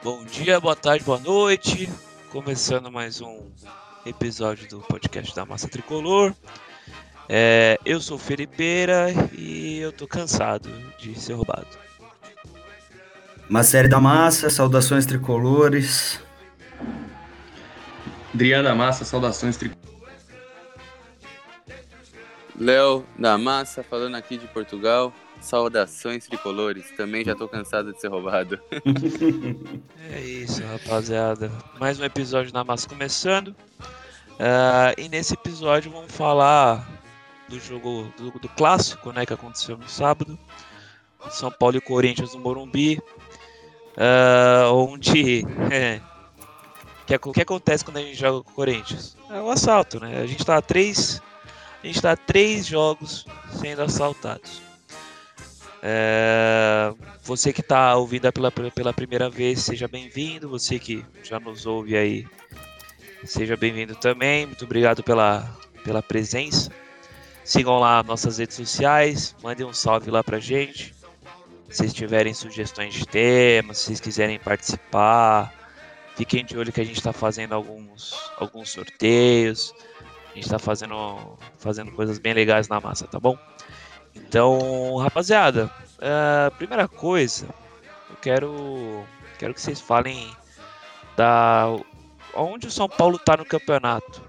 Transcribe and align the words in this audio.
Bom 0.00 0.24
dia, 0.24 0.60
boa 0.60 0.76
tarde, 0.76 1.04
boa 1.04 1.18
noite. 1.18 1.88
Começando 2.30 2.88
mais 2.88 3.20
um 3.20 3.50
episódio 4.06 4.68
do 4.68 4.78
podcast 4.80 5.34
da 5.34 5.44
Massa 5.44 5.68
Tricolor. 5.68 6.32
É, 7.28 7.76
eu 7.84 8.00
sou 8.00 8.16
o 8.16 8.20
Felipeira 8.20 9.08
e 9.32 9.78
eu 9.78 9.90
tô 9.90 10.06
cansado 10.06 10.70
de 10.98 11.18
ser 11.18 11.32
roubado. 11.32 11.66
Uma 13.50 13.64
série 13.64 13.88
da 13.88 14.00
Massa, 14.00 14.48
saudações 14.48 15.04
tricolores. 15.04 16.20
Adriana 18.32 18.76
Massa, 18.76 19.04
saudações 19.04 19.56
tricolores. 19.56 19.88
Léo 22.56 23.04
da 23.18 23.36
Massa, 23.36 23.82
falando 23.82 24.14
aqui 24.14 24.38
de 24.38 24.46
Portugal. 24.46 25.12
Saudações 25.40 26.26
tricolores. 26.26 26.90
Também 26.96 27.24
já 27.24 27.34
tô 27.34 27.48
cansado 27.48 27.92
de 27.92 28.00
ser 28.00 28.08
roubado. 28.08 28.58
é 30.12 30.20
isso, 30.20 30.62
rapaziada. 30.62 31.50
Mais 31.78 31.98
um 31.98 32.04
episódio 32.04 32.52
da 32.52 32.64
Massa 32.64 32.88
começando. 32.88 33.48
Uh, 33.48 34.94
e 34.96 35.08
nesse 35.08 35.34
episódio 35.34 35.90
vamos 35.90 36.12
falar 36.12 36.88
do 37.48 37.58
jogo 37.58 38.12
do, 38.16 38.30
do, 38.38 38.48
clássico, 38.50 39.10
né, 39.12 39.26
que 39.26 39.32
aconteceu 39.32 39.76
no 39.76 39.88
sábado. 39.88 40.38
São 41.30 41.50
Paulo 41.50 41.76
e 41.76 41.80
Corinthians 41.80 42.34
no 42.34 42.40
Morumbi. 42.40 42.98
Uh, 43.96 44.72
onde 44.72 45.44
é, 45.72 46.00
que, 47.06 47.28
o 47.28 47.32
que 47.32 47.42
acontece 47.42 47.84
quando 47.84 47.96
a 47.96 48.02
gente 48.02 48.14
joga 48.14 48.44
com 48.44 48.50
o 48.50 48.54
Corinthians? 48.54 49.16
É 49.30 49.40
o 49.40 49.50
assalto, 49.50 49.98
né? 49.98 50.20
A 50.20 50.26
gente 50.26 50.44
tá 50.44 50.60
três, 50.62 51.20
a 51.82 51.86
gente 51.86 52.00
tá 52.00 52.14
três 52.14 52.66
jogos 52.66 53.26
sendo 53.60 53.82
assaltados. 53.82 54.67
É, 55.82 56.92
você 57.22 57.52
que 57.52 57.60
está 57.60 57.94
ouvindo 57.96 58.32
pela, 58.32 58.50
pela 58.50 58.92
primeira 58.92 59.30
vez, 59.30 59.60
seja 59.60 59.86
bem-vindo. 59.86 60.48
Você 60.48 60.78
que 60.78 61.04
já 61.22 61.38
nos 61.38 61.66
ouve 61.66 61.96
aí, 61.96 62.26
seja 63.24 63.56
bem-vindo 63.56 63.94
também. 63.94 64.46
Muito 64.46 64.64
obrigado 64.64 65.02
pela, 65.02 65.48
pela 65.84 66.02
presença. 66.02 66.70
Sigam 67.44 67.78
lá 67.78 68.02
nossas 68.02 68.38
redes 68.38 68.56
sociais, 68.56 69.34
mandem 69.42 69.66
um 69.66 69.72
salve 69.72 70.10
lá 70.10 70.22
pra 70.22 70.38
gente. 70.38 70.94
Se 71.68 71.76
vocês 71.76 71.94
tiverem 71.94 72.34
sugestões 72.34 72.94
de 72.94 73.06
temas, 73.06 73.78
se 73.78 73.84
vocês 73.84 74.00
quiserem 74.00 74.38
participar, 74.38 75.52
fiquem 76.16 76.44
de 76.44 76.58
olho 76.58 76.72
que 76.72 76.80
a 76.80 76.84
gente 76.84 76.96
está 76.96 77.12
fazendo 77.12 77.54
alguns, 77.54 78.14
alguns 78.36 78.70
sorteios. 78.70 79.74
A 80.30 80.34
gente 80.34 80.44
está 80.44 80.58
fazendo, 80.58 81.38
fazendo 81.58 81.90
coisas 81.92 82.18
bem 82.18 82.34
legais 82.34 82.68
na 82.68 82.80
massa, 82.80 83.06
tá 83.06 83.18
bom? 83.18 83.36
Então, 84.26 84.96
rapaziada, 84.96 85.70
uh, 85.98 86.54
primeira 86.56 86.86
coisa, 86.86 87.46
eu 88.10 88.16
quero, 88.20 89.04
quero 89.38 89.54
que 89.54 89.60
vocês 89.60 89.80
falem 89.80 90.30
da 91.16 91.76
onde 92.34 92.66
o 92.66 92.70
São 92.70 92.88
Paulo 92.88 93.18
tá 93.18 93.36
no 93.36 93.44
campeonato. 93.44 94.28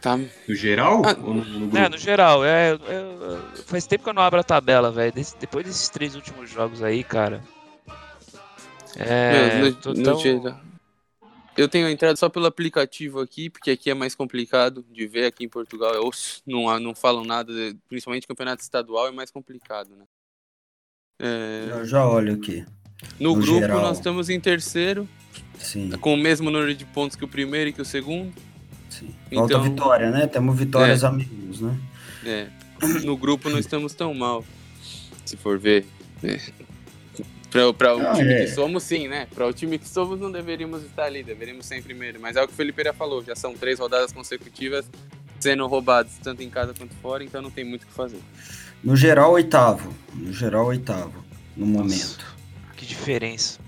Tá. 0.00 0.16
No 0.16 0.54
geral? 0.54 1.02
Ah, 1.04 1.14
no, 1.14 1.34
no 1.34 1.78
é, 1.78 1.88
no 1.88 1.96
geral. 1.96 2.44
É, 2.44 2.72
é, 2.72 2.78
faz 3.66 3.86
tempo 3.86 4.02
que 4.02 4.10
eu 4.10 4.14
não 4.14 4.22
abro 4.22 4.40
a 4.40 4.44
tabela, 4.44 4.90
velho. 4.90 5.12
Depois 5.38 5.64
desses 5.64 5.88
três 5.88 6.16
últimos 6.16 6.50
jogos 6.50 6.82
aí, 6.82 7.04
cara. 7.04 7.40
É. 8.96 9.60
Meu, 9.60 9.70
no, 9.70 9.94
no 9.94 10.02
tão... 10.02 10.18
geral. 10.18 10.58
Eu 11.56 11.68
tenho 11.68 11.88
entrado 11.88 12.16
só 12.16 12.28
pelo 12.28 12.46
aplicativo 12.46 13.20
aqui, 13.20 13.50
porque 13.50 13.72
aqui 13.72 13.90
é 13.90 13.94
mais 13.94 14.14
complicado 14.14 14.84
de 14.90 15.06
ver. 15.06 15.26
Aqui 15.26 15.44
em 15.44 15.48
Portugal 15.48 15.94
eu 15.94 16.10
não, 16.46 16.80
não 16.80 16.94
falam 16.94 17.24
nada, 17.24 17.52
principalmente 17.88 18.26
campeonato 18.26 18.62
estadual 18.62 19.08
é 19.08 19.12
mais 19.12 19.30
complicado, 19.30 19.90
né? 19.94 20.04
É... 21.20 21.68
Eu 21.70 21.84
já 21.84 22.06
olho 22.06 22.34
aqui. 22.34 22.64
No, 23.20 23.34
no 23.36 23.42
grupo 23.42 23.60
geral. 23.60 23.82
nós 23.82 23.98
estamos 23.98 24.30
em 24.30 24.40
terceiro, 24.40 25.08
Sim. 25.58 25.90
com 25.90 26.14
o 26.14 26.16
mesmo 26.16 26.50
número 26.50 26.74
de 26.74 26.84
pontos 26.86 27.16
que 27.16 27.24
o 27.24 27.28
primeiro 27.28 27.70
e 27.70 27.72
que 27.72 27.82
o 27.82 27.84
segundo. 27.84 28.32
Sim. 28.88 29.14
Falta 29.32 29.54
então... 29.54 29.62
vitória, 29.62 30.10
né? 30.10 30.26
Temos 30.26 30.56
vitórias 30.56 31.02
é. 31.02 31.06
amigos, 31.06 31.60
né? 31.60 31.78
É. 32.24 32.48
No 33.04 33.16
grupo 33.16 33.48
não 33.48 33.58
estamos 33.58 33.94
tão 33.94 34.14
mal, 34.14 34.44
se 35.24 35.36
for 35.36 35.58
ver. 35.58 35.86
É. 36.22 36.38
Para 37.52 37.94
o 37.94 38.14
time 38.14 38.32
é. 38.32 38.44
que 38.44 38.48
somos, 38.48 38.82
sim, 38.82 39.08
né? 39.08 39.28
Para 39.34 39.46
o 39.46 39.52
time 39.52 39.78
que 39.78 39.86
somos, 39.86 40.18
não 40.18 40.32
deveríamos 40.32 40.82
estar 40.84 41.04
ali, 41.04 41.22
deveríamos 41.22 41.66
ser 41.66 41.76
em 41.76 41.82
primeiro. 41.82 42.18
Mas 42.18 42.34
é 42.34 42.42
o 42.42 42.46
que 42.46 42.54
o 42.54 42.56
Felipe 42.56 42.82
já 42.82 42.94
falou, 42.94 43.22
já 43.22 43.36
são 43.36 43.52
três 43.52 43.78
rodadas 43.78 44.10
consecutivas 44.10 44.86
sendo 45.38 45.66
roubados, 45.66 46.12
tanto 46.22 46.42
em 46.42 46.48
casa 46.48 46.72
quanto 46.72 46.94
fora, 46.94 47.22
então 47.22 47.42
não 47.42 47.50
tem 47.50 47.64
muito 47.64 47.82
o 47.82 47.86
que 47.86 47.92
fazer. 47.92 48.20
No 48.82 48.96
geral, 48.96 49.32
oitavo. 49.32 49.92
No 50.14 50.32
geral, 50.32 50.66
oitavo, 50.66 51.12
no 51.54 51.66
Nossa, 51.66 51.82
momento. 51.82 52.36
Que 52.74 52.86
diferença. 52.86 53.58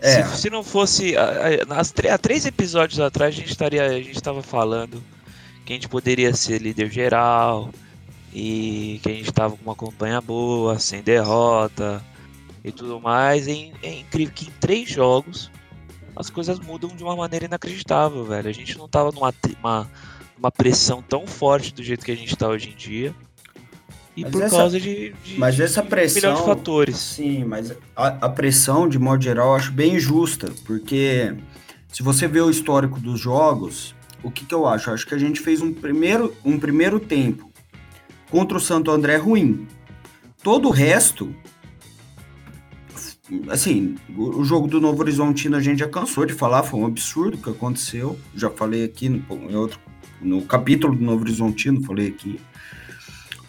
É. 0.00 0.22
Se, 0.22 0.42
se 0.42 0.50
não 0.50 0.62
fosse. 0.62 1.14
Há 1.16 2.18
três 2.18 2.46
episódios 2.46 3.00
atrás, 3.00 3.34
a 3.34 3.38
gente 3.38 3.50
estaria. 3.50 3.84
A 3.84 3.98
gente 3.98 4.14
estava 4.14 4.42
falando 4.42 5.02
que 5.64 5.72
a 5.72 5.76
gente 5.76 5.88
poderia 5.88 6.32
ser 6.32 6.60
líder 6.60 6.90
geral 6.90 7.70
e 8.32 9.00
que 9.02 9.08
a 9.08 9.12
gente 9.12 9.30
estava 9.30 9.56
com 9.56 9.62
uma 9.64 9.74
campanha 9.74 10.20
boa, 10.20 10.78
sem 10.78 11.02
derrota 11.02 12.04
e 12.64 12.72
tudo 12.72 12.98
mais. 13.00 13.46
É, 13.46 13.70
é 13.82 14.00
incrível 14.00 14.34
que 14.34 14.46
em 14.46 14.52
três 14.58 14.88
jogos 14.88 15.50
as 16.16 16.30
coisas 16.30 16.58
mudam 16.58 16.90
de 16.90 17.02
uma 17.02 17.14
maneira 17.14 17.44
inacreditável, 17.44 18.24
velho. 18.24 18.48
A 18.48 18.52
gente 18.52 18.78
não 18.78 18.88
tava 18.88 19.12
numa 19.12 19.34
uma, 19.60 19.90
uma 20.38 20.50
pressão 20.50 21.02
tão 21.02 21.26
forte 21.26 21.74
do 21.74 21.82
jeito 21.82 22.04
que 22.04 22.12
a 22.12 22.16
gente 22.16 22.34
tá 22.36 22.48
hoje 22.48 22.70
em 22.70 22.76
dia. 22.76 23.14
E 24.16 24.22
mas 24.22 24.30
por 24.30 24.42
essa, 24.42 24.56
causa 24.56 24.80
de, 24.80 25.12
de, 25.24 25.38
mas 25.38 25.58
essa 25.58 25.82
pressão, 25.82 26.34
de 26.34 26.40
de 26.40 26.46
fatores. 26.46 26.96
Sim, 26.96 27.44
mas 27.44 27.72
a, 27.96 28.06
a, 28.06 28.28
pressão, 28.28 28.88
de 28.88 28.96
modo 28.96 29.22
geral, 29.22 29.48
eu 29.48 29.54
acho 29.56 29.72
bem 29.72 29.98
justa, 29.98 30.52
porque 30.64 31.34
se 31.88 32.00
você 32.00 32.28
vê 32.28 32.40
o 32.40 32.48
histórico 32.48 33.00
dos 33.00 33.18
jogos, 33.18 33.92
o 34.22 34.30
que, 34.30 34.44
que 34.44 34.54
eu 34.54 34.68
acho? 34.68 34.88
Eu 34.88 34.94
acho 34.94 35.04
que 35.04 35.16
a 35.16 35.18
gente 35.18 35.40
fez 35.40 35.60
um 35.60 35.72
primeiro, 35.72 36.32
um 36.44 36.60
primeiro 36.60 37.00
tempo 37.00 37.50
contra 38.30 38.56
o 38.56 38.60
Santo 38.60 38.90
André 38.92 39.16
ruim. 39.16 39.66
Todo 40.44 40.68
o 40.68 40.70
resto 40.70 41.34
assim, 43.48 43.96
o 44.16 44.44
jogo 44.44 44.66
do 44.66 44.80
Novo 44.80 45.00
Horizontino 45.00 45.56
a 45.56 45.60
gente 45.60 45.78
já 45.78 45.88
cansou 45.88 46.26
de 46.26 46.32
falar, 46.32 46.62
foi 46.62 46.80
um 46.80 46.86
absurdo 46.86 47.38
que 47.38 47.48
aconteceu. 47.50 48.18
Já 48.34 48.50
falei 48.50 48.84
aqui 48.84 49.08
no, 49.08 49.50
em 49.50 49.54
outro, 49.54 49.78
no 50.20 50.42
capítulo 50.42 50.94
do 50.94 51.02
Novo 51.02 51.22
Horizontino, 51.22 51.82
falei 51.82 52.08
aqui. 52.08 52.40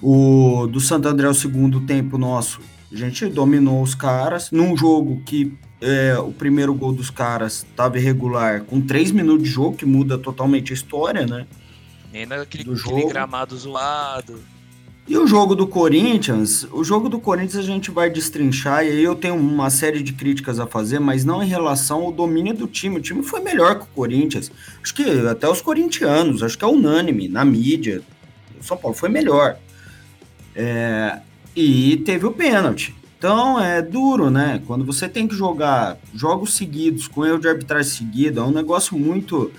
O 0.02 0.68
do 0.68 0.80
Santo 0.80 1.08
André, 1.08 1.28
o 1.28 1.34
segundo 1.34 1.81
tempo 1.81 2.18
nosso, 2.18 2.62
a 2.91 2.96
gente 2.96 3.25
dominou 3.28 3.81
os 3.81 3.96
caras 3.96 4.52
num 4.52 4.75
jogo 4.78 5.22
que 5.25 5.53
é, 5.81 6.18
o 6.18 6.31
primeiro 6.31 6.74
gol 6.74 6.94
dos 6.94 7.09
caras 7.09 7.66
estava 7.69 7.97
irregular, 7.97 8.64
com 8.64 8.80
três 8.81 9.12
minutos 9.12 9.44
de 9.44 9.50
jogo, 9.50 9.78
que 9.78 9.85
muda 9.85 10.18
totalmente 10.18 10.72
a 10.72 10.74
história, 10.74 11.25
né? 11.25 11.46
E 12.14 12.19
ainda 12.19 12.41
aquele, 12.41 12.72
aquele 12.72 13.08
gramado 13.08 13.58
zoado. 13.58 14.40
E 15.08 15.16
o 15.18 15.28
jogo 15.28 15.54
do 15.54 15.68
Corinthians, 15.68 16.68
o 16.72 16.84
jogo 16.84 17.08
do 17.08 17.20
Corinthians 17.20 17.58
a 17.58 17.68
gente 17.68 17.92
vai 17.92 18.10
destrinchar 18.10 18.84
e 18.84 18.90
aí 18.90 19.04
eu 19.04 19.14
tenho 19.14 19.36
uma 19.36 19.70
série 19.70 20.02
de 20.02 20.14
críticas 20.14 20.60
a 20.60 20.66
fazer, 20.66 21.00
mas 21.00 21.24
não 21.24 21.44
em 21.44 21.48
relação 21.48 22.02
ao 22.02 22.12
domínio 22.12 22.56
do 22.56 22.66
time. 22.66 22.98
O 22.98 23.02
time 23.02 23.22
foi 23.22 23.40
melhor 23.40 23.76
que 23.76 23.84
o 23.84 23.88
Corinthians. 23.94 24.52
Acho 24.82 24.96
que 24.96 25.04
até 25.28 25.48
os 25.48 25.62
corintianos, 25.62 26.42
acho 26.42 26.58
que 26.58 26.66
é 26.66 26.68
unânime 26.68 27.28
na 27.28 27.46
mídia. 27.46 28.02
O 28.60 28.64
São 28.64 28.76
Paulo 28.76 28.98
foi 28.98 29.08
melhor. 29.08 29.58
É, 30.56 31.20
e 31.56 31.98
teve 31.98 32.26
o 32.26 32.32
pênalti. 32.32 32.96
Então 33.20 33.60
é 33.60 33.84
duro, 33.84 34.32
né? 34.32 34.60
Quando 34.66 34.84
você 34.84 35.08
tem 35.08 35.28
que 35.28 35.36
jogar 35.36 35.98
jogos 36.16 36.56
seguidos, 36.56 37.08
com 37.08 37.24
erro 37.24 37.40
de 37.40 37.48
arbitragem 37.48 37.92
seguido, 37.92 38.40
é 38.40 38.44
um 38.44 38.52
negócio 38.52 38.98
muito. 38.98 39.52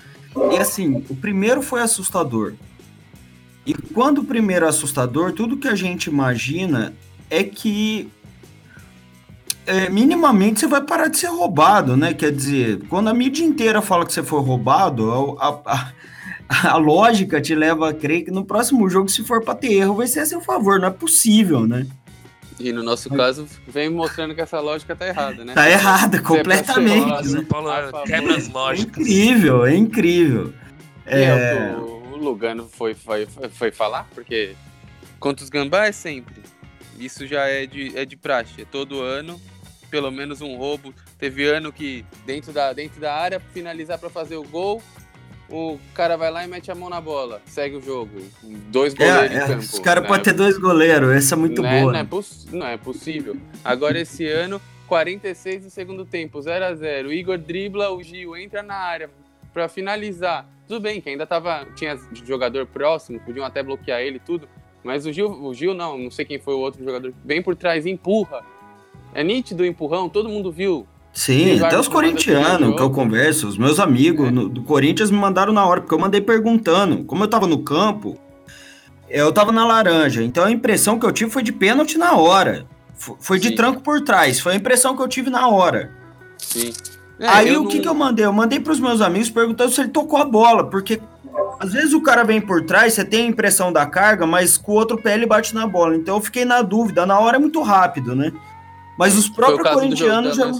E 0.51 0.57
assim, 0.57 1.05
o 1.09 1.15
primeiro 1.15 1.61
foi 1.61 1.81
assustador. 1.81 2.53
E 3.67 3.73
quando 3.73 4.19
o 4.19 4.23
primeiro 4.23 4.65
é 4.65 4.69
assustador, 4.69 5.33
tudo 5.33 5.57
que 5.57 5.67
a 5.67 5.75
gente 5.75 6.05
imagina 6.05 6.93
é 7.29 7.43
que 7.43 8.09
é, 9.65 9.89
minimamente 9.89 10.61
você 10.61 10.67
vai 10.67 10.81
parar 10.81 11.09
de 11.09 11.17
ser 11.17 11.27
roubado, 11.27 11.97
né? 11.97 12.13
Quer 12.13 12.31
dizer, 12.31 12.79
quando 12.87 13.09
a 13.09 13.13
mídia 13.13 13.43
inteira 13.43 13.81
fala 13.81 14.05
que 14.05 14.13
você 14.13 14.23
foi 14.23 14.39
roubado, 14.39 15.37
a, 15.37 15.59
a, 15.65 15.91
a 16.69 16.77
lógica 16.79 17.41
te 17.41 17.53
leva 17.53 17.89
a 17.89 17.93
crer 17.93 18.23
que 18.23 18.31
no 18.31 18.45
próximo 18.45 18.89
jogo, 18.89 19.09
se 19.09 19.21
for 19.25 19.43
para 19.43 19.55
ter 19.55 19.73
erro, 19.73 19.95
vai 19.95 20.07
ser 20.07 20.21
a 20.21 20.25
seu 20.25 20.39
favor. 20.39 20.79
Não 20.79 20.87
é 20.87 20.91
possível, 20.91 21.67
né? 21.67 21.85
E 22.57 22.71
no 22.71 22.81
nosso 22.81 23.09
caso, 23.09 23.45
vem 23.67 23.89
mostrando 23.89 24.33
que 24.33 24.39
essa 24.39 24.61
lógica 24.61 24.95
tá 24.95 25.05
errada, 25.05 25.43
né? 25.43 25.53
Tá 25.53 25.69
errada, 25.69 26.21
completamente. 26.21 27.27
São 27.27 27.43
Paulo 27.43 27.69
quebra 28.05 28.37
as 28.37 28.47
lógicas. 28.47 28.97
É 28.97 29.09
incrível, 29.09 29.65
é 29.65 29.75
incrível. 29.75 30.53
É, 31.05 31.23
é 31.23 31.75
o 31.77 31.96
o 32.17 32.23
Lugano 32.23 32.67
foi, 32.67 32.93
foi, 32.93 33.27
foi 33.49 33.71
falar, 33.71 34.07
porque 34.13 34.55
contra 35.19 35.43
os 35.43 35.49
Gambá 35.49 35.85
é 35.87 35.91
sempre. 35.91 36.41
Isso 36.97 37.27
já 37.27 37.47
é 37.47 37.65
de, 37.65 37.97
é 37.97 38.05
de 38.05 38.15
praxe, 38.15 38.61
é 38.61 38.65
todo 38.65 39.01
ano, 39.01 39.39
pelo 39.89 40.11
menos 40.11 40.41
um 40.41 40.55
roubo. 40.55 40.93
Teve 41.17 41.47
ano 41.47 41.71
que 41.71 42.05
dentro 42.25 42.51
da, 42.51 42.73
dentro 42.73 42.99
da 42.99 43.13
área, 43.13 43.39
finalizar 43.39 43.99
para 43.99 44.09
fazer 44.09 44.35
o 44.35 44.43
gol, 44.43 44.81
o 45.49 45.79
cara 45.93 46.17
vai 46.17 46.29
lá 46.31 46.43
e 46.43 46.47
mete 46.47 46.71
a 46.71 46.75
mão 46.75 46.89
na 46.89 46.99
bola, 46.99 47.41
segue 47.45 47.77
o 47.77 47.81
jogo. 47.81 48.19
Dois 48.43 48.93
é, 48.95 48.97
goleiros 48.97 49.31
é, 49.31 49.43
em 49.43 49.47
campo. 49.47 49.59
Os 49.59 49.79
caras 49.79 50.03
né? 50.03 50.07
podem 50.07 50.23
ter 50.23 50.33
dois 50.33 50.57
goleiros, 50.57 51.09
essa 51.11 51.35
é 51.35 51.37
muito 51.37 51.61
não 51.61 51.69
boa. 51.69 51.79
É, 51.79 51.83
não, 51.83 51.99
é 51.99 52.05
não 52.51 52.67
é 52.67 52.77
possível. 52.77 53.37
Agora 53.63 53.99
esse 53.99 54.27
ano 54.27 54.61
46 54.87 55.65
do 55.65 55.69
segundo 55.69 56.05
tempo, 56.05 56.41
0 56.41 56.65
a 56.65 56.73
0 56.73 57.09
O 57.09 57.13
Igor 57.13 57.37
dribla, 57.37 57.91
o 57.91 58.01
Gil 58.01 58.35
entra 58.35 58.63
na 58.63 58.75
área 58.75 59.09
para 59.53 59.67
finalizar. 59.67 60.49
Tudo 60.67 60.81
bem 60.81 60.99
que 60.99 61.09
ainda 61.09 61.25
tava, 61.25 61.65
tinha 61.75 61.97
jogador 62.25 62.65
próximo, 62.65 63.19
podiam 63.19 63.45
até 63.45 63.63
bloquear 63.63 64.01
ele 64.01 64.19
tudo. 64.19 64.49
Mas 64.83 65.05
o 65.05 65.13
Gil, 65.13 65.29
o 65.29 65.53
Gil 65.53 65.73
não, 65.73 65.97
não 65.97 66.11
sei 66.11 66.25
quem 66.25 66.39
foi 66.39 66.53
o 66.53 66.59
outro 66.59 66.83
jogador, 66.83 67.13
bem 67.23 67.41
por 67.41 67.55
trás, 67.55 67.85
empurra. 67.85 68.43
É 69.13 69.23
nítido 69.23 69.63
o 69.63 69.65
empurrão, 69.65 70.09
todo 70.09 70.29
mundo 70.29 70.51
viu. 70.51 70.85
Sim, 71.13 71.59
até 71.61 71.79
os 71.79 71.87
corintianos 71.87 72.75
que 72.75 72.81
eu 72.81 72.91
converso, 72.91 73.47
os 73.47 73.57
meus 73.57 73.79
amigos 73.79 74.27
é. 74.27 74.31
no, 74.31 74.47
do 74.47 74.61
Corinthians 74.61 75.09
me 75.09 75.17
mandaram 75.17 75.51
na 75.51 75.65
hora, 75.65 75.81
porque 75.81 75.93
eu 75.93 75.99
mandei 75.99 76.21
perguntando. 76.21 77.03
Como 77.05 77.23
eu 77.23 77.27
tava 77.27 77.47
no 77.47 77.63
campo, 77.63 78.19
eu 79.09 79.31
tava 79.31 79.51
na 79.51 79.65
laranja, 79.65 80.21
então 80.21 80.45
a 80.45 80.51
impressão 80.51 80.99
que 80.99 81.05
eu 81.05 81.11
tive 81.11 81.31
foi 81.31 81.41
de 81.41 81.51
pênalti 81.51 81.97
na 81.97 82.15
hora. 82.15 82.67
Foi 83.19 83.39
de 83.39 83.49
Sim. 83.49 83.55
tranco 83.55 83.81
por 83.81 84.01
trás, 84.01 84.39
foi 84.39 84.53
a 84.53 84.55
impressão 84.55 84.95
que 84.95 85.01
eu 85.01 85.07
tive 85.07 85.29
na 85.29 85.47
hora. 85.47 85.91
Sim. 86.37 86.71
É, 87.19 87.27
Aí 87.27 87.57
o 87.57 87.63
não... 87.63 87.67
que, 87.67 87.79
que 87.79 87.87
eu 87.87 87.93
mandei? 87.93 88.25
Eu 88.25 88.33
mandei 88.33 88.59
pros 88.59 88.79
meus 88.79 89.01
amigos 89.01 89.29
perguntando 89.29 89.71
se 89.71 89.81
ele 89.81 89.89
tocou 89.89 90.19
a 90.19 90.25
bola, 90.25 90.69
porque 90.69 91.01
às 91.59 91.73
vezes 91.73 91.93
o 91.93 92.01
cara 92.01 92.23
vem 92.23 92.39
por 92.39 92.63
trás, 92.63 92.93
você 92.93 93.03
tem 93.03 93.25
a 93.25 93.29
impressão 93.29 93.73
da 93.73 93.85
carga, 93.85 94.25
mas 94.25 94.57
com 94.57 94.71
o 94.71 94.75
outro 94.75 94.97
pé 94.97 95.15
ele 95.15 95.25
bate 95.25 95.55
na 95.55 95.65
bola. 95.65 95.95
Então 95.95 96.15
eu 96.15 96.21
fiquei 96.21 96.45
na 96.45 96.61
dúvida, 96.61 97.05
na 97.05 97.19
hora 97.19 97.37
é 97.37 97.39
muito 97.39 97.61
rápido, 97.61 98.15
né? 98.15 98.31
Mas 98.97 99.17
os 99.17 99.29
próprios 99.29 99.69
corintianos 99.69 100.35
já. 100.35 100.51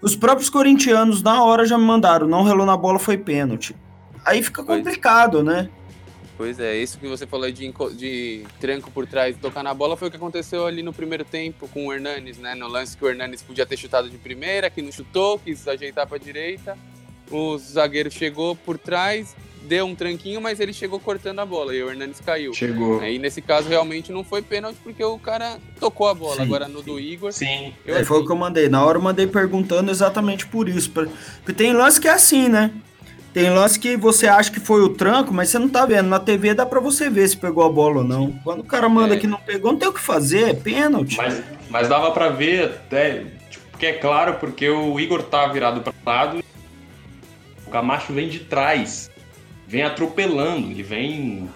Os 0.00 0.14
próprios 0.14 0.48
corintianos, 0.48 1.22
na 1.22 1.42
hora, 1.42 1.64
já 1.64 1.76
me 1.76 1.84
mandaram. 1.84 2.28
Não 2.28 2.44
relou 2.44 2.64
na 2.64 2.76
bola, 2.76 2.98
foi 2.98 3.16
pênalti. 3.16 3.74
Aí 4.24 4.42
fica 4.42 4.62
complicado, 4.62 5.42
né? 5.42 5.68
Pois 6.38 6.60
é, 6.60 6.76
isso 6.76 6.98
que 7.00 7.08
você 7.08 7.26
falou 7.26 7.50
de, 7.50 7.74
de 7.96 8.44
tranco 8.60 8.92
por 8.92 9.08
trás 9.08 9.34
e 9.34 9.40
tocar 9.40 9.64
na 9.64 9.74
bola 9.74 9.96
foi 9.96 10.06
o 10.06 10.10
que 10.10 10.16
aconteceu 10.16 10.66
ali 10.66 10.84
no 10.84 10.92
primeiro 10.92 11.24
tempo 11.24 11.66
com 11.66 11.88
o 11.88 11.92
Hernanes, 11.92 12.38
né? 12.38 12.54
No 12.54 12.68
lance 12.68 12.96
que 12.96 13.04
o 13.04 13.08
Hernanes 13.08 13.42
podia 13.42 13.66
ter 13.66 13.76
chutado 13.76 14.08
de 14.08 14.16
primeira, 14.16 14.70
que 14.70 14.80
não 14.80 14.92
chutou, 14.92 15.40
quis 15.40 15.66
ajeitar 15.66 16.06
para 16.06 16.16
direita. 16.16 16.78
O 17.28 17.58
zagueiro 17.58 18.08
chegou 18.08 18.54
por 18.54 18.78
trás, 18.78 19.34
deu 19.62 19.84
um 19.84 19.96
tranquinho, 19.96 20.40
mas 20.40 20.60
ele 20.60 20.72
chegou 20.72 21.00
cortando 21.00 21.40
a 21.40 21.44
bola 21.44 21.74
e 21.74 21.82
o 21.82 21.90
Hernandes 21.90 22.20
caiu. 22.20 22.54
Chegou. 22.54 23.00
Aí 23.00 23.18
nesse 23.18 23.42
caso 23.42 23.68
realmente 23.68 24.12
não 24.12 24.22
foi 24.22 24.40
pênalti 24.40 24.78
porque 24.84 25.02
o 25.02 25.18
cara 25.18 25.58
tocou 25.80 26.06
a 26.06 26.14
bola. 26.14 26.36
Sim. 26.36 26.42
Agora 26.42 26.68
no 26.68 26.82
do 26.82 27.00
Igor. 27.00 27.32
Sim. 27.32 27.74
Eu 27.84 27.96
é, 27.96 28.04
foi 28.04 28.20
o 28.20 28.24
que 28.24 28.30
eu 28.30 28.36
mandei. 28.36 28.68
Na 28.68 28.84
hora 28.84 28.98
eu 28.98 29.02
mandei 29.02 29.26
perguntando 29.26 29.90
exatamente 29.90 30.46
por 30.46 30.68
isso. 30.68 30.88
Porque 30.92 31.52
tem 31.52 31.72
lance 31.72 32.00
que 32.00 32.06
é 32.06 32.12
assim, 32.12 32.48
né? 32.48 32.72
Tem 33.32 33.50
lance 33.50 33.78
que 33.78 33.96
você 33.96 34.26
acha 34.26 34.50
que 34.50 34.58
foi 34.58 34.82
o 34.82 34.88
tranco, 34.88 35.32
mas 35.32 35.48
você 35.48 35.58
não 35.58 35.68
tá 35.68 35.84
vendo. 35.86 36.08
Na 36.08 36.18
TV 36.18 36.54
dá 36.54 36.64
pra 36.64 36.80
você 36.80 37.08
ver 37.10 37.28
se 37.28 37.36
pegou 37.36 37.64
a 37.64 37.70
bola 37.70 37.98
ou 37.98 38.04
não. 38.04 38.32
Quando 38.42 38.60
o 38.60 38.64
cara 38.64 38.88
manda 38.88 39.14
é. 39.14 39.18
que 39.18 39.26
não 39.26 39.38
pegou, 39.38 39.72
não 39.72 39.78
tem 39.78 39.88
o 39.88 39.92
que 39.92 40.00
fazer, 40.00 40.50
é 40.50 40.54
pênalti. 40.54 41.16
Mas, 41.16 41.42
mas 41.70 41.88
dava 41.88 42.10
pra 42.10 42.30
ver 42.30 42.64
até. 42.64 43.24
Tipo, 43.50 43.66
porque 43.70 43.86
é 43.86 43.92
claro, 43.92 44.34
porque 44.34 44.68
o 44.68 44.98
Igor 44.98 45.22
tá 45.22 45.46
virado 45.46 45.80
pra 45.80 45.92
lado. 46.04 46.42
O 47.66 47.70
Camacho 47.70 48.12
vem 48.12 48.28
de 48.28 48.40
trás 48.40 49.10
vem 49.68 49.82
atropelando, 49.82 50.70
ele 50.70 50.82
vem 50.82 51.48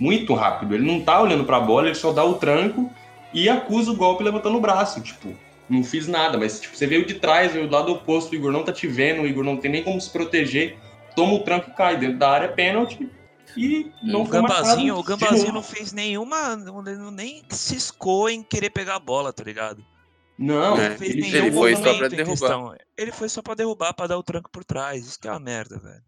muito 0.00 0.32
rápido. 0.32 0.74
Ele 0.74 0.86
não 0.86 1.00
tá 1.00 1.20
olhando 1.20 1.44
para 1.44 1.58
a 1.58 1.60
bola, 1.60 1.86
ele 1.86 1.94
só 1.94 2.10
dá 2.10 2.24
o 2.24 2.34
tranco 2.34 2.90
e 3.34 3.48
acusa 3.50 3.90
o 3.90 3.96
golpe 3.96 4.24
levantando 4.24 4.56
o 4.56 4.60
braço, 4.60 5.02
tipo, 5.02 5.28
não 5.68 5.84
fiz 5.84 6.08
nada, 6.08 6.38
mas 6.38 6.60
tipo, 6.60 6.76
você 6.76 6.86
veio 6.86 7.04
de 7.04 7.14
trás, 7.14 7.52
veio 7.52 7.68
do 7.68 7.74
lado 7.74 7.92
oposto, 7.92 8.32
o 8.32 8.34
Igor 8.34 8.52
não 8.52 8.64
tá 8.64 8.72
te 8.72 8.86
vendo, 8.86 9.22
o 9.22 9.26
Igor 9.26 9.44
não 9.44 9.56
tem 9.56 9.70
nem 9.70 9.84
como 9.84 10.00
se 10.00 10.10
proteger, 10.10 10.78
toma 11.14 11.34
o 11.34 11.40
tranco 11.40 11.70
e 11.70 11.74
cai 11.74 11.96
dentro 11.96 12.18
da 12.18 12.30
área, 12.30 12.48
pênalti. 12.48 13.08
E 13.56 13.90
não 14.02 14.22
o 14.22 14.26
Gambazinho, 14.26 14.96
o 14.96 15.02
Gambazinho 15.02 15.52
não 15.52 15.62
fez 15.62 15.92
nenhuma, 15.92 16.56
nem 17.12 17.42
ciscou 17.50 18.28
em 18.28 18.42
querer 18.42 18.70
pegar 18.70 18.96
a 18.96 19.00
bola, 19.00 19.32
tá 19.32 19.42
ligado? 19.42 19.84
Não, 20.38 20.78
é, 20.78 20.96
ele, 21.00 21.36
ele 21.36 21.50
foi 21.50 21.74
só 21.74 21.94
pra 21.94 22.08
derrubar. 22.08 22.76
Ele 22.96 23.10
foi 23.10 23.28
só 23.28 23.42
pra 23.42 23.54
derrubar, 23.54 23.92
pra 23.92 24.06
dar 24.06 24.18
o 24.18 24.22
tranco 24.22 24.48
por 24.50 24.64
trás. 24.64 25.04
Isso 25.04 25.18
que 25.18 25.26
é 25.26 25.32
uma 25.32 25.40
merda, 25.40 25.78
velho. 25.78 26.02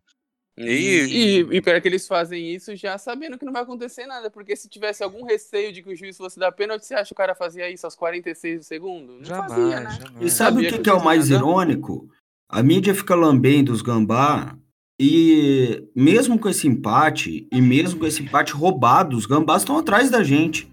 E, 0.59 0.65
e, 0.65 1.39
e 1.57 1.63
pior 1.63 1.81
que 1.81 1.89
eles 1.89 2.07
fazem 2.07 2.55
isso 2.55 2.75
já 2.77 2.99
sabendo 2.99 3.39
que 3.39 3.45
não 3.45 3.53
vai 3.53 3.63
acontecer 3.63 4.07
nada, 4.07 4.31
porque 4.31 4.55
se 4.55 4.69
tivesse 4.69 5.03
algum 5.03 5.25
receio 5.25 5.73
de 5.73 5.83
que 5.83 5.91
o 5.91 5.97
juiz 5.97 6.17
fosse 6.17 6.39
dar 6.39 6.53
pênalti, 6.53 6.85
você 6.85 6.95
acha 6.95 7.07
que 7.07 7.13
o 7.13 7.17
cara 7.17 7.35
fazia 7.35 7.71
isso 7.71 7.87
aos 7.87 7.95
46 7.95 8.59
do 8.59 8.65
segundo? 8.65 9.15
Não 9.15 9.25
jamais, 9.25 9.53
fazia, 9.53 9.81
né? 9.81 9.91
Jamais. 9.91 10.27
E 10.27 10.31
sabe 10.31 10.67
o 10.67 10.71
que, 10.71 10.79
que, 10.79 10.91
é 10.91 10.93
o 10.93 11.03
mais 11.03 11.31
nada? 11.31 11.43
irônico? 11.43 12.09
A 12.49 12.63
mídia 12.63 12.95
fica 12.95 13.15
lambendo 13.15 13.73
os 13.73 13.81
gambá 13.81 14.57
e 15.01 15.89
mesmo 15.95 16.39
com 16.39 16.49
esse 16.49 16.69
empate, 16.69 17.49
e 17.51 17.61
mesmo 17.63 18.01
com 18.01 18.07
esse 18.07 18.23
empate 18.23 18.53
roubado, 18.53 19.17
os 19.17 19.25
gambás 19.25 19.63
estão 19.63 19.79
atrás 19.79 20.11
da 20.11 20.23
gente. 20.23 20.71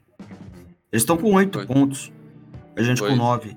Eles 0.92 1.04
estão 1.04 1.18
com 1.18 1.34
oito 1.34 1.66
pontos. 1.66 2.12
A 2.76 2.84
gente 2.84 3.00
Foi. 3.00 3.10
com 3.10 3.16
nove. 3.16 3.56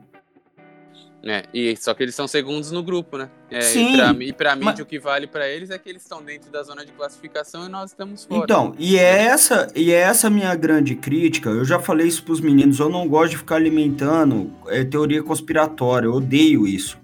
É, 1.23 1.45
e 1.53 1.77
só 1.77 1.93
que 1.93 2.03
eles 2.03 2.15
são 2.15 2.27
segundos 2.27 2.73
no 2.73 2.83
grupo, 2.83 3.19
né? 3.19 3.29
É, 3.51 3.61
Sim. 3.61 3.93
E 3.93 4.33
pra, 4.33 4.53
pra 4.53 4.57
mim, 4.57 4.65
mas... 4.65 4.81
o 4.81 4.87
que 4.87 4.99
vale 4.99 5.27
para 5.27 5.47
eles 5.47 5.71
é 5.71 5.79
que 5.79 5.89
eles 5.89 6.03
estão 6.03 6.23
dentro 6.23 6.51
da 6.51 6.63
zona 6.63 6.85
de 6.85 6.93
classificação 6.93 7.67
e 7.67 7.69
nós 7.69 7.91
estamos 7.91 8.25
fora. 8.25 8.43
Então, 8.43 8.75
e 8.79 8.97
é 8.97 9.25
essa, 9.25 9.71
e 9.77 9.93
é 9.93 9.99
essa 9.99 10.31
minha 10.31 10.55
grande 10.55 10.95
crítica. 10.95 11.51
Eu 11.51 11.65
já 11.65 11.79
falei 11.79 12.07
isso 12.07 12.23
pros 12.25 12.41
meninos, 12.41 12.79
eu 12.79 12.89
não 12.89 13.07
gosto 13.07 13.33
de 13.33 13.37
ficar 13.37 13.57
alimentando 13.57 14.51
é, 14.69 14.83
teoria 14.83 15.23
conspiratória, 15.23 16.07
eu 16.07 16.15
odeio 16.15 16.67
isso. 16.67 16.99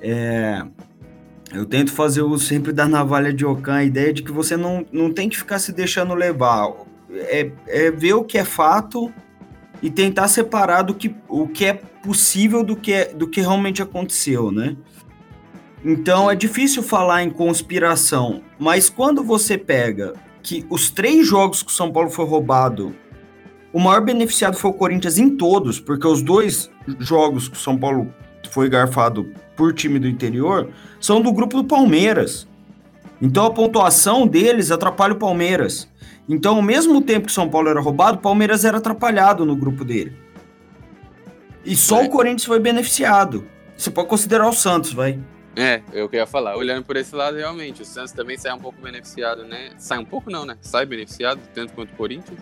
É, 0.00 0.64
eu 1.52 1.64
tento 1.64 1.92
fazer 1.92 2.22
o 2.22 2.36
sempre 2.38 2.72
da 2.72 2.88
navalha 2.88 3.32
de 3.32 3.46
Ocan, 3.46 3.76
a 3.76 3.84
ideia 3.84 4.12
de 4.12 4.22
que 4.22 4.32
você 4.32 4.56
não, 4.56 4.84
não 4.90 5.12
tem 5.12 5.28
que 5.28 5.36
ficar 5.36 5.60
se 5.60 5.72
deixando 5.72 6.12
levar. 6.12 6.72
É, 7.12 7.50
é 7.68 7.90
ver 7.90 8.14
o 8.14 8.24
que 8.24 8.36
é 8.36 8.44
fato 8.44 9.12
e 9.80 9.90
tentar 9.90 10.26
separar 10.26 10.82
do 10.82 10.94
que, 10.94 11.14
o 11.28 11.46
que 11.46 11.66
é 11.66 11.80
possível 12.06 12.62
do 12.62 12.76
que, 12.76 13.06
do 13.06 13.26
que 13.26 13.40
realmente 13.40 13.82
aconteceu, 13.82 14.52
né? 14.52 14.76
Então 15.84 16.30
é 16.30 16.36
difícil 16.36 16.82
falar 16.82 17.24
em 17.24 17.30
conspiração, 17.30 18.42
mas 18.58 18.88
quando 18.88 19.24
você 19.24 19.58
pega 19.58 20.14
que 20.40 20.64
os 20.70 20.88
três 20.88 21.26
jogos 21.26 21.64
que 21.64 21.70
o 21.70 21.74
São 21.74 21.90
Paulo 21.90 22.08
foi 22.08 22.24
roubado, 22.24 22.94
o 23.72 23.80
maior 23.80 24.00
beneficiado 24.00 24.56
foi 24.56 24.70
o 24.70 24.74
Corinthians 24.74 25.18
em 25.18 25.36
todos, 25.36 25.80
porque 25.80 26.06
os 26.06 26.22
dois 26.22 26.70
jogos 27.00 27.48
que 27.48 27.56
o 27.56 27.60
São 27.60 27.76
Paulo 27.76 28.12
foi 28.50 28.68
garfado 28.68 29.28
por 29.56 29.74
time 29.74 29.98
do 29.98 30.06
interior 30.06 30.70
são 31.00 31.20
do 31.20 31.32
grupo 31.32 31.56
do 31.56 31.64
Palmeiras. 31.64 32.46
Então 33.20 33.46
a 33.46 33.50
pontuação 33.50 34.26
deles 34.26 34.70
atrapalha 34.70 35.14
o 35.14 35.18
Palmeiras. 35.18 35.88
Então, 36.28 36.56
ao 36.56 36.62
mesmo 36.62 37.00
tempo 37.00 37.26
que 37.26 37.32
São 37.32 37.48
Paulo 37.48 37.68
era 37.68 37.80
roubado, 37.80 38.18
o 38.18 38.20
Palmeiras 38.20 38.64
era 38.64 38.78
atrapalhado 38.78 39.44
no 39.44 39.54
grupo 39.54 39.84
dele. 39.84 40.25
E 41.66 41.76
só 41.76 42.00
é. 42.00 42.06
o 42.06 42.08
Corinthians 42.08 42.44
foi 42.44 42.60
beneficiado. 42.60 43.44
Você 43.76 43.90
pode 43.90 44.08
considerar 44.08 44.48
o 44.48 44.52
Santos, 44.52 44.92
vai. 44.92 45.18
É, 45.56 45.82
eu 45.92 46.08
queria 46.08 46.26
falar. 46.26 46.56
Olhando 46.56 46.84
por 46.84 46.96
esse 46.96 47.14
lado, 47.14 47.36
realmente, 47.36 47.82
o 47.82 47.84
Santos 47.84 48.12
também 48.12 48.38
sai 48.38 48.52
um 48.52 48.58
pouco 48.58 48.80
beneficiado, 48.80 49.44
né? 49.44 49.70
Sai 49.76 49.98
um 49.98 50.04
pouco 50.04 50.30
não, 50.30 50.46
né? 50.46 50.56
Sai 50.60 50.86
beneficiado, 50.86 51.40
tanto 51.52 51.72
quanto 51.72 51.92
o 51.92 51.96
Corinthians. 51.96 52.38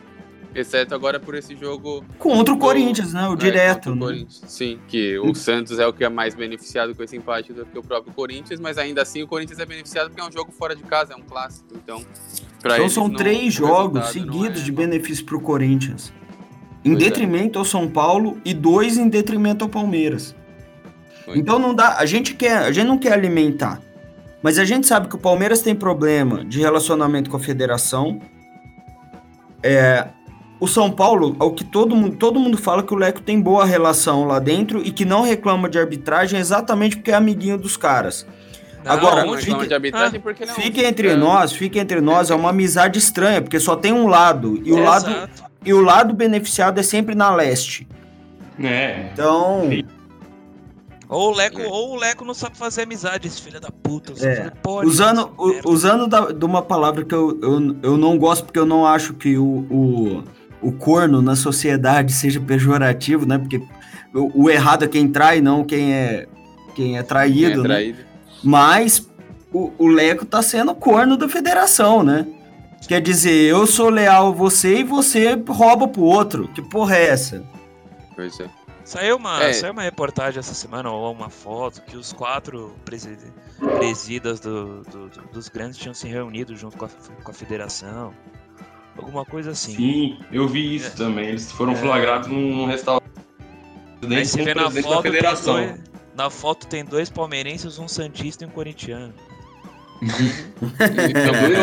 Exceto 0.54 0.94
agora 0.94 1.18
por 1.18 1.34
esse 1.34 1.56
jogo. 1.56 2.04
Contra 2.18 2.52
o 2.52 2.56
do... 2.56 2.60
Corinthians, 2.60 3.12
né? 3.12 3.28
O 3.28 3.32
é, 3.32 3.36
direto. 3.36 3.90
O 3.90 4.10
né? 4.10 4.24
Sim, 4.28 4.78
que 4.86 5.18
o 5.18 5.34
Santos 5.34 5.78
é 5.78 5.86
o 5.86 5.92
que 5.92 6.04
é 6.04 6.08
mais 6.08 6.34
beneficiado 6.34 6.94
com 6.94 7.02
esse 7.02 7.16
empate 7.16 7.52
do 7.52 7.64
que 7.66 7.78
o 7.78 7.82
próprio 7.82 8.12
Corinthians, 8.12 8.60
mas 8.60 8.78
ainda 8.78 9.02
assim 9.02 9.22
o 9.22 9.26
Corinthians 9.26 9.58
é 9.58 9.66
beneficiado 9.66 10.10
porque 10.10 10.20
é 10.20 10.24
um 10.24 10.32
jogo 10.32 10.52
fora 10.52 10.76
de 10.76 10.82
casa, 10.82 11.12
é 11.14 11.16
um 11.16 11.22
clássico. 11.22 11.66
Então, 11.74 12.04
então 12.58 12.88
são 12.88 13.08
não, 13.08 13.16
três 13.16 13.54
jogos 13.54 14.08
seguidos 14.08 14.60
é... 14.60 14.64
de 14.64 14.70
benefício 14.70 15.24
para 15.24 15.36
o 15.36 15.40
Corinthians. 15.40 16.12
Em 16.84 16.92
pois 16.92 17.02
é. 17.02 17.06
detrimento 17.06 17.58
é. 17.58 17.60
ao 17.60 17.64
São 17.64 17.88
Paulo 17.88 18.38
e 18.44 18.52
dois 18.52 18.98
em 18.98 19.08
detrimento 19.08 19.64
ao 19.64 19.70
Palmeiras. 19.70 20.34
Pois 21.24 21.38
então 21.38 21.58
não 21.58 21.74
dá. 21.74 21.96
A 21.98 22.06
gente 22.06 22.34
quer, 22.34 22.58
a 22.58 22.72
gente 22.72 22.86
não 22.86 22.98
quer 22.98 23.12
alimentar. 23.12 23.80
Mas 24.42 24.58
a 24.58 24.64
gente 24.64 24.86
sabe 24.86 25.08
que 25.08 25.14
o 25.14 25.18
Palmeiras 25.18 25.62
tem 25.62 25.74
problema 25.74 26.44
de 26.44 26.60
relacionamento 26.60 27.30
com 27.30 27.36
a 27.38 27.40
federação. 27.40 28.20
É, 29.62 30.08
o 30.60 30.68
São 30.68 30.90
Paulo, 30.90 31.34
ao 31.38 31.52
que 31.52 31.64
todo 31.64 31.96
mundo, 31.96 32.16
todo 32.16 32.38
mundo 32.38 32.58
fala 32.58 32.82
que 32.82 32.92
o 32.92 32.96
Leco 32.96 33.22
tem 33.22 33.40
boa 33.40 33.64
relação 33.64 34.26
lá 34.26 34.38
dentro 34.38 34.82
e 34.84 34.90
que 34.90 35.04
não 35.04 35.22
reclama 35.22 35.68
de 35.68 35.78
arbitragem 35.78 36.38
exatamente 36.38 36.96
porque 36.96 37.10
é 37.10 37.14
amiguinho 37.14 37.56
dos 37.56 37.76
caras. 37.76 38.26
Não, 38.84 38.92
Agora, 38.92 39.24
não 39.24 39.38
fique, 39.38 39.66
de 39.66 39.72
arbitragem 39.72 40.18
ah, 40.18 40.22
porque 40.22 40.44
não. 40.44 40.54
Fique 40.54 40.84
entre 40.84 41.08
é. 41.08 41.16
nós, 41.16 41.52
fique 41.52 41.78
entre 41.78 42.02
nós, 42.02 42.30
é 42.30 42.34
uma 42.34 42.50
amizade 42.50 42.98
estranha, 42.98 43.40
porque 43.40 43.58
só 43.58 43.74
tem 43.74 43.92
um 43.92 44.06
lado 44.06 44.60
e 44.62 44.72
o 44.72 44.78
é 44.78 44.82
lado 44.82 45.10
exato. 45.10 45.44
E 45.64 45.72
o 45.72 45.80
lado 45.80 46.12
beneficiado 46.14 46.78
é 46.78 46.82
sempre 46.82 47.14
na 47.14 47.34
leste. 47.34 47.86
É. 48.62 49.10
Então, 49.12 49.68
ou 51.08 51.32
o 51.32 51.34
Leco, 51.34 51.62
ou 51.62 51.92
o 51.92 51.96
Leco 51.96 52.24
não 52.24 52.34
sabe 52.34 52.56
fazer 52.56 52.82
amizade, 52.82 53.28
esse 53.28 53.40
filho 53.40 53.60
da 53.60 53.70
puta. 53.70 54.12
É. 54.26 54.50
usando 54.84 55.32
usando 55.64 56.06
da, 56.06 56.32
de 56.32 56.44
uma 56.44 56.62
palavra 56.62 57.04
que 57.04 57.14
eu, 57.14 57.38
eu, 57.42 57.76
eu 57.82 57.96
não 57.96 58.18
gosto, 58.18 58.44
porque 58.44 58.58
eu 58.58 58.66
não 58.66 58.86
acho 58.86 59.14
que 59.14 59.36
o, 59.36 59.44
o, 59.70 60.24
o 60.62 60.72
corno 60.72 61.20
na 61.20 61.36
sociedade 61.36 62.12
seja 62.12 62.40
pejorativo, 62.40 63.26
né? 63.26 63.38
Porque 63.38 63.62
o, 64.14 64.44
o 64.44 64.50
errado 64.50 64.84
é 64.84 64.88
quem 64.88 65.08
trai, 65.08 65.40
não 65.40 65.62
quem 65.62 65.92
é, 65.92 66.26
quem 66.74 66.96
é 66.96 67.02
traído. 67.02 67.38
Quem 67.38 67.52
é 67.52 67.56
né? 67.56 67.62
traído. 67.62 67.98
Né? 67.98 68.04
Mas 68.42 69.08
o, 69.52 69.72
o 69.78 69.86
Leco 69.86 70.24
tá 70.24 70.42
sendo 70.42 70.74
corno 70.74 71.16
da 71.16 71.28
federação, 71.28 72.02
né? 72.02 72.26
Quer 72.86 73.00
dizer, 73.00 73.48
eu 73.48 73.66
sou 73.66 73.88
leal 73.88 74.28
a 74.28 74.30
você 74.30 74.80
e 74.80 74.84
você 74.84 75.34
rouba 75.48 75.88
pro 75.88 76.02
outro. 76.02 76.48
Que 76.48 76.62
porra 76.62 76.96
é 76.96 77.06
essa? 77.06 77.44
Pois 78.14 78.38
é. 78.40 78.48
Saiu 78.84 79.16
uma, 79.16 79.42
é. 79.42 79.52
saiu 79.54 79.72
uma 79.72 79.82
reportagem 79.82 80.38
essa 80.38 80.52
semana, 80.52 80.90
ou 80.90 81.10
uma 81.10 81.30
foto, 81.30 81.80
que 81.82 81.96
os 81.96 82.12
quatro 82.12 82.74
presidas 82.84 84.40
do, 84.40 84.82
do, 84.82 85.08
do, 85.08 85.22
dos 85.32 85.48
grandes 85.48 85.78
tinham 85.78 85.94
se 85.94 86.06
reunido 86.06 86.54
junto 86.54 86.76
com 86.76 86.84
a, 86.84 86.88
com 87.22 87.30
a 87.30 87.34
federação. 87.34 88.12
Alguma 88.96 89.24
coisa 89.24 89.52
assim. 89.52 89.74
Sim, 89.74 90.18
eu 90.30 90.46
vi 90.46 90.76
isso 90.76 90.88
é. 90.88 90.90
também. 90.90 91.28
Eles 91.28 91.50
foram 91.50 91.72
é. 91.72 91.76
flagrados 91.76 92.28
num, 92.28 92.56
num 92.56 92.66
restaurante. 92.66 93.10
Aí 94.06 94.26
você 94.26 94.42
vê 94.42 94.54
na 94.54 94.70
foto, 94.70 95.02
federação. 95.02 95.54
Dois, 95.54 95.80
na 96.14 96.30
foto 96.30 96.66
tem 96.66 96.84
dois 96.84 97.08
palmeirenses, 97.08 97.78
um 97.78 97.88
santista 97.88 98.44
e 98.44 98.46
um 98.46 98.50
corintiano. 98.50 99.14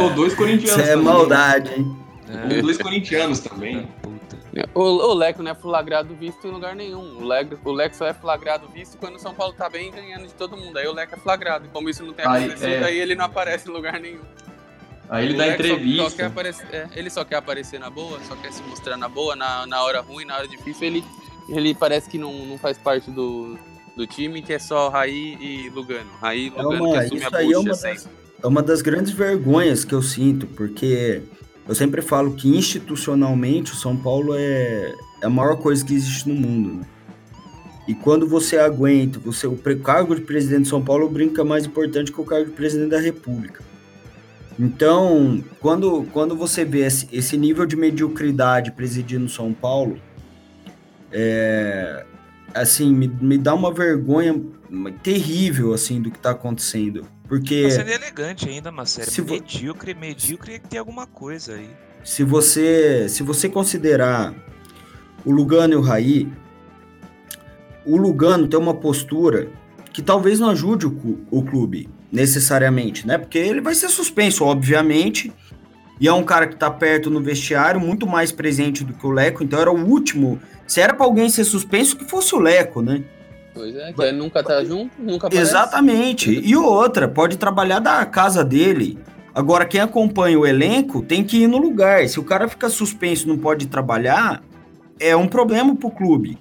Ou 0.02 0.10
dois 0.12 0.34
corintianos. 0.34 0.72
Isso 0.72 0.90
é 0.90 0.94
também. 0.94 1.06
maldade, 1.06 1.74
hein? 1.74 1.98
É. 2.28 2.62
Dois 2.62 2.78
corintianos 2.78 3.40
também. 3.40 3.88
O, 4.74 4.82
o 4.82 5.14
Leco 5.14 5.42
não 5.42 5.52
é 5.52 5.56
flagrado 5.56 6.14
visto 6.16 6.46
em 6.46 6.52
lugar 6.52 6.76
nenhum. 6.76 7.18
O 7.20 7.26
Leco, 7.26 7.58
o 7.64 7.72
Leco 7.72 7.96
só 7.96 8.06
é 8.06 8.14
flagrado 8.14 8.68
visto 8.68 8.98
quando 8.98 9.16
o 9.16 9.20
São 9.20 9.34
Paulo 9.34 9.54
tá 9.54 9.70
bem 9.70 9.92
ganhando 9.92 10.28
de 10.28 10.34
todo 10.34 10.58
mundo. 10.58 10.78
Aí 10.78 10.88
o 10.88 10.94
Leco 10.94 11.16
é 11.16 11.18
flagrado. 11.18 11.70
Como 11.72 11.90
isso 11.90 12.04
não 12.04 12.14
tem 12.14 12.26
acontecido, 12.26 12.66
aí, 12.66 12.74
é... 12.74 12.84
aí 12.84 13.00
ele 13.00 13.16
não 13.16 13.26
aparece 13.26 13.70
em 13.70 13.72
lugar 13.72 14.00
nenhum. 14.00 14.22
Aí 15.10 15.26
ele 15.26 15.34
o 15.34 15.38
dá 15.38 15.46
Leco 15.46 15.62
entrevista. 15.62 16.04
Só, 16.04 16.10
só 16.10 16.26
aparecer, 16.26 16.68
é, 16.72 16.90
ele 16.96 17.10
só 17.10 17.26
quer 17.26 17.36
aparecer 17.36 17.80
na 17.80 17.90
boa, 17.90 18.20
só 18.28 18.36
quer 18.36 18.52
se 18.52 18.62
mostrar 18.64 18.98
na 18.98 19.10
boa, 19.10 19.36
na, 19.36 19.66
na 19.68 19.84
hora 19.84 20.02
ruim, 20.02 20.26
na 20.26 20.38
hora 20.38 20.48
difícil. 20.48 20.88
Ele, 20.88 21.04
ele 21.50 21.74
parece 21.74 22.10
que 22.10 22.18
não, 22.18 22.34
não 22.46 22.58
faz 22.58 22.78
parte 22.78 23.12
do, 23.12 23.58
do 23.96 24.08
time, 24.08 24.42
que 24.42 24.54
é 24.54 24.60
só 24.60 24.90
Raí 24.90 25.38
e 25.40 25.70
Lugano. 25.70 26.10
Raí 26.22 26.48
e 26.48 26.60
é 26.60 26.62
Lugano 26.62 26.86
é 26.86 26.88
uma, 26.88 26.92
que 26.92 27.06
assume 27.06 27.24
a 27.24 27.30
bucha 27.30 27.54
é 27.54 27.58
uma, 27.58 27.70
das, 27.70 28.10
é 28.44 28.48
uma 28.48 28.62
das 28.62 28.82
grandes 28.82 29.12
vergonhas 29.12 29.86
que 29.86 29.94
eu 29.94 30.02
sinto, 30.02 30.48
porque 30.48 31.22
eu 31.68 31.76
sempre 31.76 32.02
falo 32.02 32.34
que 32.34 32.50
institucionalmente 32.50 33.72
o 33.72 33.76
São 33.76 33.96
Paulo 33.96 34.34
é, 34.36 34.96
é 35.22 35.26
a 35.26 35.30
maior 35.30 35.58
coisa 35.58 35.86
que 35.86 35.94
existe 35.94 36.28
no 36.28 36.36
mundo. 36.36 36.80
Né? 36.80 36.86
E 37.88 37.94
quando 37.94 38.28
você 38.28 38.58
aguenta, 38.58 39.20
você 39.20 39.48
o 39.48 39.58
cargo 39.84 40.16
de 40.16 40.22
presidente 40.22 40.64
de 40.64 40.70
São 40.70 40.84
Paulo 40.84 41.10
brinca 41.10 41.44
mais 41.44 41.66
importante 41.66 42.12
que 42.12 42.22
o 42.22 42.26
cargo 42.26 42.46
de 42.46 42.52
presidente 42.52 42.90
da 42.90 43.00
República. 43.00 43.64
Então, 44.60 45.44
quando, 45.60 46.06
quando 46.12 46.36
você 46.36 46.64
vê 46.64 46.82
esse, 46.82 47.08
esse 47.12 47.38
nível 47.38 47.66
de 47.66 47.76
mediocridade 47.76 48.72
presidindo 48.72 49.28
São 49.30 49.54
Paulo, 49.54 49.98
é, 51.12 52.06
assim, 52.54 52.94
me, 52.94 53.08
me 53.08 53.38
dá 53.38 53.54
uma 53.54 53.74
vergonha 53.74 54.40
terrível, 55.02 55.74
assim, 55.74 56.02
do 56.02 56.12
que 56.12 56.18
está 56.18 56.32
acontecendo. 56.32 57.06
Porque... 57.32 57.64
Tá 57.64 57.70
sendo 57.70 57.92
elegante 57.92 58.50
ainda, 58.50 58.74
Marcelo. 58.74 59.10
Se 59.10 59.22
medíocre, 59.22 59.94
medíocre 59.94 60.60
tem 60.60 60.78
alguma 60.78 61.08
coisa 61.08 61.54
aí. 61.54 61.70
Se 62.04 62.26
você, 62.26 63.08
se 63.08 63.24
você 63.24 63.48
considerar 63.48 64.34
o 65.24 65.32
Lugano 65.32 65.74
e 65.74 65.78
o 65.78 65.82
Raí, 65.82 66.28
o 67.86 67.96
Lugano 67.96 68.50
tem 68.50 68.60
uma 68.60 68.74
postura 68.74 69.48
que 69.94 70.02
talvez 70.02 70.42
não 70.42 70.50
ajude 70.50 70.88
o, 70.88 71.26
o 71.32 71.42
clube 71.42 71.88
necessariamente, 72.12 73.08
né? 73.08 73.18
Porque 73.18 73.38
ele 73.38 73.62
vai 73.62 73.76
ser 73.76 73.88
suspenso, 73.88 74.44
obviamente, 74.44 75.32
e 76.02 76.10
é 76.10 76.14
um 76.14 76.26
cara 76.26 76.48
que 76.48 76.58
tá 76.58 76.70
perto 76.70 77.10
no 77.10 77.22
vestiário, 77.22 77.80
muito 77.80 78.06
mais 78.06 78.34
presente 78.34 78.84
do 78.84 78.92
que 78.92 79.08
o 79.08 79.10
Leco, 79.10 79.42
então 79.42 79.58
era 79.58 79.72
o 79.72 79.88
último. 79.88 80.38
Se 80.68 80.82
era 80.82 80.94
para 80.94 81.06
alguém 81.06 81.30
ser 81.30 81.46
suspenso, 81.46 81.96
que 81.96 82.04
fosse 82.04 82.36
o 82.36 82.40
Leco, 82.40 82.82
né? 82.82 83.06
Pois 83.54 83.76
é, 83.76 83.92
que 83.92 84.12
nunca 84.12 84.44
tá 84.44 84.64
junto, 84.64 84.92
nunca 84.98 85.28
aparece. 85.28 85.50
Exatamente. 85.50 86.32
E 86.32 86.56
outra, 86.56 87.08
pode 87.08 87.38
trabalhar 87.38 87.80
da 87.80 88.06
casa 88.06 88.44
dele. 88.44 88.98
Agora, 89.34 89.66
quem 89.66 89.80
acompanha 89.82 90.40
o 90.40 90.46
elenco 90.46 91.02
tem 91.02 91.24
que 91.24 91.44
ir 91.44 91.48
no 91.48 91.58
lugar. 91.58 92.08
Se 92.08 92.20
o 92.20 92.24
cara 92.24 92.48
fica 92.48 92.70
suspenso 92.70 93.26
e 93.26 93.28
não 93.28 93.38
pode 93.38 93.68
trabalhar, 93.68 94.44
é 95.00 95.16
um 95.16 95.28
problema 95.28 95.76
pro 95.76 95.90
clube. 95.90 96.38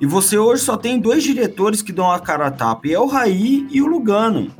E 0.00 0.06
você 0.06 0.36
hoje 0.36 0.62
só 0.62 0.76
tem 0.76 0.98
dois 0.98 1.22
diretores 1.22 1.80
que 1.80 1.92
dão 1.92 2.10
a 2.10 2.18
cara 2.18 2.46
a 2.46 2.50
tapa, 2.50 2.88
e 2.88 2.92
é 2.92 2.98
o 2.98 3.06
Raí 3.06 3.66
e 3.70 3.80
o 3.80 3.86
Lugano. 3.86 4.50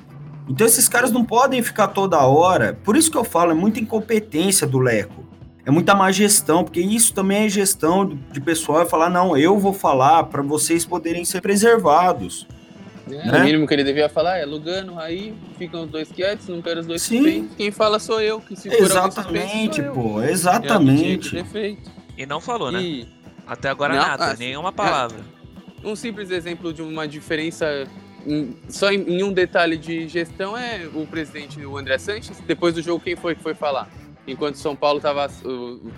Então 0.49 0.67
esses 0.67 0.89
caras 0.89 1.11
não 1.11 1.25
podem 1.25 1.63
ficar 1.63 1.89
toda 1.89 2.19
hora. 2.25 2.79
Por 2.85 2.97
isso 2.97 3.11
que 3.11 3.17
eu 3.17 3.25
falo, 3.25 3.51
é 3.51 3.55
muita 3.55 3.81
incompetência 3.81 4.67
do 4.67 4.79
Leco. 4.79 5.25
É 5.67 5.71
muita 5.71 5.95
má 5.95 6.13
gestão, 6.13 6.63
porque 6.63 6.81
isso 6.81 7.15
também 7.15 7.47
é 7.47 7.49
gestão 7.49 8.07
de 8.31 8.41
pessoal 8.41 8.83
é 8.83 8.87
falar, 8.87 9.09
não, 9.09 9.37
eu 9.37 9.59
vou 9.59 9.73
falar 9.73 10.25
para 10.25 10.43
vocês 10.43 10.85
poderem 10.85 11.25
ser 11.25 11.41
preservados. 11.41 12.47
É, 13.11 13.31
né? 13.31 13.41
O 13.41 13.45
mínimo 13.45 13.67
que 13.67 13.75
ele 13.75 13.85
devia 13.85 14.09
falar 14.09 14.39
é 14.39 14.45
Lugano, 14.45 14.99
aí 14.99 15.35
ficam 15.59 15.85
os 15.85 15.91
dois 15.91 16.11
quietos, 16.11 16.49
não 16.49 16.61
quero 16.61 16.81
os 16.81 16.87
dois 16.87 17.03
Sim. 17.03 17.49
Quem 17.57 17.71
fala 17.71 17.99
sou 17.99 18.21
eu, 18.21 18.41
que 18.41 18.57
se 18.57 18.69
Exatamente, 18.69 19.83
pô, 19.83 20.23
exatamente. 20.23 21.39
É 21.39 21.77
e 22.17 22.27
não 22.27 22.41
falou, 22.41 22.71
né? 22.71 22.83
E... 22.83 23.09
Até 23.47 23.69
agora 23.69 23.95
não, 23.95 24.03
nada, 24.03 24.25
assim, 24.27 24.45
nenhuma 24.45 24.73
palavra. 24.73 25.19
É, 25.83 25.87
um 25.87 25.95
simples 25.95 26.31
exemplo 26.31 26.73
de 26.73 26.81
uma 26.81 27.07
diferença 27.07 27.87
só 28.69 28.91
em, 28.91 29.03
em, 29.03 29.23
um 29.23 29.33
detalhe 29.33 29.77
de 29.77 30.09
gestão 30.09 30.57
é 30.57 30.89
o 30.95 31.07
presidente, 31.07 31.65
o 31.65 31.77
André 31.77 31.99
Sanches. 31.99 32.41
Depois 32.47 32.75
do 32.75 32.81
jogo, 32.81 33.05
quem 33.05 33.17
foi 33.17 33.35
que 33.35 33.43
foi 33.43 33.55
falar? 33.55 33.89
Enquanto 34.27 34.57
São 34.57 34.75
Paulo 34.75 35.01
tava. 35.01 35.29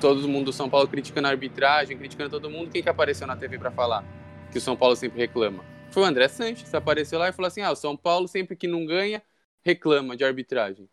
todo 0.00 0.28
mundo 0.28 0.46
do 0.46 0.52
São 0.52 0.68
Paulo 0.68 0.88
criticando 0.88 1.28
a 1.28 1.30
arbitragem, 1.30 1.96
criticando 1.96 2.30
todo 2.30 2.50
mundo, 2.50 2.70
quem 2.70 2.82
que 2.82 2.88
apareceu 2.88 3.26
na 3.26 3.36
TV 3.36 3.58
para 3.58 3.70
falar? 3.70 4.04
Que 4.50 4.58
o 4.58 4.60
São 4.60 4.76
Paulo 4.76 4.96
sempre 4.96 5.18
reclama. 5.18 5.64
Foi 5.90 6.02
o 6.02 6.06
André 6.06 6.28
Sanches, 6.28 6.74
apareceu 6.74 7.18
lá 7.18 7.28
e 7.28 7.32
falou 7.32 7.46
assim: 7.46 7.62
ah, 7.62 7.70
o 7.70 7.76
São 7.76 7.96
Paulo 7.96 8.26
sempre 8.26 8.56
que 8.56 8.66
não 8.66 8.84
ganha, 8.84 9.22
reclama 9.64 10.16
de 10.16 10.24
arbitragem. 10.24 10.88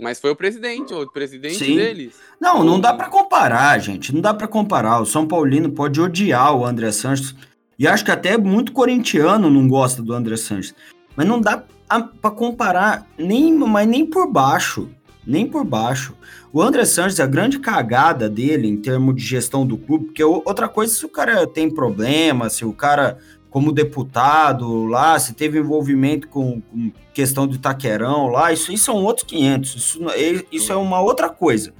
Mas 0.00 0.20
foi 0.20 0.30
o 0.30 0.36
presidente, 0.36 0.92
o 0.92 1.10
presidente 1.10 1.64
Sim. 1.64 1.76
deles. 1.76 2.14
Não, 2.38 2.62
não 2.62 2.78
dá 2.78 2.92
para 2.92 3.08
comparar, 3.08 3.78
gente. 3.78 4.14
Não 4.14 4.20
dá 4.20 4.34
para 4.34 4.46
comparar. 4.46 5.00
O 5.00 5.06
São 5.06 5.26
Paulino 5.26 5.70
pode 5.70 6.00
odiar 6.00 6.54
o 6.54 6.66
André 6.66 6.92
Sanches 6.92 7.34
e 7.78 7.88
acho 7.88 8.04
que 8.04 8.10
até 8.10 8.36
muito 8.36 8.72
corintiano 8.72 9.50
não 9.50 9.66
gosta 9.66 10.02
do 10.02 10.12
André 10.12 10.36
Sanches. 10.36 10.74
Mas 11.16 11.26
não 11.26 11.40
dá 11.40 11.64
para 11.88 12.30
comparar 12.30 13.06
nem, 13.16 13.54
mas 13.54 13.88
nem 13.88 14.04
por 14.04 14.30
baixo. 14.30 14.90
Nem 15.26 15.46
por 15.46 15.64
baixo. 15.64 16.14
O 16.52 16.62
André 16.62 16.84
Sanches, 16.84 17.18
a 17.20 17.26
grande 17.26 17.58
cagada 17.58 18.28
dele 18.28 18.68
em 18.68 18.76
termos 18.76 19.16
de 19.16 19.22
gestão 19.22 19.66
do 19.66 19.76
clube, 19.76 20.06
porque 20.06 20.22
outra 20.22 20.68
coisa, 20.68 20.94
se 20.94 21.04
o 21.04 21.08
cara 21.08 21.46
tem 21.46 21.68
problema, 21.68 22.48
se 22.48 22.64
o 22.64 22.72
cara, 22.72 23.18
como 23.50 23.72
deputado 23.72 24.84
lá, 24.84 25.18
se 25.18 25.34
teve 25.34 25.58
envolvimento 25.58 26.28
com, 26.28 26.60
com 26.60 26.92
questão 27.12 27.46
do 27.46 27.56
Itaquerão 27.56 28.28
lá, 28.28 28.52
isso, 28.52 28.72
isso 28.72 28.84
são 28.84 28.96
outros 28.96 29.26
500. 29.26 29.74
Isso, 29.74 30.10
é, 30.10 30.44
isso 30.52 30.72
é 30.72 30.76
uma 30.76 31.00
outra 31.00 31.28
coisa. 31.28 31.74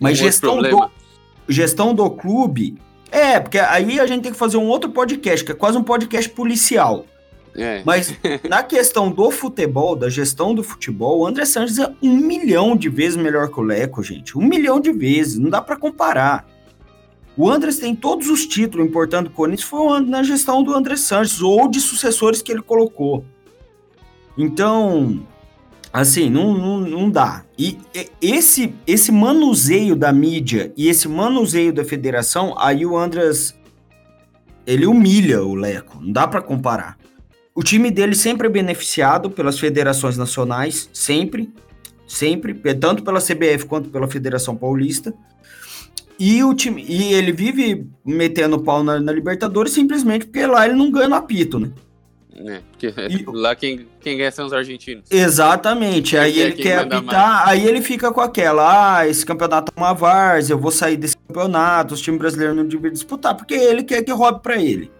Mas 0.00 0.18
um 0.18 0.24
gestão 0.24 0.62
do, 0.62 0.90
gestão 1.48 1.94
do 1.94 2.10
clube 2.10 2.78
é, 3.10 3.40
porque 3.40 3.58
aí 3.58 3.98
a 3.98 4.06
gente 4.06 4.22
tem 4.22 4.32
que 4.32 4.38
fazer 4.38 4.56
um 4.56 4.66
outro 4.66 4.90
podcast, 4.90 5.44
que 5.44 5.52
é 5.52 5.54
quase 5.54 5.78
um 5.78 5.82
podcast 5.82 6.28
policial. 6.30 7.06
É. 7.58 7.82
Mas 7.84 8.14
na 8.48 8.62
questão 8.62 9.10
do 9.10 9.30
futebol, 9.30 9.96
da 9.96 10.08
gestão 10.08 10.54
do 10.54 10.62
futebol, 10.62 11.20
o 11.20 11.26
André 11.26 11.44
Sanches 11.44 11.78
é 11.78 11.92
um 12.02 12.16
milhão 12.16 12.76
de 12.76 12.88
vezes 12.88 13.16
melhor 13.16 13.48
que 13.48 13.58
o 13.58 13.62
Leco, 13.62 14.02
gente. 14.02 14.38
Um 14.38 14.46
milhão 14.46 14.80
de 14.80 14.92
vezes, 14.92 15.38
não 15.38 15.50
dá 15.50 15.60
para 15.60 15.76
comparar. 15.76 16.46
O 17.36 17.50
André 17.50 17.70
tem 17.72 17.94
todos 17.94 18.28
os 18.28 18.46
títulos 18.46 18.86
importando 18.86 19.28
o 19.28 19.32
Corinthians 19.32 19.68
foi 19.68 20.00
na 20.00 20.22
gestão 20.22 20.62
do 20.62 20.74
André 20.74 20.96
Sanches 20.96 21.40
ou 21.40 21.68
de 21.68 21.80
sucessores 21.80 22.40
que 22.42 22.50
ele 22.50 22.62
colocou. 22.62 23.24
Então, 24.36 25.20
Assim, 25.92 26.28
não, 26.28 26.52
não, 26.52 26.80
não 26.80 27.10
dá. 27.10 27.44
E 27.58 27.78
esse, 28.20 28.74
esse 28.86 29.10
manuseio 29.10 29.96
da 29.96 30.12
mídia 30.12 30.72
e 30.76 30.86
esse 30.86 31.08
manuseio 31.08 31.72
da 31.72 31.84
federação, 31.84 32.54
aí 32.58 32.84
o 32.84 32.96
Andras 32.96 33.58
ele 34.66 34.86
humilha 34.86 35.42
o 35.42 35.54
Leco, 35.54 35.98
não 36.00 36.12
dá 36.12 36.28
para 36.28 36.42
comparar. 36.42 36.98
O 37.58 37.62
time 37.64 37.90
dele 37.90 38.14
sempre 38.14 38.46
é 38.46 38.50
beneficiado 38.50 39.28
pelas 39.28 39.58
federações 39.58 40.16
nacionais, 40.16 40.88
sempre, 40.92 41.52
sempre, 42.06 42.54
tanto 42.76 43.02
pela 43.02 43.18
CBF 43.20 43.66
quanto 43.66 43.88
pela 43.88 44.06
Federação 44.06 44.54
Paulista. 44.54 45.12
E 46.20 46.44
o 46.44 46.54
time, 46.54 46.84
e 46.88 47.12
ele 47.12 47.32
vive 47.32 47.84
metendo 48.06 48.60
pau 48.60 48.84
na, 48.84 49.00
na 49.00 49.10
Libertadores 49.10 49.72
simplesmente 49.72 50.26
porque 50.26 50.46
lá 50.46 50.66
ele 50.66 50.76
não 50.76 50.88
ganha 50.88 51.08
no 51.08 51.16
apito, 51.16 51.58
né? 51.58 51.72
né? 52.36 52.62
Porque 52.70 52.94
e... 53.10 53.24
lá 53.26 53.56
quem, 53.56 53.88
quem 54.00 54.16
ganha 54.16 54.30
são 54.30 54.46
os 54.46 54.52
argentinos. 54.52 55.10
Exatamente. 55.10 56.16
Aí 56.16 56.38
ele 56.38 56.52
quer 56.52 56.78
apitar, 56.78 57.38
mais. 57.38 57.48
aí 57.48 57.66
ele 57.66 57.82
fica 57.82 58.12
com 58.12 58.20
aquela, 58.20 58.98
ah, 58.98 59.08
esse 59.08 59.26
campeonato 59.26 59.72
é 59.74 59.80
uma 59.80 59.92
várzea, 59.92 60.54
eu 60.54 60.60
vou 60.60 60.70
sair 60.70 60.96
desse 60.96 61.16
campeonato, 61.26 61.94
os 61.94 62.00
times 62.00 62.20
brasileiros 62.20 62.56
não 62.56 62.68
devem 62.68 62.92
disputar, 62.92 63.36
porque 63.36 63.54
ele 63.54 63.82
quer 63.82 64.04
que 64.04 64.12
roube 64.12 64.44
para 64.44 64.62
ele. 64.62 64.96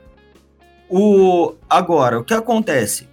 O 0.88 1.54
agora, 1.68 2.18
o 2.18 2.24
que 2.24 2.32
acontece? 2.32 3.06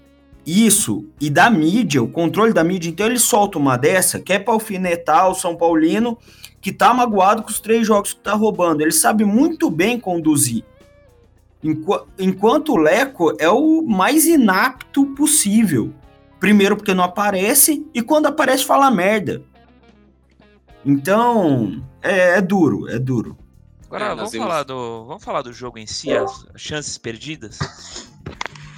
Isso 0.45 1.05
e 1.19 1.29
da 1.29 1.49
mídia, 1.49 2.01
o 2.01 2.07
controle 2.07 2.53
da 2.53 2.63
mídia, 2.63 2.89
então 2.89 3.07
ele 3.07 3.19
solta 3.19 3.57
uma 3.57 3.77
dessa, 3.77 4.19
que 4.19 4.31
é 4.31 4.39
para 4.39 4.53
alfinetar 4.53 5.29
o 5.29 5.35
São 5.35 5.55
Paulino, 5.55 6.17
que 6.61 6.71
tá 6.71 6.93
magoado 6.93 7.41
com 7.43 7.49
os 7.49 7.59
três 7.59 7.85
jogos 7.85 8.13
que 8.13 8.19
tá 8.19 8.33
roubando. 8.33 8.81
Ele 8.81 8.91
sabe 8.91 9.25
muito 9.25 9.69
bem 9.69 9.99
conduzir. 9.99 10.63
Enquanto 12.19 12.73
o 12.73 12.77
Leco 12.77 13.35
é 13.39 13.49
o 13.49 13.81
mais 13.81 14.25
inapto 14.27 15.05
possível. 15.15 15.91
Primeiro 16.39 16.75
porque 16.75 16.93
não 16.93 17.03
aparece 17.03 17.85
e 17.93 18.01
quando 18.03 18.27
aparece 18.27 18.63
fala 18.63 18.91
merda. 18.91 19.41
Então, 20.85 21.83
é, 22.03 22.37
é 22.37 22.41
duro, 22.41 22.87
é 22.87 22.99
duro. 22.99 23.35
Agora 23.95 24.11
é, 24.11 24.15
vamos, 24.15 24.31
vimos... 24.31 24.47
falar 24.47 24.63
do, 24.63 25.05
vamos 25.05 25.23
falar 25.23 25.41
do 25.41 25.53
jogo 25.53 25.77
em 25.77 25.87
si, 25.87 26.11
as 26.11 26.45
chances 26.55 26.97
perdidas. 26.97 27.59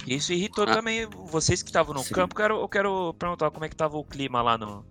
Isso 0.06 0.32
irritou 0.32 0.64
ah. 0.64 0.74
também 0.74 1.06
vocês 1.26 1.62
que 1.62 1.68
estavam 1.68 1.92
no 1.92 2.04
Sim. 2.04 2.14
campo. 2.14 2.34
Quero, 2.34 2.60
eu 2.60 2.68
quero 2.68 3.14
perguntar 3.14 3.50
como 3.50 3.64
é 3.64 3.68
que 3.68 3.76
tava 3.76 3.96
o 3.96 4.04
clima 4.04 4.40
lá 4.40 4.56
no, 4.56 4.84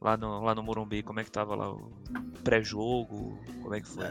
lá 0.00 0.16
no, 0.16 0.42
lá 0.42 0.54
no 0.54 0.62
Morumbi, 0.62 1.02
como 1.02 1.20
é 1.20 1.24
que 1.24 1.30
tava 1.30 1.54
lá 1.54 1.70
o 1.70 1.90
pré-jogo, 2.42 3.38
como 3.62 3.74
é 3.74 3.80
que 3.80 3.88
foi? 3.88 4.10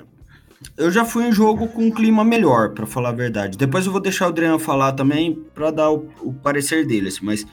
Eu 0.77 0.89
já 0.89 1.03
fui 1.03 1.25
em 1.25 1.31
jogo 1.33 1.67
com 1.67 1.83
um 1.83 1.91
clima 1.91 2.23
melhor, 2.23 2.73
para 2.73 2.85
falar 2.87 3.09
a 3.09 3.11
verdade. 3.11 3.57
Depois 3.57 3.85
eu 3.85 3.91
vou 3.91 4.01
deixar 4.01 4.25
o 4.25 4.29
Adriano 4.29 4.57
falar 4.57 4.93
também 4.93 5.35
para 5.53 5.69
dar 5.69 5.91
o, 5.91 6.09
o, 6.21 6.33
parecer 6.33 6.87
dele, 6.87 7.09
assim, 7.09 7.23
mas 7.23 7.45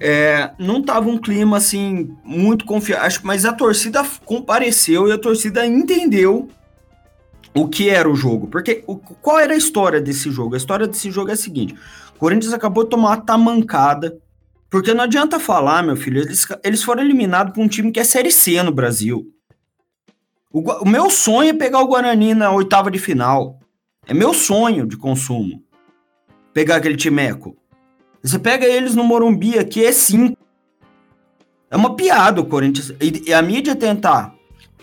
é, 0.00 0.50
não 0.58 0.82
tava 0.82 1.08
um 1.08 1.18
clima 1.18 1.56
assim 1.56 2.16
muito 2.24 2.64
confiante, 2.64 3.20
mas 3.22 3.44
a 3.44 3.52
torcida 3.52 4.04
compareceu 4.24 5.08
e 5.08 5.12
a 5.12 5.18
torcida 5.18 5.66
entendeu 5.66 6.48
o 7.54 7.68
que 7.68 7.88
era 7.88 8.10
o 8.10 8.16
jogo. 8.16 8.48
Porque 8.48 8.82
o, 8.86 8.96
qual 8.96 9.38
era 9.38 9.54
a 9.54 9.56
história 9.56 10.00
desse 10.00 10.30
jogo? 10.30 10.54
A 10.54 10.58
história 10.58 10.86
desse 10.86 11.10
jogo 11.10 11.30
é 11.30 11.34
a 11.34 11.36
seguinte: 11.36 11.74
o 12.16 12.18
Corinthians 12.18 12.52
acabou 12.52 12.84
de 12.84 12.90
tomar 12.90 13.10
uma 13.10 13.20
tamancada. 13.20 14.18
Porque 14.70 14.94
não 14.94 15.04
adianta 15.04 15.38
falar, 15.38 15.82
meu 15.82 15.96
filho, 15.96 16.22
eles, 16.22 16.46
eles 16.64 16.82
foram 16.82 17.02
eliminados 17.02 17.52
por 17.52 17.62
um 17.62 17.68
time 17.68 17.92
que 17.92 18.00
é 18.00 18.04
Série 18.04 18.32
C 18.32 18.62
no 18.62 18.72
Brasil. 18.72 19.30
O, 20.50 20.60
o 20.60 20.88
meu 20.88 21.10
sonho 21.10 21.50
é 21.50 21.52
pegar 21.52 21.80
o 21.80 21.86
Guarani 21.86 22.34
na 22.34 22.50
oitava 22.50 22.90
de 22.90 22.98
final. 22.98 23.60
É 24.06 24.14
meu 24.14 24.32
sonho 24.32 24.86
de 24.86 24.96
consumo. 24.96 25.62
Pegar 26.54 26.76
aquele 26.76 26.96
timeco. 26.96 27.54
Você 28.22 28.38
pega 28.38 28.66
eles 28.66 28.94
no 28.94 29.02
Morumbi 29.02 29.58
aqui, 29.58 29.84
é 29.84 29.92
cinco. 29.92 30.38
É 31.70 31.76
uma 31.76 31.96
piada 31.96 32.40
o 32.40 32.46
Corinthians. 32.46 32.92
E, 33.00 33.24
e 33.26 33.34
a 33.34 33.42
mídia 33.42 33.74
tentar 33.74 34.34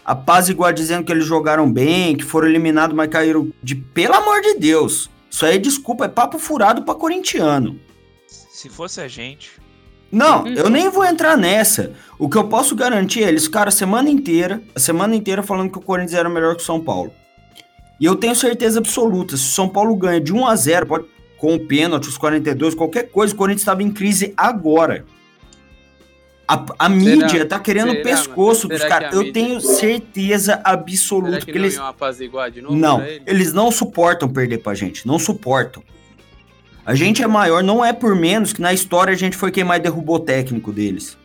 apaziguar 0.03 0.74
dizendo 0.74 1.05
que 1.05 1.12
eles 1.12 1.25
jogaram 1.25 1.72
bem, 1.72 2.15
que 2.15 2.24
foram 2.24 2.48
eliminados, 2.48 2.96
mas 2.96 3.10
caíram 3.10 3.51
de. 3.63 3.75
Pelo 3.75 4.15
amor 4.15 4.41
de 4.41 4.55
Deus! 4.55 5.10
Isso 5.29 5.46
aí, 5.46 5.60
desculpa, 5.60 6.05
é 6.05 6.10
papo 6.10 6.39
furado 6.39 6.81
pra 6.81 6.96
corintiano. 6.96 7.79
Se 8.27 8.67
fosse 8.67 9.00
a 9.00 9.08
gente. 9.08 9.51
Não, 10.12 10.48
eu 10.48 10.69
nem 10.69 10.89
vou 10.89 11.05
entrar 11.05 11.38
nessa. 11.38 11.93
O 12.17 12.27
que 12.27 12.36
eu 12.36 12.48
posso 12.48 12.75
garantir 12.75 13.24
é 13.24 13.27
eles 13.27 13.46
ficaram 13.46 13.69
a 13.69 13.72
semana 13.72 14.10
inteira, 14.10 14.62
a 14.74 14.79
semana 14.79 15.15
inteira 15.15 15.43
falando 15.43 15.72
que 15.72 15.77
o 15.77 15.81
Corinthians 15.81 16.19
era 16.19 16.27
melhor 16.27 16.55
que 16.55 16.63
o 16.63 16.65
São 16.65 16.81
Paulo. 16.81 17.13
E 18.00 18.05
eu 18.05 18.15
tenho 18.15 18.36
certeza 18.36 18.79
absoluta, 18.79 19.38
se 19.38 19.43
o 19.43 19.53
São 19.53 19.69
Paulo 19.69 19.96
ganha 19.96 20.19
de 20.19 20.34
1 20.34 20.48
a 20.48 20.55
0, 20.55 20.86
pode, 20.88 21.05
com 21.39 21.55
o 21.55 21.60
pênalti, 21.60 22.10
os 22.10 22.17
42, 22.17 22.75
qualquer 22.75 23.10
coisa, 23.10 23.34
o 23.34 23.38
Corinthians 23.38 23.62
estava 23.62 23.81
em 23.81 23.89
crise 23.89 24.34
agora. 24.36 25.05
A, 26.46 26.65
a 26.79 26.89
mídia 26.89 27.46
tá 27.46 27.60
querendo 27.60 27.91
será, 27.91 28.01
o 28.01 28.03
pescoço 28.03 28.67
dos 28.67 28.84
caras. 28.84 29.13
Eu 29.13 29.31
tenho 29.31 29.62
certeza 29.62 30.60
absoluta 30.63 31.34
será 31.34 31.46
que, 31.46 31.51
que 31.51 31.58
eles. 31.58 31.77
Novo 32.62 32.75
não, 32.75 33.01
eles? 33.01 33.24
eles 33.25 33.53
não 33.53 33.72
suportam 33.72 34.27
perder 34.27 34.58
pra 34.58 34.74
gente. 34.74 35.08
Não 35.08 35.17
suportam. 35.17 35.84
A 36.86 36.96
gente 36.96 37.22
é 37.22 37.27
maior, 37.27 37.63
não 37.63 37.86
é 37.86 37.93
por 37.93 38.15
menos 38.15 38.51
que 38.51 38.62
na 38.62 38.74
história 38.74 39.13
a 39.13 39.17
gente 39.17 39.38
foi 39.38 39.51
quem 39.51 39.63
mais 39.63 39.81
derrubou 39.81 40.15
o 40.15 40.19
técnico 40.19 40.74
deles. 40.74 41.17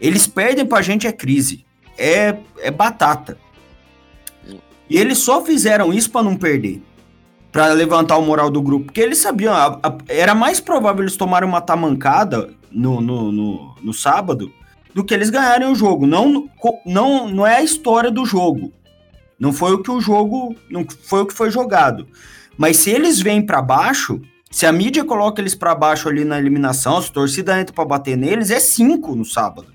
Eles 0.00 0.26
perdem 0.26 0.66
pra 0.66 0.82
gente 0.82 1.06
é 1.06 1.12
crise. 1.12 1.64
É, 1.96 2.36
é 2.58 2.70
batata. 2.70 3.38
E 4.90 4.98
eles 4.98 5.18
só 5.18 5.44
fizeram 5.44 5.92
isso 5.92 6.10
para 6.10 6.24
não 6.24 6.36
perder. 6.36 6.82
Para 7.52 7.68
levantar 7.74 8.16
o 8.16 8.22
moral 8.22 8.50
do 8.50 8.62
grupo. 8.62 8.86
Porque 8.86 9.00
eles 9.00 9.18
sabiam, 9.18 9.54
a, 9.54 9.78
a, 9.82 9.98
era 10.08 10.34
mais 10.34 10.58
provável 10.58 11.02
eles 11.02 11.16
tomarem 11.16 11.48
uma 11.48 11.60
tamancada 11.60 12.50
no, 12.70 13.00
no, 13.00 13.30
no, 13.30 13.74
no 13.82 13.92
sábado 13.92 14.50
do 14.94 15.04
que 15.04 15.12
eles 15.12 15.30
ganharem 15.30 15.70
o 15.70 15.74
jogo. 15.74 16.06
Não, 16.06 16.48
não, 16.86 17.28
não 17.28 17.46
é 17.46 17.56
a 17.56 17.62
história 17.62 18.10
do 18.10 18.24
jogo. 18.24 18.72
Não 19.38 19.52
foi 19.52 19.74
o 19.74 19.82
que 19.82 19.90
o 19.90 20.00
jogo. 20.00 20.56
Não 20.70 20.86
foi 21.04 21.20
o 21.20 21.26
que 21.26 21.34
foi 21.34 21.50
jogado. 21.50 22.08
Mas 22.56 22.78
se 22.78 22.90
eles 22.90 23.20
vêm 23.20 23.44
para 23.44 23.60
baixo, 23.60 24.20
se 24.50 24.66
a 24.66 24.72
mídia 24.72 25.04
coloca 25.04 25.40
eles 25.40 25.54
para 25.54 25.74
baixo 25.74 26.08
ali 26.08 26.24
na 26.24 26.38
eliminação, 26.38 27.00
se 27.02 27.10
a 27.10 27.12
torcida 27.12 27.60
entra 27.60 27.74
para 27.74 27.84
bater 27.84 28.16
neles, 28.16 28.50
é 28.50 28.60
cinco 28.60 29.14
no 29.14 29.24
sábado. 29.24 29.68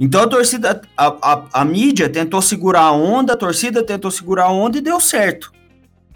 Então 0.00 0.22
a 0.22 0.28
torcida, 0.28 0.80
a, 0.96 1.06
a, 1.06 1.42
a, 1.52 1.64
mídia 1.64 2.08
tentou 2.08 2.40
segurar 2.40 2.82
a 2.82 2.92
onda, 2.92 3.32
a 3.32 3.36
torcida 3.36 3.82
tentou 3.82 4.10
segurar 4.12 4.44
a 4.44 4.52
onda 4.52 4.78
e 4.78 4.80
deu 4.80 5.00
certo. 5.00 5.52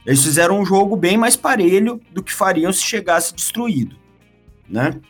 Eles 0.05 0.23
fizeram 0.23 0.61
um 0.61 0.65
jogo 0.65 0.97
bem 0.97 1.17
mais 1.17 1.37
parelho 1.37 2.01
do 2.11 2.23
que 2.23 2.33
fariam 2.33 2.73
se 2.73 2.83
chegasse 2.83 3.35
destruído, 3.35 3.97
né? 4.69 5.01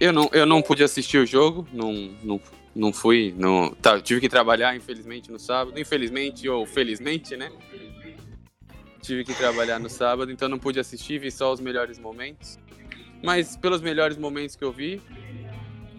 Eu 0.00 0.12
não, 0.12 0.30
eu 0.32 0.46
não 0.46 0.62
pude 0.62 0.84
assistir 0.84 1.18
o 1.18 1.26
jogo, 1.26 1.66
não, 1.72 1.92
não, 2.22 2.40
não 2.74 2.92
fui, 2.92 3.34
não, 3.36 3.74
tá, 3.74 4.00
tive 4.00 4.20
que 4.20 4.28
trabalhar, 4.28 4.76
infelizmente, 4.76 5.30
no 5.30 5.38
sábado. 5.38 5.78
Infelizmente 5.78 6.48
ou 6.48 6.64
felizmente, 6.64 7.36
né? 7.36 7.50
Tive 9.02 9.24
que 9.24 9.34
trabalhar 9.34 9.80
no 9.80 9.88
sábado, 9.88 10.30
então 10.30 10.48
não 10.48 10.58
pude 10.58 10.78
assistir, 10.78 11.18
vi 11.18 11.32
só 11.32 11.52
os 11.52 11.60
melhores 11.60 11.98
momentos. 11.98 12.58
Mas 13.22 13.56
pelos 13.56 13.80
melhores 13.80 14.16
momentos 14.16 14.54
que 14.54 14.64
eu 14.64 14.70
vi, 14.70 15.02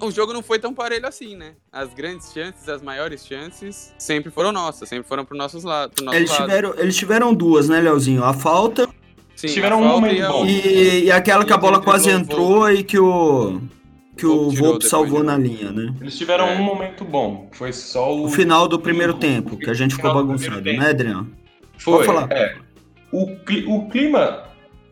o 0.02 0.12
jogo 0.12 0.34
não 0.34 0.42
foi 0.42 0.60
tão 0.60 0.74
parelho 0.74 1.08
assim, 1.08 1.36
né? 1.36 1.54
As 1.72 1.94
grandes 1.94 2.32
chances, 2.32 2.68
as 2.68 2.82
maiores 2.82 3.26
chances, 3.26 3.94
sempre 3.98 4.32
foram 4.32 4.52
nossas, 4.52 4.90
sempre 4.90 5.08
foram 5.08 5.26
pro, 5.26 5.38
nossos 5.38 5.64
la 5.64 5.90
pro 5.90 6.06
nosso 6.06 6.18
eles 6.18 6.30
lado. 6.30 6.42
Tiveram, 6.42 6.74
eles 6.78 6.96
tiveram 6.96 7.34
duas, 7.34 7.70
né, 7.70 7.80
Leozinho? 7.82 8.24
A 8.24 8.34
falta. 8.34 8.88
Sim, 9.36 9.48
tiveram 9.48 9.82
um 9.82 9.88
momento 9.88 10.28
bom. 10.28 10.46
E, 10.46 11.06
e 11.06 11.12
aquela 11.12 11.46
que 11.46 11.54
a 11.54 11.58
bola 11.58 11.82
quase 11.82 12.10
entrou 12.10 12.70
e 12.72 12.84
que 12.84 13.00
o 13.00 13.62
que 14.20 14.26
o 14.26 14.50
Volpe 14.50 14.86
salvou 14.86 15.24
na 15.24 15.38
linha, 15.38 15.72
né? 15.72 15.94
Eles 16.02 16.18
tiveram 16.18 16.50
é. 16.50 16.56
um 16.58 16.64
momento 16.64 17.06
bom, 17.06 17.48
foi 17.54 17.72
só 17.72 18.14
o... 18.14 18.26
o 18.26 18.30
final 18.30 18.68
do 18.68 18.78
primeiro 18.78 19.14
tempo, 19.14 19.56
que 19.56 19.70
a 19.70 19.74
gente 19.74 19.96
ficou 19.96 20.14
bagunçado, 20.14 20.62
né, 20.62 20.90
Adriano? 20.90 21.32
Foi, 21.78 21.94
Pode 21.94 22.06
falar. 22.06 22.32
É. 22.32 22.58
O, 23.14 23.24
o 23.68 23.90
clima 23.90 24.44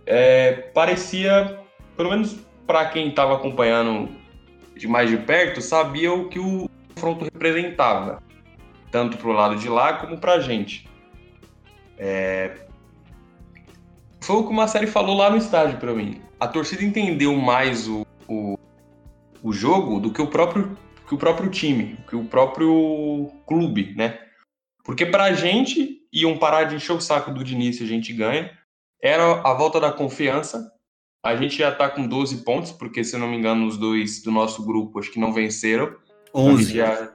é, 0.05 0.53
parecia, 0.73 1.59
pelo 1.97 2.09
menos 2.09 2.37
para 2.65 2.85
quem 2.85 3.09
estava 3.09 3.35
acompanhando 3.35 4.09
de 4.77 4.87
mais 4.87 5.09
de 5.09 5.17
perto, 5.17 5.61
sabia 5.61 6.13
o 6.13 6.29
que 6.29 6.39
o 6.39 6.69
confronto 6.93 7.25
representava, 7.25 8.21
tanto 8.91 9.17
pro 9.17 9.31
lado 9.31 9.55
de 9.57 9.69
lá 9.69 9.93
como 9.93 10.17
pra 10.17 10.39
gente. 10.39 10.87
É... 11.97 12.65
Foi 14.21 14.37
o 14.37 14.43
que 14.43 14.49
uma 14.49 14.67
série 14.67 14.87
falou 14.87 15.15
lá 15.15 15.29
no 15.29 15.37
estádio 15.37 15.79
para 15.79 15.93
mim. 15.93 16.21
A 16.39 16.47
torcida 16.47 16.83
entendeu 16.83 17.35
mais 17.35 17.87
o, 17.87 18.05
o 18.27 18.57
o 19.47 19.53
jogo 19.53 19.99
do 19.99 20.11
que 20.11 20.21
o 20.21 20.27
próprio, 20.27 20.77
que 21.07 21.15
o 21.15 21.17
próprio 21.17 21.49
time, 21.49 21.97
que 22.07 22.15
o 22.15 22.25
próprio 22.25 23.31
clube, 23.45 23.93
né? 23.95 24.19
Porque 24.83 25.05
pra 25.05 25.33
gente, 25.33 26.01
iam 26.11 26.37
parar 26.37 26.65
de 26.65 26.75
encher 26.75 26.93
o 26.93 27.01
saco 27.01 27.31
do 27.31 27.43
Diniz 27.43 27.77
se 27.77 27.83
a 27.83 27.87
gente 27.87 28.13
ganha. 28.13 28.51
Era 29.01 29.41
a 29.41 29.53
volta 29.53 29.79
da 29.79 29.91
confiança. 29.91 30.71
A 31.27 31.35
gente 31.35 31.57
já 31.57 31.71
tá 31.71 31.89
com 31.89 32.07
12 32.07 32.43
pontos, 32.43 32.71
porque 32.71 33.03
se 33.03 33.17
não 33.17 33.27
me 33.27 33.37
engano, 33.37 33.67
os 33.67 33.77
dois 33.77 34.21
do 34.21 34.31
nosso 34.31 34.65
grupo 34.65 34.99
acho 34.99 35.11
que 35.11 35.19
não 35.19 35.33
venceram. 35.33 35.95
11. 36.33 36.73
Já... 36.73 37.11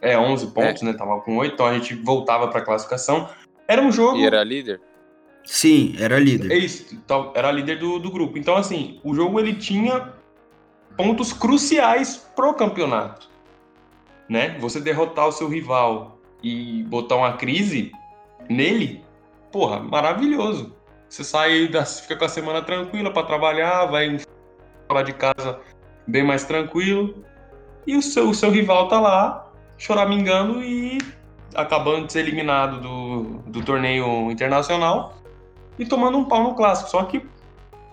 É, 0.00 0.16
11 0.16 0.46
pontos, 0.52 0.82
é. 0.82 0.86
né? 0.86 0.92
Tava 0.92 1.20
com 1.20 1.36
8, 1.36 1.54
então 1.54 1.66
a 1.66 1.74
gente 1.74 1.94
voltava 1.94 2.48
pra 2.48 2.62
classificação. 2.62 3.28
Era 3.66 3.82
um 3.82 3.92
jogo. 3.92 4.18
E 4.18 4.24
era 4.24 4.42
líder? 4.44 4.80
Sim, 5.44 5.94
era 5.98 6.18
líder. 6.18 6.52
É 6.52 6.56
isso, 6.56 6.96
era 7.34 7.50
líder 7.50 7.78
do, 7.78 7.98
do 7.98 8.10
grupo. 8.10 8.38
Então, 8.38 8.56
assim, 8.56 9.00
o 9.02 9.14
jogo 9.14 9.40
ele 9.40 9.54
tinha 9.54 10.12
pontos 10.96 11.32
cruciais 11.32 12.16
pro 12.36 12.54
campeonato. 12.54 13.28
Né? 14.28 14.56
Você 14.60 14.80
derrotar 14.80 15.26
o 15.26 15.32
seu 15.32 15.48
rival 15.48 16.18
e 16.42 16.84
botar 16.84 17.16
uma 17.16 17.32
crise 17.32 17.90
nele, 18.48 19.02
porra, 19.50 19.80
maravilhoso. 19.80 20.74
Você 21.10 21.24
sai, 21.24 21.68
fica 22.02 22.14
com 22.14 22.24
a 22.24 22.28
semana 22.28 22.62
tranquila 22.62 23.12
para 23.12 23.26
trabalhar, 23.26 23.86
vai 23.86 24.20
falar 24.86 25.02
de 25.02 25.12
casa 25.12 25.58
bem 26.06 26.22
mais 26.22 26.44
tranquilo. 26.44 27.24
E 27.84 27.96
o 27.96 28.02
seu, 28.02 28.28
o 28.28 28.34
seu 28.34 28.48
rival 28.48 28.86
tá 28.86 29.00
lá, 29.00 29.50
choramingando 29.76 30.62
e 30.62 30.98
acabando 31.52 32.06
de 32.06 32.12
ser 32.12 32.20
eliminado 32.20 32.80
do, 32.80 33.22
do 33.50 33.64
torneio 33.64 34.30
internacional 34.30 35.18
e 35.76 35.84
tomando 35.84 36.16
um 36.16 36.26
pau 36.26 36.44
no 36.44 36.54
clássico. 36.54 36.90
Só 36.90 37.02
que 37.02 37.26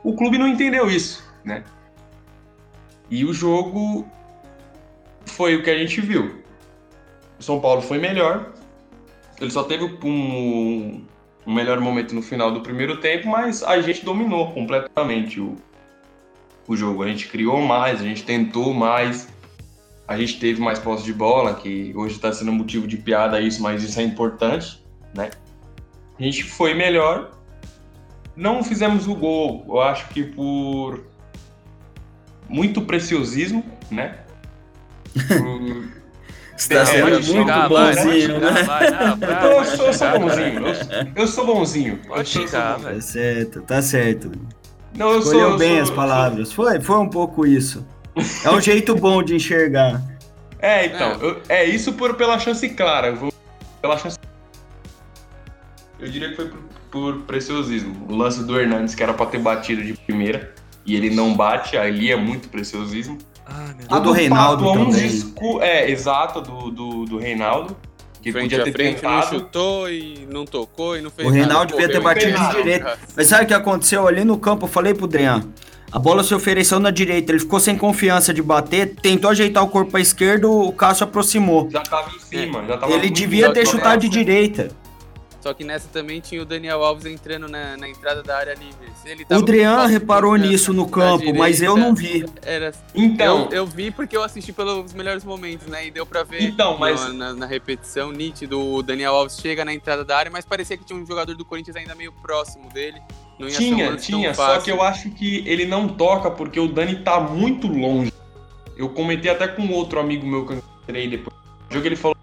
o 0.03 0.15
clube 0.15 0.37
não 0.37 0.47
entendeu 0.47 0.87
isso, 0.87 1.27
né? 1.43 1.63
E 3.09 3.25
o 3.25 3.33
jogo 3.33 4.07
foi 5.25 5.55
o 5.55 5.63
que 5.63 5.71
a 5.71 5.77
gente 5.77 5.99
viu. 6.01 6.43
O 7.39 7.43
São 7.43 7.59
Paulo 7.59 7.81
foi 7.81 7.97
melhor. 7.97 8.53
Ele 9.41 9.49
só 9.49 9.63
teve 9.63 9.85
um, 10.03 11.03
um 11.47 11.53
melhor 11.53 11.79
momento 11.79 12.13
no 12.13 12.21
final 12.21 12.51
do 12.51 12.59
primeiro 12.59 12.97
tempo, 12.99 13.29
mas 13.29 13.63
a 13.63 13.79
gente 13.79 14.03
dominou 14.03 14.51
completamente 14.51 15.39
o, 15.39 15.55
o 16.67 16.75
jogo. 16.75 17.03
A 17.03 17.07
gente 17.07 17.29
criou 17.29 17.61
mais, 17.61 18.01
a 18.01 18.03
gente 18.03 18.25
tentou 18.25 18.73
mais, 18.73 19.29
a 20.05 20.17
gente 20.17 20.41
teve 20.41 20.59
mais 20.59 20.77
posse 20.77 21.05
de 21.05 21.13
bola, 21.13 21.55
que 21.55 21.93
hoje 21.95 22.15
está 22.15 22.33
sendo 22.33 22.51
motivo 22.51 22.85
de 22.85 22.97
piada 22.97 23.39
isso, 23.39 23.63
mas 23.63 23.81
isso 23.81 23.97
é 23.97 24.03
importante, 24.03 24.83
né? 25.15 25.29
A 26.19 26.21
gente 26.21 26.43
foi 26.43 26.73
melhor. 26.73 27.31
Não 28.35 28.61
fizemos 28.61 29.07
o 29.07 29.15
gol, 29.15 29.63
eu 29.69 29.79
acho 29.79 30.09
que 30.09 30.23
por 30.23 31.05
muito 32.49 32.81
preciosismo, 32.81 33.63
né? 33.89 34.19
Você 35.96 35.96
tá 36.69 36.85
sendo 36.85 37.09
muito 37.09 37.23
xingar, 37.25 37.67
vai, 37.69 37.95
bonzinho, 37.95 38.21
xingar, 38.35 38.51
né? 38.53 38.63
vai, 38.63 38.89
não, 38.91 39.17
vai, 39.17 39.51
Eu, 39.59 39.65
sou, 39.65 39.85
eu 39.87 39.93
sou 39.93 40.19
bonzinho. 40.19 40.61
vai. 40.61 40.71
Eu, 40.71 41.07
eu 41.15 41.27
sou 41.27 41.45
bonzinho. 41.45 41.99
Pode 42.07 42.29
sou- 42.29 42.41
xingar, 42.47 42.73
sou- 42.75 42.83
velho. 42.83 42.95
Tá 42.95 43.01
certo, 43.01 43.61
tá 43.61 43.81
certo. 43.81 44.31
Não, 44.95 45.11
eu 45.11 45.19
Escolheu 45.19 45.39
sou. 45.41 45.51
eu 45.51 45.57
bem 45.57 45.73
sou- 45.75 45.83
as 45.83 45.89
palavras. 45.91 46.51
Foi, 46.51 46.79
foi 46.81 46.97
um 46.97 47.09
pouco 47.09 47.45
isso. 47.45 47.85
É 48.43 48.49
um 48.49 48.59
jeito 48.59 48.95
bom 48.95 49.21
de 49.23 49.35
enxergar. 49.35 50.01
É, 50.59 50.87
então, 50.87 51.11
É. 51.11 51.15
eu- 51.23 51.41
é 51.49 51.65
isso 51.65 51.93
por, 51.93 52.15
pela 52.15 52.39
chance 52.39 52.67
clara. 52.69 53.09
Eu 53.09 53.15
vou 53.15 53.31
pela 53.79 53.95
chance. 53.95 54.17
Eu 55.99 56.07
diria 56.09 56.29
que 56.29 56.35
foi 56.35 56.45
por, 56.49 56.59
por 56.89 57.21
preciosismo. 57.25 58.07
O 58.09 58.15
lance 58.15 58.43
do 58.43 58.59
Hernandes, 58.59 58.95
que 58.95 59.03
era 59.03 59.13
pra 59.13 59.27
ter 59.27 59.37
batido 59.39 59.83
de 59.83 59.93
primeira, 59.93 60.53
e 60.83 60.95
ele 60.95 61.11
não 61.11 61.35
bate, 61.35 61.77
ali 61.77 62.11
é 62.11 62.15
muito 62.15 62.49
preciosismo. 62.49 63.19
Meu 63.77 63.97
A 63.97 63.99
do 63.99 64.11
Reinaldo 64.11 64.73
também. 64.73 65.33
É, 65.61 65.89
exato, 65.89 66.41
do, 66.41 66.71
do, 66.71 67.05
do 67.05 67.17
Reinaldo. 67.17 67.75
Que 68.21 68.31
frente 68.31 68.49
podia 68.49 68.63
ter 68.65 68.71
frente, 68.71 69.03
não 69.03 69.11
tentado. 69.11 69.35
chutou 69.35 69.89
e 69.89 70.27
não 70.29 70.45
tocou 70.45 70.97
e 70.97 71.01
não 71.01 71.09
fez 71.09 71.27
O 71.27 71.31
Reinaldo 71.31 71.71
nada, 71.71 71.81
devia 71.81 71.87
ter 71.87 72.01
batido 72.01 72.37
de 72.37 72.55
direita. 72.57 72.99
Mas 73.15 73.27
sabe 73.27 73.45
o 73.45 73.47
que 73.47 73.53
aconteceu 73.53 74.07
ali 74.07 74.23
no 74.23 74.37
campo? 74.37 74.65
Eu 74.65 74.69
falei 74.69 74.93
pro 74.93 75.07
Drian. 75.07 75.43
A 75.89 75.97
bola 75.97 76.21
se 76.21 76.35
ofereceu 76.35 76.79
na 76.79 76.91
direita, 76.91 77.31
ele 77.31 77.39
ficou 77.39 77.59
sem 77.61 77.77
confiança 77.77 78.33
de 78.33 78.41
bater, 78.41 78.95
tentou 78.95 79.31
ajeitar 79.31 79.63
o 79.63 79.69
corpo 79.69 79.91
pra 79.91 80.01
esquerda, 80.01 80.47
o 80.47 80.71
Cássio 80.73 81.05
aproximou. 81.05 81.69
Já 81.71 81.81
tava 81.81 82.11
em 82.13 82.19
cima, 82.19 82.65
já 82.67 82.77
tava 82.77 82.91
Ele 82.91 83.09
devia 83.09 83.53
ter 83.53 83.65
chutado 83.65 84.01
de 84.01 84.09
direita. 84.09 84.69
Só 85.39 85.53
que 85.53 85.63
nessa 85.63 85.87
também 85.87 86.19
tinha 86.19 86.41
o 86.41 86.45
Daniel 86.45 86.83
Alves 86.83 87.05
entrando 87.05 87.47
na, 87.47 87.77
na 87.77 87.87
entrada 87.87 88.23
da 88.23 88.37
área 88.37 88.53
livre. 88.55 88.87
Ele 89.05 89.23
O 89.23 89.27
tava 89.27 89.41
Drian 89.43 89.85
reparou 89.85 90.35
nisso 90.35 90.73
no 90.73 90.83
na 90.85 90.91
campo, 90.91 91.33
mas 91.33 91.61
eu 91.61 91.75
direita, 91.75 91.75
não 91.89 91.95
vi. 91.95 92.25
Era, 92.41 92.71
Então, 92.95 93.43
eu, 93.51 93.57
eu 93.59 93.65
vi 93.65 93.91
porque 93.91 94.17
eu 94.17 94.23
assisti 94.23 94.51
pelos 94.51 94.93
melhores 94.93 95.23
momentos, 95.23 95.67
né? 95.67 95.85
E 95.87 95.91
deu 95.91 96.05
pra 96.05 96.23
ver 96.23 96.41
Então, 96.41 96.77
mas- 96.77 96.99
no- 97.05 97.13
na, 97.13 97.33
na 97.33 97.45
repetição 97.45 98.11
nítido. 98.11 98.59
O 98.59 98.81
Daniel 98.81 99.13
Alves 99.15 99.37
chega 99.39 99.63
na 99.63 99.73
entrada 99.73 100.03
da 100.03 100.17
área, 100.17 100.31
mas 100.31 100.43
parecia 100.43 100.75
que 100.75 100.83
tinha 100.83 100.99
um 100.99 101.05
jogador 101.05 101.35
do 101.35 101.45
Corinthians 101.45 101.75
ainda 101.77 101.93
meio 101.95 102.11
próximo 102.11 102.69
dele. 102.69 102.99
Não 103.39 103.47
ia 103.47 103.53
ser 103.53 103.63
um 103.71 103.75
tinha, 103.75 103.95
tinha, 103.97 104.33
só 104.33 104.59
que 104.59 104.71
eu 104.71 104.81
acho 104.81 105.11
que 105.11 105.47
ele 105.47 105.65
não 105.67 105.87
toca 105.87 106.31
porque 106.31 106.59
o 106.59 106.67
Dani 106.67 106.95
tá 107.03 107.19
muito 107.19 107.67
longe. 107.67 108.11
Eu 108.75 108.89
comentei 108.89 109.29
até 109.29 109.47
com 109.47 109.69
outro 109.69 109.99
amigo 109.99 110.25
meu 110.25 110.45
que 110.45 110.53
eu 110.53 110.57
encontrei 110.57 111.07
depois 111.07 111.35
do 111.69 111.75
jogo, 111.75 111.85
ele 111.85 111.95
falou. 111.95 112.16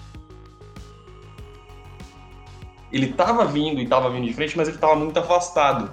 Ele 2.94 3.12
tava 3.12 3.44
vindo 3.44 3.80
e 3.80 3.88
tava 3.88 4.09
vindo 4.09 4.24
de 4.24 4.33
frente, 4.33 4.57
mas 4.57 4.68
ele 4.68 4.78
tava 4.78 4.94
muito 4.94 5.18
afastado. 5.18 5.90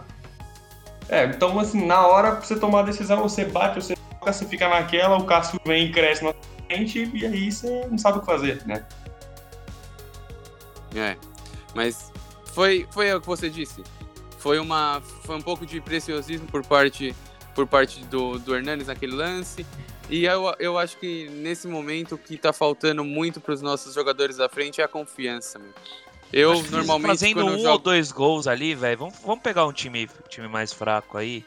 É, 1.10 1.26
então 1.26 1.60
assim, 1.60 1.84
na 1.84 2.06
hora 2.06 2.34
pra 2.34 2.42
você 2.42 2.60
tomar 2.60 2.82
a 2.82 2.84
decisão, 2.84 3.24
você 3.24 3.44
bate, 3.44 3.82
você 3.82 3.96
toca, 3.96 4.32
você 4.32 4.46
fica 4.46 4.70
naquela, 4.70 5.18
o 5.18 5.26
Cássio 5.26 5.60
vem 5.66 5.88
e 5.88 5.92
cresce 5.92 6.24
na 6.24 6.32
frente, 6.68 7.12
e 7.12 7.26
aí 7.26 7.52
você 7.52 7.88
não 7.90 7.98
sabe 7.98 8.20
o 8.20 8.22
que 8.22 8.28
fazer, 8.28 8.64
né? 8.68 8.86
É, 10.96 11.18
mas 11.74 12.12
foi, 12.54 12.88
foi 12.92 13.12
o 13.16 13.20
que 13.20 13.26
você 13.26 13.50
disse. 13.50 13.82
Foi, 14.38 14.60
uma, 14.60 15.02
foi 15.24 15.36
um 15.36 15.42
pouco 15.42 15.66
de 15.66 15.82
preciosismo 15.82 16.46
por 16.46 16.64
parte, 16.64 17.16
por 17.56 17.66
parte 17.66 18.06
do, 18.06 18.38
do 18.38 18.56
Hernanes 18.56 18.88
naquele 18.88 19.16
lance. 19.16 19.66
E 20.08 20.26
eu, 20.26 20.54
eu 20.60 20.78
acho 20.78 20.98
que 20.98 21.28
nesse 21.30 21.68
momento 21.68 22.14
o 22.14 22.18
que 22.18 22.38
tá 22.38 22.54
faltando 22.54 23.04
muito 23.04 23.42
para 23.42 23.56
os 23.56 23.62
nossos 23.62 23.96
jogadores 23.96 24.38
da 24.38 24.48
frente 24.48 24.82
é 24.82 24.84
a 24.84 24.88
confiança. 24.88 25.58
Meu. 25.58 25.74
Eu 26.34 26.54
Acho 26.54 26.72
normalmente 26.72 27.08
Fazendo 27.10 27.44
um 27.46 27.50
eu 27.50 27.54
ou 27.56 27.60
jogo. 27.60 27.78
dois 27.80 28.12
gols 28.12 28.48
ali, 28.48 28.74
velho. 28.74 28.98
Vamos, 28.98 29.16
vamos 29.26 29.42
pegar 29.44 29.66
um 29.66 29.74
time, 29.74 30.10
time 30.30 30.48
mais 30.48 30.72
fraco 30.72 31.18
aí 31.18 31.44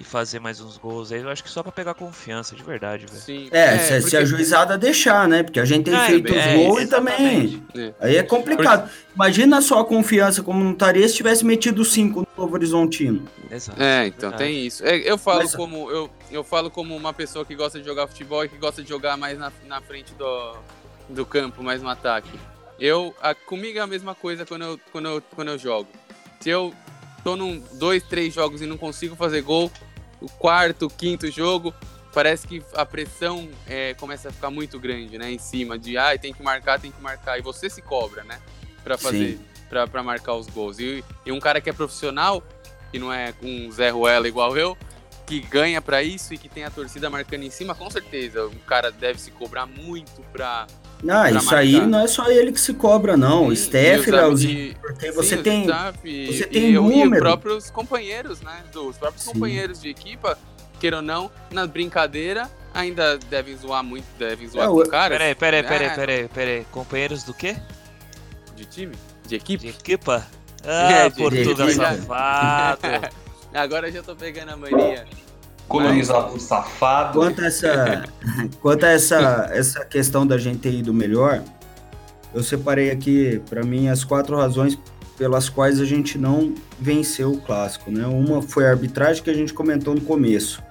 e 0.00 0.02
fazer 0.04 0.40
mais 0.40 0.58
uns 0.60 0.76
gols 0.78 1.12
aí. 1.12 1.20
Eu 1.20 1.28
acho 1.28 1.44
que 1.44 1.50
só 1.50 1.62
pra 1.62 1.70
pegar 1.70 1.94
confiança, 1.94 2.56
de 2.56 2.62
verdade, 2.64 3.06
velho. 3.06 3.20
Sim, 3.20 3.48
É, 3.52 3.78
se, 3.78 3.94
se 3.96 4.00
porque- 4.02 4.16
a 4.16 4.24
juizada 4.24 4.76
deixar, 4.78 5.28
né? 5.28 5.42
Porque 5.44 5.60
a 5.60 5.64
gente 5.64 5.84
tem 5.84 5.96
feito 6.06 6.34
é, 6.34 6.56
os 6.56 6.66
gols 6.66 6.82
e 6.82 6.86
também. 6.88 7.62
É. 7.76 7.92
Aí 8.00 8.16
é 8.16 8.22
complicado. 8.22 8.90
Imagina 9.14 9.60
só 9.60 9.80
a 9.80 9.84
confiança 9.84 10.42
como 10.42 10.64
não 10.64 10.72
estaria 10.72 11.06
se 11.08 11.14
tivesse 11.14 11.44
metido 11.44 11.84
cinco 11.84 12.20
no 12.22 12.26
Novo 12.36 12.54
Horizontino. 12.54 13.28
Exato. 13.50 13.80
É, 13.80 14.06
então 14.06 14.30
verdade. 14.30 14.50
tem 14.50 14.66
isso. 14.66 14.84
É, 14.84 14.96
eu 14.96 15.16
falo 15.18 15.40
Mas- 15.40 15.54
como 15.54 15.90
eu, 15.90 16.10
eu 16.30 16.42
falo 16.42 16.70
como 16.70 16.96
uma 16.96 17.12
pessoa 17.12 17.44
que 17.44 17.54
gosta 17.54 17.78
de 17.78 17.84
jogar 17.84 18.08
futebol 18.08 18.44
e 18.44 18.48
que 18.48 18.56
gosta 18.56 18.82
de 18.82 18.88
jogar 18.88 19.16
mais 19.16 19.38
na, 19.38 19.52
na 19.68 19.80
frente 19.82 20.12
do, 20.14 20.56
do 21.08 21.24
campo, 21.26 21.62
mais 21.62 21.80
no 21.82 21.88
ataque. 21.90 22.30
Eu, 22.82 23.14
a, 23.22 23.32
comigo 23.32 23.78
é 23.78 23.80
a 23.80 23.86
mesma 23.86 24.12
coisa 24.12 24.44
quando 24.44 24.62
eu, 24.62 24.80
quando, 24.90 25.06
eu, 25.06 25.22
quando 25.36 25.48
eu 25.52 25.56
jogo. 25.56 25.88
Se 26.40 26.50
eu 26.50 26.74
tô 27.22 27.36
num 27.36 27.60
dois, 27.74 28.02
três 28.02 28.34
jogos 28.34 28.60
e 28.60 28.66
não 28.66 28.76
consigo 28.76 29.14
fazer 29.14 29.40
gol, 29.40 29.70
o 30.20 30.28
quarto, 30.28 30.90
quinto 30.90 31.30
jogo, 31.30 31.72
parece 32.12 32.44
que 32.44 32.60
a 32.74 32.84
pressão 32.84 33.48
é, 33.68 33.94
começa 33.94 34.30
a 34.30 34.32
ficar 34.32 34.50
muito 34.50 34.80
grande, 34.80 35.16
né? 35.16 35.30
Em 35.30 35.38
cima 35.38 35.78
de, 35.78 35.96
ah, 35.96 36.18
tem 36.18 36.34
que 36.34 36.42
marcar, 36.42 36.80
tem 36.80 36.90
que 36.90 37.00
marcar. 37.00 37.38
E 37.38 37.40
você 37.40 37.70
se 37.70 37.80
cobra, 37.80 38.24
né? 38.24 38.40
Pra 38.82 38.98
fazer, 38.98 39.38
pra, 39.68 39.86
pra 39.86 40.02
marcar 40.02 40.34
os 40.34 40.48
gols. 40.48 40.80
E, 40.80 41.04
e 41.24 41.30
um 41.30 41.38
cara 41.38 41.60
que 41.60 41.70
é 41.70 41.72
profissional, 41.72 42.42
que 42.90 42.98
não 42.98 43.12
é 43.12 43.32
um 43.40 43.70
Zé 43.70 43.90
Ruela 43.90 44.26
igual 44.26 44.56
eu, 44.56 44.76
que 45.24 45.38
ganha 45.38 45.80
pra 45.80 46.02
isso 46.02 46.34
e 46.34 46.38
que 46.38 46.48
tem 46.48 46.64
a 46.64 46.70
torcida 46.70 47.08
marcando 47.08 47.44
em 47.44 47.50
cima, 47.50 47.76
com 47.76 47.88
certeza. 47.88 48.44
O 48.44 48.58
cara 48.66 48.90
deve 48.90 49.20
se 49.20 49.30
cobrar 49.30 49.66
muito 49.66 50.20
pra. 50.32 50.66
Ah, 51.08 51.30
isso 51.30 51.54
aí 51.54 51.84
não 51.86 52.00
é 52.00 52.06
só 52.06 52.30
ele 52.30 52.52
que 52.52 52.60
se 52.60 52.72
cobra, 52.74 53.16
não. 53.16 53.46
O 53.48 53.56
Sim, 53.56 53.64
Steph, 53.64 54.06
e 54.06 54.10
os 54.10 54.14
am- 54.14 54.16
Leozinho. 54.16 54.58
e- 54.70 54.74
Porque 54.74 55.06
sim, 55.10 55.16
você 55.16 55.34
o 55.34 55.42
tem. 55.42 55.62
staff 55.62 55.98
e- 56.04 56.26
você 56.26 56.42
e 56.44 56.46
tem 56.46 56.62
eu- 56.72 56.84
E 56.84 56.88
os 56.88 56.96
número. 56.96 57.22
próprios 57.22 57.70
companheiros, 57.70 58.40
né? 58.40 58.62
Dos 58.72 58.96
próprios 58.96 59.24
Sim. 59.24 59.32
companheiros 59.32 59.80
de 59.80 59.88
equipa, 59.88 60.38
queira 60.78 60.96
ou 60.96 61.02
não, 61.02 61.30
na 61.50 61.66
brincadeira, 61.66 62.48
ainda 62.72 63.18
devem 63.28 63.56
zoar 63.56 63.82
muito, 63.82 64.04
devem 64.18 64.46
zoar 64.48 64.66
É, 64.66 64.68
com 64.68 64.74
o- 64.76 64.80
o 64.82 64.88
cara. 64.88 65.10
Peraí, 65.16 65.34
peraí, 65.34 65.62
peraí, 65.62 65.86
É, 65.88 65.94
peraí, 65.94 66.28
peraí. 66.28 66.66
Companheiros 66.70 67.24
do 67.24 67.34
quê? 67.34 67.56
De 68.54 68.64
time? 68.64 68.94
De 69.26 69.34
equipe? 69.36 69.64
De 69.64 69.70
equipa? 69.70 70.24
Ah, 70.64 70.92
É, 70.92 71.08
de- 71.10 71.16
Portugal 71.16 71.66
de- 71.66 71.74
safado. 71.74 72.78
Agora 73.52 73.88
eu 73.88 73.92
já 73.92 74.00
tô 74.04 74.14
pegando 74.14 74.50
a 74.52 74.56
mania. 74.56 75.04
Colonizador 75.72 76.38
safado. 76.38 77.18
Quanto 77.18 77.40
a 77.40 77.46
essa, 77.46 78.04
quanto 78.60 78.84
a 78.84 78.88
essa, 78.90 79.50
essa 79.52 79.84
questão 79.84 80.26
da 80.26 80.36
gente 80.38 80.58
ter 80.58 80.72
ido 80.72 80.92
melhor, 80.92 81.42
eu 82.34 82.42
separei 82.42 82.90
aqui, 82.90 83.40
para 83.48 83.62
mim, 83.62 83.88
as 83.88 84.04
quatro 84.04 84.36
razões 84.36 84.78
pelas 85.16 85.48
quais 85.48 85.80
a 85.80 85.84
gente 85.84 86.18
não 86.18 86.54
venceu 86.80 87.32
o 87.32 87.40
clássico, 87.40 87.90
né? 87.90 88.06
Uma 88.06 88.42
foi 88.42 88.66
a 88.66 88.70
arbitragem 88.70 89.22
que 89.22 89.30
a 89.30 89.34
gente 89.34 89.52
comentou 89.52 89.94
no 89.94 90.00
começo. 90.00 90.62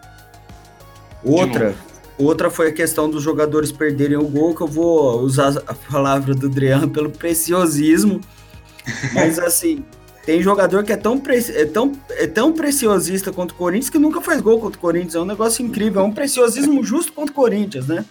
Outra, 1.24 1.76
outra 2.18 2.50
foi 2.50 2.70
a 2.70 2.72
questão 2.72 3.10
dos 3.10 3.24
jogadores 3.24 3.72
perderem 3.72 4.18
o 4.18 4.28
gol, 4.28 4.56
que 4.56 4.62
eu 4.62 4.68
vou 4.68 5.22
usar 5.22 5.56
a 5.68 5.74
palavra 5.74 6.34
do 6.34 6.50
Drian 6.50 6.90
pelo 6.90 7.10
preciosismo. 7.10 8.22
Mas 9.14 9.38
assim, 9.38 9.86
tem 10.26 10.42
jogador 10.42 10.84
que 10.84 10.92
é 10.94 10.98
tão, 10.98 11.18
preci- 11.18 11.52
é 11.56 11.66
tão, 11.66 11.92
é 12.12 12.28
tão 12.28 12.54
preciosista 12.54 13.32
contra 13.32 13.56
o 13.56 13.58
Corinthians 13.58 13.90
que 13.90 13.98
nunca 14.00 14.22
faz 14.22 14.40
gol 14.42 14.60
contra 14.60 14.78
o 14.78 14.82
Corinthians. 14.82 15.16
É 15.16 15.20
um 15.20 15.26
negócio 15.26 15.66
incrível, 15.66 16.02
é 16.02 16.06
um 16.06 16.12
preciosismo 16.12 16.84
justo 16.84 17.12
contra 17.14 17.32
o 17.32 17.36
Corinthians, 17.36 17.88
né? 17.88 18.06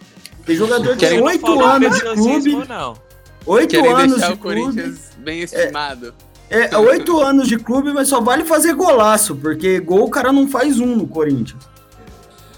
Tem 0.44 0.56
jogador 0.56 0.96
que 0.96 1.06
tem 1.06 1.20
oito 1.22 1.60
anos 1.64 1.94
de 1.96 2.02
clube, 2.02 2.68
não. 2.68 2.96
oito 3.46 3.76
anos 3.86 4.12
deixar 4.14 4.26
de 4.28 4.32
o 4.34 4.36
clube, 4.38 4.60
Corinthians 4.62 5.10
bem 5.18 5.40
estimado. 5.42 6.14
é, 6.48 6.76
oito 6.78 7.20
anos 7.20 7.46
de 7.46 7.56
clube, 7.58 7.92
mas 7.92 8.08
só 8.08 8.20
vale 8.20 8.44
fazer 8.44 8.74
golaço, 8.74 9.36
porque 9.36 9.78
gol 9.78 10.04
o 10.06 10.10
cara 10.10 10.32
não 10.32 10.48
faz 10.48 10.80
um 10.80 10.96
no 10.96 11.06
Corinthians. 11.06 11.62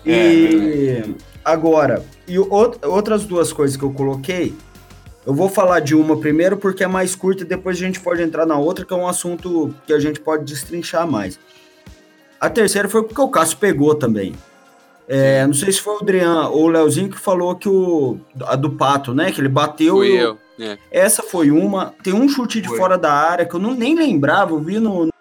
E 0.07 1.15
agora, 1.45 2.05
e 2.27 2.37
out- 2.37 2.79
outras 2.85 3.25
duas 3.25 3.53
coisas 3.53 3.77
que 3.77 3.83
eu 3.85 3.93
coloquei, 3.93 4.55
eu 5.25 5.35
vou 5.35 5.49
falar 5.49 5.81
de 5.81 5.95
uma 5.95 6.17
primeiro 6.19 6.57
porque 6.57 6.83
é 6.85 6.87
mais 6.87 7.15
curta 7.15 7.43
e 7.43 7.47
depois 7.47 7.77
a 7.77 7.81
gente 7.81 8.01
pode 8.01 8.23
entrar 8.23 8.45
na 8.47 8.59
outra, 8.59 8.85
que 8.85 8.93
é 8.93 8.97
um 8.97 9.07
assunto 9.07 9.75
que 9.87 9.93
a 9.93 9.99
gente 9.99 10.21
pode 10.21 10.45
destrinchar 10.45 11.07
mais. 11.07 11.39
A 12.41 12.51
terceira 12.51 12.89
foi 12.89 13.03
porque 13.05 13.21
o 13.21 13.29
Cássio 13.29 13.59
pegou 13.59 13.95
também. 13.95 14.35
É, 15.09 15.47
não 15.47 15.55
sei 15.55 15.71
se 15.73 15.81
foi 15.81 15.95
o 15.95 15.99
Adrian 16.01 16.49
ou 16.49 16.65
o 16.65 16.69
Leozinho 16.69 17.11
que 17.11 17.19
falou 17.19 17.55
que 17.55 17.69
o 17.69 18.19
a 18.47 18.57
do 18.57 18.71
Pato, 18.71 19.13
né? 19.15 19.31
Que 19.31 19.41
ele 19.41 19.49
bateu. 19.49 19.97
Fui 19.97 20.09
e 20.09 20.19
o- 20.19 20.21
eu. 20.21 20.39
É. 20.61 20.79
essa 20.91 21.23
foi 21.23 21.51
uma. 21.51 21.95
Tem 22.05 22.13
um 22.13 22.29
chute 22.29 22.61
de 22.61 22.69
Foi. 22.69 22.77
fora 22.79 22.97
da 22.99 23.13
área 23.13 23.45
que 23.47 23.55
eu 23.55 23.59
não, 23.61 23.75
nem 23.75 23.95
lembrava. 23.97 24.53
Eu 24.53 24.61
vi 24.61 24.79
no, 24.79 25.07
no 25.07 25.13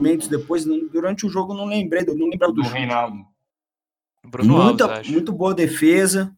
momentos 0.00 0.26
depois, 0.26 0.64
durante 0.64 1.26
o 1.26 1.28
jogo 1.28 1.52
eu 1.52 1.56
não 1.56 1.66
lembrei, 1.66 2.02
eu 2.06 2.16
não 2.16 2.28
lembrava 2.28 2.52
do 2.52 2.56
do 2.60 2.64
chute. 2.64 2.76
Reinaldo. 2.78 3.16
Bruno 4.26 4.56
Muita, 4.64 4.84
Alves, 4.86 5.10
muito 5.10 5.32
boa 5.32 5.54
defesa, 5.54 6.32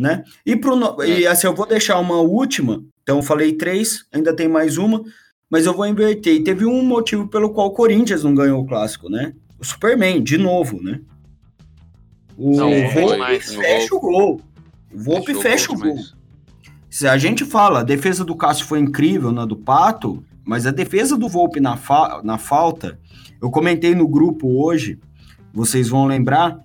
né? 0.00 0.24
E, 0.44 0.56
pro, 0.56 0.76
e 1.04 1.26
assim, 1.26 1.46
eu 1.46 1.54
vou 1.54 1.66
deixar 1.66 1.98
uma 1.98 2.16
última. 2.16 2.82
Então, 3.02 3.18
eu 3.18 3.22
falei 3.22 3.52
três, 3.52 4.04
ainda 4.12 4.34
tem 4.34 4.48
mais 4.48 4.78
uma, 4.78 5.02
mas 5.50 5.66
eu 5.66 5.74
vou 5.74 5.86
inverter. 5.86 6.34
E 6.34 6.42
teve 6.44 6.64
um 6.64 6.82
motivo 6.82 7.28
pelo 7.28 7.50
qual 7.50 7.68
o 7.68 7.72
Corinthians 7.72 8.24
não 8.24 8.34
ganhou 8.34 8.62
o 8.62 8.66
clássico, 8.66 9.08
né? 9.08 9.34
O 9.58 9.64
Superman, 9.64 10.22
de 10.22 10.38
novo, 10.38 10.82
né? 10.82 11.00
O 12.36 12.56
Não, 12.56 12.70
Volpe 12.90 13.18
fecha 13.40 13.94
o 13.94 14.00
gol. 14.00 14.40
O 14.92 14.98
Volpe 14.98 15.34
fecha 15.34 15.72
o 15.72 15.76
gol. 15.78 15.96
Se 16.88 17.06
a 17.06 17.16
gente 17.18 17.44
fala, 17.44 17.80
a 17.80 17.84
defesa 17.84 18.24
do 18.24 18.34
Cássio 18.34 18.66
foi 18.66 18.80
incrível 18.80 19.30
na 19.30 19.44
do 19.44 19.54
Pato, 19.56 20.24
mas 20.44 20.66
a 20.66 20.70
defesa 20.70 21.16
do 21.16 21.28
Volpe 21.28 21.60
na, 21.60 21.76
fa- 21.76 22.20
na 22.24 22.38
falta, 22.38 22.98
eu 23.40 23.50
comentei 23.50 23.94
no 23.94 24.08
grupo 24.08 24.64
hoje, 24.64 24.98
vocês 25.52 25.88
vão 25.88 26.06
lembrar, 26.06 26.58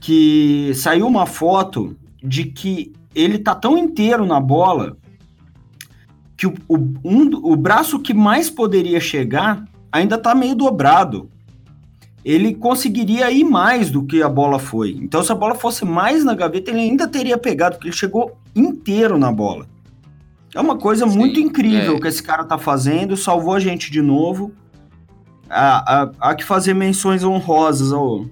que 0.00 0.72
saiu 0.74 1.06
uma 1.06 1.26
foto 1.26 1.96
de 2.22 2.44
que 2.44 2.92
ele 3.14 3.38
tá 3.38 3.54
tão 3.54 3.76
inteiro 3.76 4.26
na 4.26 4.40
bola 4.40 4.96
que 6.36 6.46
o, 6.46 6.54
o, 6.68 6.76
um, 7.04 7.30
o 7.52 7.56
braço 7.56 7.98
que 7.98 8.14
mais 8.14 8.48
poderia 8.48 9.00
chegar 9.00 9.64
ainda 9.90 10.16
tá 10.16 10.34
meio 10.34 10.54
dobrado. 10.54 11.28
Ele 12.24 12.54
conseguiria 12.54 13.30
ir 13.30 13.44
mais 13.44 13.90
do 13.90 14.04
que 14.04 14.22
a 14.22 14.28
bola 14.28 14.58
foi. 14.58 14.90
Então, 15.00 15.22
se 15.22 15.32
a 15.32 15.34
bola 15.34 15.54
fosse 15.54 15.84
mais 15.84 16.24
na 16.24 16.34
gaveta, 16.34 16.70
ele 16.70 16.80
ainda 16.80 17.08
teria 17.08 17.38
pegado, 17.38 17.76
porque 17.76 17.88
ele 17.88 17.96
chegou 17.96 18.36
inteiro 18.54 19.18
na 19.18 19.32
bola. 19.32 19.66
É 20.54 20.60
uma 20.60 20.76
coisa 20.76 21.08
Sim, 21.08 21.16
muito 21.16 21.40
incrível 21.40 21.96
é. 21.96 22.00
que 22.00 22.08
esse 22.08 22.22
cara 22.22 22.44
tá 22.44 22.58
fazendo, 22.58 23.16
salvou 23.16 23.54
a 23.54 23.60
gente 23.60 23.90
de 23.90 24.02
novo. 24.02 24.52
Há, 25.48 26.02
há, 26.02 26.10
há 26.20 26.34
que 26.34 26.44
fazer 26.44 26.74
menções 26.74 27.24
honrosas 27.24 27.92
ao, 27.92 28.26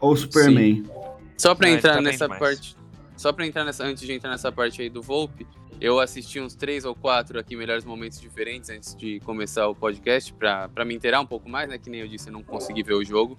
ao 0.00 0.16
Superman. 0.16 0.76
Sim. 0.76 0.90
Só 1.36 1.54
para 1.54 1.70
entrar 1.70 1.94
tá 1.94 2.00
nessa 2.02 2.28
parte, 2.28 2.76
só 3.20 3.34
para 3.34 3.46
entrar 3.46 3.66
nessa, 3.66 3.84
antes 3.84 4.02
de 4.02 4.14
entrar 4.14 4.30
nessa 4.30 4.50
parte 4.50 4.80
aí 4.80 4.88
do 4.88 5.02
Volpe, 5.02 5.46
eu 5.78 6.00
assisti 6.00 6.40
uns 6.40 6.54
três 6.54 6.86
ou 6.86 6.94
quatro 6.94 7.38
aqui 7.38 7.54
melhores 7.54 7.84
momentos 7.84 8.18
diferentes 8.18 8.70
antes 8.70 8.96
de 8.96 9.20
começar 9.20 9.68
o 9.68 9.74
podcast 9.74 10.32
para 10.32 10.86
me 10.86 10.94
inteirar 10.94 11.20
um 11.20 11.26
pouco 11.26 11.46
mais, 11.46 11.68
né? 11.68 11.76
Que 11.76 11.90
nem 11.90 12.00
eu 12.00 12.08
disse, 12.08 12.30
eu 12.30 12.32
não 12.32 12.42
consegui 12.42 12.82
ver 12.82 12.94
o 12.94 13.04
jogo. 13.04 13.36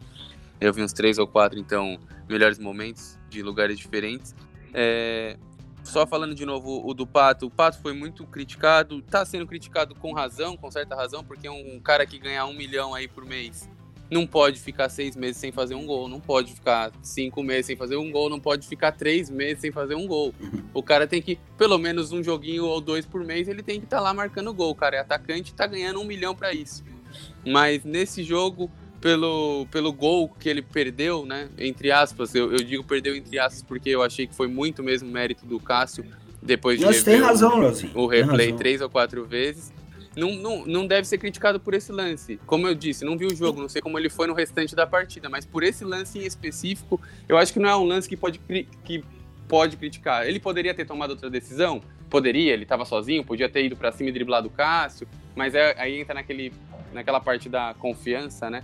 Eu 0.59 0.71
vi 0.71 0.83
uns 0.83 0.93
três 0.93 1.17
ou 1.17 1.25
quatro, 1.25 1.57
então, 1.57 1.97
melhores 2.29 2.59
momentos 2.59 3.17
de 3.27 3.41
lugares 3.41 3.79
diferentes. 3.79 4.35
É, 4.71 5.35
só 5.83 6.05
falando 6.05 6.35
de 6.35 6.45
novo 6.45 6.87
o 6.87 6.93
do 6.93 7.07
Pato, 7.07 7.47
o 7.47 7.49
Pato 7.49 7.81
foi 7.81 7.93
muito 7.93 8.23
criticado, 8.27 9.01
tá 9.01 9.25
sendo 9.25 9.47
criticado 9.47 9.95
com 9.95 10.13
razão, 10.13 10.55
com 10.55 10.69
certa 10.69 10.95
razão, 10.95 11.23
porque 11.23 11.47
é 11.47 11.51
um 11.51 11.79
cara 11.79 12.05
que 12.05 12.19
ganha 12.19 12.45
um 12.45 12.53
milhão 12.53 12.93
aí 12.93 13.07
por 13.07 13.25
mês 13.25 13.67
não 14.11 14.27
pode 14.27 14.59
ficar 14.59 14.89
seis 14.89 15.15
meses 15.15 15.37
sem 15.37 15.53
fazer 15.53 15.73
um 15.73 15.85
gol, 15.85 16.09
não 16.09 16.19
pode 16.19 16.53
ficar 16.53 16.91
cinco 17.01 17.41
meses 17.41 17.67
sem 17.67 17.77
fazer 17.77 17.95
um 17.95 18.11
gol, 18.11 18.29
não 18.29 18.41
pode 18.41 18.67
ficar 18.67 18.91
três 18.91 19.29
meses 19.29 19.61
sem 19.61 19.71
fazer 19.71 19.95
um 19.95 20.05
gol. 20.05 20.35
Uhum. 20.37 20.63
O 20.73 20.83
cara 20.83 21.07
tem 21.07 21.21
que, 21.21 21.39
pelo 21.57 21.77
menos 21.77 22.11
um 22.11 22.21
joguinho 22.21 22.65
ou 22.65 22.81
dois 22.81 23.05
por 23.05 23.23
mês, 23.23 23.47
ele 23.47 23.63
tem 23.63 23.79
que 23.79 23.85
estar 23.85 23.97
tá 23.97 24.03
lá 24.03 24.13
marcando 24.13 24.53
gol. 24.53 24.71
O 24.71 24.75
cara 24.75 24.97
é 24.97 24.99
atacante 24.99 25.51
e 25.51 25.55
tá 25.55 25.65
ganhando 25.65 26.01
um 26.01 26.03
milhão 26.03 26.35
para 26.35 26.53
isso. 26.53 26.83
Mas 27.47 27.85
nesse 27.85 28.21
jogo, 28.21 28.69
pelo, 28.99 29.65
pelo 29.71 29.93
gol 29.93 30.27
que 30.27 30.49
ele 30.49 30.61
perdeu, 30.61 31.25
né? 31.25 31.47
Entre 31.57 31.89
aspas, 31.89 32.35
eu, 32.35 32.51
eu 32.51 32.59
digo 32.59 32.83
perdeu 32.83 33.15
entre 33.15 33.39
aspas 33.39 33.63
porque 33.63 33.89
eu 33.89 34.03
achei 34.03 34.27
que 34.27 34.35
foi 34.35 34.47
muito 34.47 34.83
mesmo 34.83 35.09
mérito 35.09 35.45
do 35.45 35.57
Cássio 35.57 36.03
depois 36.41 36.79
de 36.79 36.85
Nossa, 36.85 37.05
tem 37.05 37.19
razão, 37.19 37.61
o 37.93 38.07
replay 38.07 38.51
três 38.51 38.81
ou 38.81 38.89
quatro 38.89 39.23
vezes 39.25 39.71
não, 40.15 40.35
não, 40.35 40.65
não 40.65 40.87
deve 40.87 41.07
ser 41.07 41.17
criticado 41.17 41.59
por 41.59 41.73
esse 41.73 41.91
lance. 41.91 42.39
Como 42.45 42.67
eu 42.67 42.75
disse, 42.75 43.05
não 43.05 43.17
vi 43.17 43.25
o 43.25 43.35
jogo, 43.35 43.61
não 43.61 43.69
sei 43.69 43.81
como 43.81 43.97
ele 43.97 44.09
foi 44.09 44.27
no 44.27 44.33
restante 44.33 44.75
da 44.75 44.85
partida, 44.85 45.29
mas 45.29 45.45
por 45.45 45.63
esse 45.63 45.83
lance 45.83 46.19
em 46.19 46.23
específico, 46.23 46.99
eu 47.29 47.37
acho 47.37 47.53
que 47.53 47.59
não 47.59 47.69
é 47.69 47.75
um 47.75 47.85
lance 47.85 48.09
que 48.09 48.17
pode, 48.17 48.39
que 48.83 49.03
pode 49.47 49.77
criticar. 49.77 50.27
Ele 50.27 50.39
poderia 50.39 50.73
ter 50.73 50.85
tomado 50.85 51.11
outra 51.11 51.29
decisão? 51.29 51.81
Poderia, 52.09 52.53
ele 52.53 52.63
estava 52.63 52.83
sozinho, 52.83 53.23
podia 53.23 53.47
ter 53.47 53.65
ido 53.65 53.77
para 53.77 53.91
cima 53.91 54.09
e 54.09 54.11
driblado 54.13 54.47
o 54.47 54.51
Cássio, 54.51 55.07
mas 55.35 55.55
é, 55.55 55.75
aí 55.77 55.99
entra 55.99 56.13
naquele, 56.13 56.51
naquela 56.93 57.21
parte 57.21 57.47
da 57.47 57.73
confiança, 57.79 58.49
né? 58.49 58.63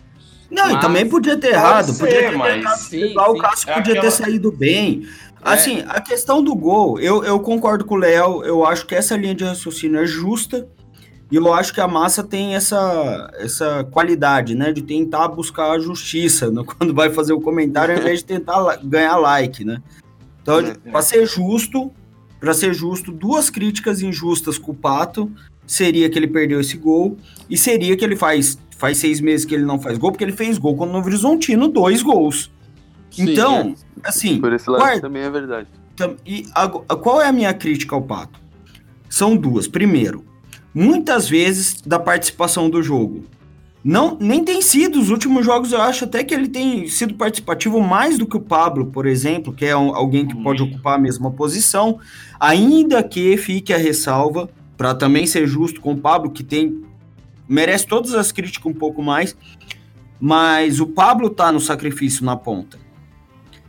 Não, 0.52 0.66
mas, 0.66 0.76
e 0.76 0.80
também 0.80 1.08
podia 1.08 1.38
ter 1.38 1.54
errado, 1.54 1.92
ser, 1.94 2.00
podia 2.00 2.30
ter 2.30 2.38
mas... 2.38 2.80
sim, 2.80 3.10
sim. 3.10 3.18
o 3.18 3.38
Cássio 3.38 3.70
é 3.70 3.74
podia 3.76 3.94
aquela... 3.94 4.02
ter 4.02 4.12
saído 4.12 4.52
bem. 4.52 5.04
É. 5.06 5.28
Assim, 5.42 5.84
a 5.88 6.02
questão 6.02 6.44
do 6.44 6.54
gol, 6.54 7.00
eu, 7.00 7.24
eu 7.24 7.40
concordo 7.40 7.86
com 7.86 7.96
o 7.96 7.98
Léo, 7.98 8.44
eu 8.44 8.66
acho 8.66 8.86
que 8.86 8.96
essa 8.96 9.16
linha 9.16 9.34
de 9.34 9.46
raciocínio 9.46 10.02
é 10.02 10.06
justa, 10.06 10.68
e 11.30 11.36
eu 11.36 11.54
acho 11.54 11.74
que 11.74 11.82
a 11.82 11.88
massa 11.88 12.24
tem 12.24 12.56
essa, 12.56 13.30
essa 13.36 13.84
qualidade, 13.92 14.56
né? 14.56 14.72
De 14.72 14.82
tentar 14.82 15.28
buscar 15.28 15.72
a 15.72 15.80
justiça 15.80 16.50
né, 16.50 16.64
quando 16.78 16.94
vai 16.94 17.10
fazer 17.10 17.34
o 17.34 17.42
comentário, 17.42 17.96
ao 17.96 18.02
invés 18.02 18.20
de 18.20 18.26
tentar 18.26 18.78
ganhar 18.84 19.18
like, 19.18 19.66
né? 19.66 19.82
Então, 20.42 20.60
é, 20.60 20.74
para 20.74 21.02
ser 21.02 21.26
justo, 21.26 21.92
para 22.40 22.54
ser 22.54 22.74
justo, 22.74 23.12
duas 23.12 23.50
críticas 23.50 24.02
injustas 24.02 24.58
com 24.58 24.72
o 24.72 24.76
Pato 24.76 25.30
seria 25.66 26.10
que 26.10 26.18
ele 26.18 26.28
perdeu 26.28 26.62
esse 26.62 26.78
gol 26.78 27.18
e 27.50 27.58
seria 27.58 27.98
que 27.98 28.06
ele 28.06 28.16
faz 28.16 28.58
faz 28.78 29.00
seis 29.00 29.20
meses 29.20 29.44
que 29.44 29.56
ele 29.56 29.66
não 29.66 29.80
faz 29.80 29.98
gol, 29.98 30.12
porque 30.12 30.24
ele 30.24 30.32
fez 30.32 30.58
gol 30.58 30.78
quando 30.78 30.92
no 30.92 31.00
Horizontino, 31.00 31.68
dois 31.68 32.04
gols. 32.04 32.52
Sim, 33.10 33.32
então, 33.32 33.76
é. 34.04 34.08
assim... 34.08 34.40
Por 34.40 34.54
esse 34.54 34.70
lado 34.70 34.82
guarda, 34.82 35.02
também 35.02 35.24
é 35.24 35.30
verdade. 35.30 35.68
E 36.24 36.46
a, 36.54 36.66
a, 36.66 36.96
qual 36.96 37.20
é 37.20 37.28
a 37.28 37.32
minha 37.32 37.52
crítica 37.56 37.96
ao 37.96 38.04
Pato? 38.04 38.40
São 39.10 39.36
duas. 39.36 39.68
Primeiro, 39.68 40.24
muitas 40.74 41.30
vezes 41.30 41.82
da 41.82 42.00
participação 42.00 42.70
do 42.70 42.82
jogo. 42.82 43.26
Não, 43.84 44.18
nem 44.20 44.44
tem 44.44 44.62
sido. 44.62 45.00
Os 45.00 45.10
últimos 45.10 45.46
jogos 45.46 45.72
eu 45.72 45.82
acho 45.82 46.06
até 46.06 46.24
que 46.24 46.34
ele 46.34 46.48
tem 46.48 46.88
sido 46.88 47.14
participativo 47.14 47.80
mais 47.80 48.18
do 48.18 48.28
que 48.28 48.36
o 48.36 48.42
Pablo, 48.42 48.88
por 48.88 49.06
exemplo, 49.06 49.54
que 49.54 49.66
é 49.66 49.78
um, 49.78 49.96
alguém 49.96 50.28
que 50.28 50.36
pode 50.36 50.62
uhum. 50.62 50.70
ocupar 50.70 50.96
a 50.96 51.02
mesma 51.02 51.32
posição. 51.32 52.00
Ainda 52.40 53.02
que 53.02 53.38
fique 53.38 53.74
a 53.74 53.78
ressalva, 53.78 54.50
para 54.76 54.94
também 54.94 55.26
ser 55.26 55.48
justo 55.48 55.80
com 55.80 55.94
o 55.94 55.98
Pablo, 55.98 56.32
que 56.32 56.44
tem 56.44 56.84
merece 57.48 57.88
todas 57.88 58.14
as 58.14 58.32
críticas 58.32 58.70
um 58.70 58.76
pouco 58.76 59.02
mais, 59.02 59.36
mas 60.20 60.80
o 60.80 60.88
Pablo 60.88 61.30
tá 61.30 61.52
no 61.52 61.60
sacrifício 61.60 62.26
na 62.26 62.36
ponta. 62.36 62.78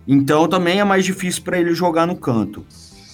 Então 0.07 0.49
também 0.49 0.81
é 0.81 0.85
mais 0.85 1.05
difícil 1.05 1.43
para 1.43 1.61
ele 1.61 1.75
jogar 1.75 2.07
no 2.07 2.17
canto. 2.17 2.65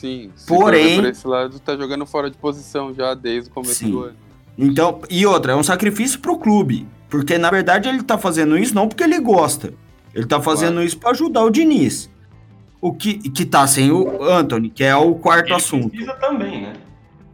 Sim. 0.04 0.30
Porém. 0.46 0.96
Por 0.96 1.08
esse 1.08 1.26
lado, 1.26 1.58
tá 1.58 1.76
jogando 1.76 2.04
fora 2.04 2.30
de 2.30 2.36
posição 2.36 2.92
já 2.94 3.14
desde 3.14 3.50
o 3.50 3.52
começo 3.52 3.74
sim. 3.74 3.90
do 3.90 4.02
ano. 4.02 4.16
Então, 4.56 5.00
e 5.10 5.26
outra, 5.26 5.52
é 5.52 5.56
um 5.56 5.62
sacrifício 5.62 6.20
pro 6.20 6.38
clube. 6.38 6.86
Porque, 7.08 7.38
na 7.38 7.50
verdade, 7.50 7.88
ele 7.88 8.02
tá 8.02 8.18
fazendo 8.18 8.58
isso 8.58 8.74
não 8.74 8.88
porque 8.88 9.02
ele 9.02 9.18
gosta. 9.18 9.72
Ele 10.14 10.26
tá 10.26 10.40
fazendo 10.40 10.74
claro. 10.74 10.86
isso 10.86 10.98
para 10.98 11.10
ajudar 11.10 11.44
o 11.44 11.50
Diniz. 11.50 12.10
O 12.80 12.92
que, 12.92 13.14
que 13.14 13.44
tá 13.44 13.66
sem 13.66 13.90
o 13.90 14.22
Anthony, 14.22 14.68
que 14.68 14.84
é 14.84 14.94
o 14.94 15.14
quarto 15.14 15.46
ele 15.46 15.54
assunto. 15.54 15.88
precisa 15.88 16.12
também, 16.14 16.62
né? 16.62 16.74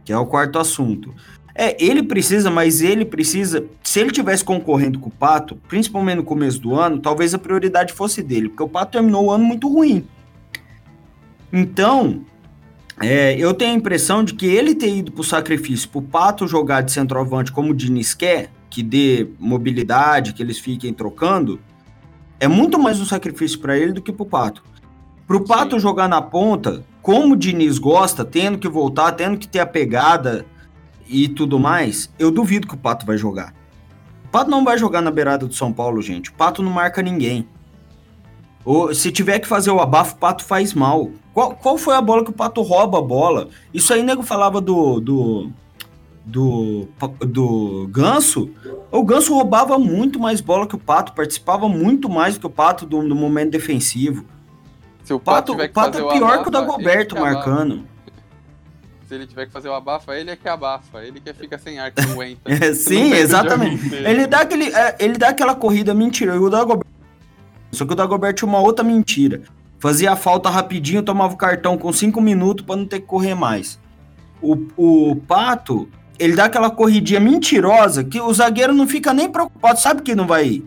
Que 0.05 0.13
é 0.13 0.17
o 0.17 0.25
quarto 0.25 0.57
assunto. 0.57 1.13
É, 1.53 1.75
ele 1.83 2.01
precisa, 2.01 2.49
mas 2.49 2.81
ele 2.81 3.03
precisa. 3.03 3.65
Se 3.83 3.99
ele 3.99 4.11
tivesse 4.11 4.43
concorrendo 4.43 4.97
com 4.97 5.09
o 5.09 5.11
Pato, 5.11 5.57
principalmente 5.67 6.17
no 6.17 6.23
começo 6.23 6.59
do 6.59 6.75
ano, 6.75 6.99
talvez 6.99 7.33
a 7.33 7.37
prioridade 7.37 7.91
fosse 7.91 8.23
dele, 8.23 8.47
porque 8.49 8.63
o 8.63 8.69
Pato 8.69 8.93
terminou 8.93 9.25
o 9.25 9.31
ano 9.31 9.43
muito 9.43 9.67
ruim. 9.67 10.07
Então, 11.51 12.23
é, 13.03 13.35
eu 13.37 13.53
tenho 13.53 13.71
a 13.71 13.75
impressão 13.75 14.23
de 14.23 14.33
que 14.33 14.45
ele 14.45 14.75
ter 14.75 14.95
ido 14.95 15.11
para 15.11 15.21
o 15.21 15.23
sacrifício 15.23 15.89
para 15.89 15.99
o 15.99 16.01
Pato 16.01 16.47
jogar 16.47 16.81
de 16.81 16.91
centroavante 16.91 17.51
como 17.51 17.71
o 17.71 17.75
Diniz 17.75 18.13
quer, 18.13 18.51
que 18.69 18.81
dê 18.81 19.27
mobilidade, 19.39 20.33
que 20.33 20.41
eles 20.41 20.59
fiquem 20.59 20.93
trocando, 20.93 21.59
é 22.39 22.47
muito 22.47 22.79
mais 22.79 22.99
um 22.99 23.05
sacrifício 23.05 23.59
para 23.59 23.77
ele 23.77 23.91
do 23.91 24.01
que 24.01 24.11
para 24.11 24.23
o 24.23 24.25
Pato. 24.25 24.63
Para 25.27 25.37
o 25.37 25.45
Pato 25.45 25.79
jogar 25.79 26.07
na 26.07 26.21
ponta, 26.21 26.83
como 27.01 27.33
o 27.33 27.37
Diniz 27.37 27.77
gosta, 27.77 28.25
tendo 28.25 28.57
que 28.57 28.67
voltar, 28.67 29.11
tendo 29.13 29.37
que 29.37 29.47
ter 29.47 29.59
a 29.59 29.65
pegada 29.65 30.45
e 31.07 31.27
tudo 31.27 31.59
mais, 31.59 32.11
eu 32.17 32.31
duvido 32.31 32.67
que 32.67 32.73
o 32.73 32.77
Pato 32.77 33.05
vai 33.05 33.17
jogar. 33.17 33.53
O 34.25 34.29
Pato 34.29 34.49
não 34.49 34.63
vai 34.63 34.77
jogar 34.77 35.01
na 35.01 35.11
beirada 35.11 35.45
do 35.45 35.53
São 35.53 35.73
Paulo, 35.73 36.01
gente. 36.01 36.29
O 36.29 36.33
Pato 36.33 36.63
não 36.63 36.71
marca 36.71 37.01
ninguém. 37.01 37.47
Ou 38.63 38.93
se 38.93 39.11
tiver 39.11 39.39
que 39.39 39.47
fazer 39.47 39.71
o 39.71 39.79
abafo, 39.79 40.15
o 40.15 40.17
Pato 40.17 40.43
faz 40.43 40.73
mal. 40.73 41.09
Qual, 41.33 41.55
qual 41.55 41.77
foi 41.77 41.95
a 41.95 42.01
bola 42.01 42.23
que 42.23 42.29
o 42.29 42.33
Pato 42.33 42.61
rouba 42.61 42.99
a 42.99 43.01
bola? 43.01 43.49
Isso 43.73 43.93
aí, 43.93 44.03
nego 44.03 44.21
falava 44.21 44.61
do, 44.61 44.99
do, 44.99 45.51
do, 46.25 46.87
do 47.19 47.87
Ganso. 47.89 48.51
O 48.91 49.03
Ganso 49.03 49.33
roubava 49.33 49.79
muito 49.79 50.19
mais 50.19 50.41
bola 50.41 50.67
que 50.67 50.75
o 50.75 50.79
Pato, 50.79 51.13
participava 51.13 51.67
muito 51.67 52.09
mais 52.09 52.35
do 52.35 52.41
que 52.41 52.47
o 52.47 52.49
Pato 52.49 52.85
do, 52.85 53.07
do 53.07 53.15
momento 53.15 53.51
defensivo. 53.51 54.25
Se 55.03 55.13
o 55.13 55.19
Pato, 55.19 55.53
o 55.53 55.69
Pato 55.69 55.97
é 55.97 56.01
pior 56.01 56.23
abafa, 56.23 56.43
que 56.43 56.47
o 56.49 56.51
Dagoberto 56.51 57.15
marcando. 57.15 57.83
Se 59.07 59.15
ele 59.15 59.27
tiver 59.27 59.45
que 59.45 59.51
fazer 59.51 59.67
o 59.67 59.73
abafa, 59.73 60.15
ele 60.15 60.31
é 60.31 60.37
que 60.37 60.47
abafa. 60.47 61.03
Ele 61.03 61.19
que 61.19 61.33
fica 61.33 61.57
sem 61.57 61.79
ar, 61.79 61.91
que 61.91 62.01
não 62.01 62.13
aguenta. 62.13 62.41
é, 62.47 62.73
sim, 62.73 63.11
exatamente. 63.11 63.93
Ele 63.93 64.25
dá, 64.25 64.39
aquele, 64.39 64.73
é, 64.73 64.95
ele 64.99 65.17
dá 65.17 65.29
aquela 65.29 65.53
corrida 65.53 65.93
mentira. 65.93 66.35
E 66.35 66.37
o 66.37 66.49
Dagoberto 66.49 66.90
só 67.71 67.85
que 67.85 67.93
o 67.93 67.95
Dagobert 67.95 68.35
tinha 68.35 68.47
uma 68.47 68.59
outra 68.59 68.83
mentira. 68.83 69.41
Fazia 69.79 70.11
a 70.11 70.15
falta 70.15 70.49
rapidinho, 70.49 71.01
tomava 71.01 71.33
o 71.33 71.37
cartão 71.37 71.77
com 71.77 71.91
cinco 71.91 72.21
minutos 72.21 72.65
para 72.65 72.75
não 72.75 72.85
ter 72.85 72.99
que 72.99 73.07
correr 73.07 73.33
mais. 73.33 73.79
O, 74.41 74.57
o 74.75 75.15
Pato, 75.15 75.89
ele 76.19 76.35
dá 76.35 76.45
aquela 76.45 76.69
corridinha 76.69 77.19
mentirosa 77.19 78.03
que 78.03 78.19
o 78.19 78.33
zagueiro 78.33 78.73
não 78.73 78.87
fica 78.87 79.13
nem 79.13 79.31
preocupado, 79.31 79.79
sabe 79.79 80.01
que 80.01 80.13
não 80.13 80.27
vai 80.27 80.47
ir. 80.47 80.65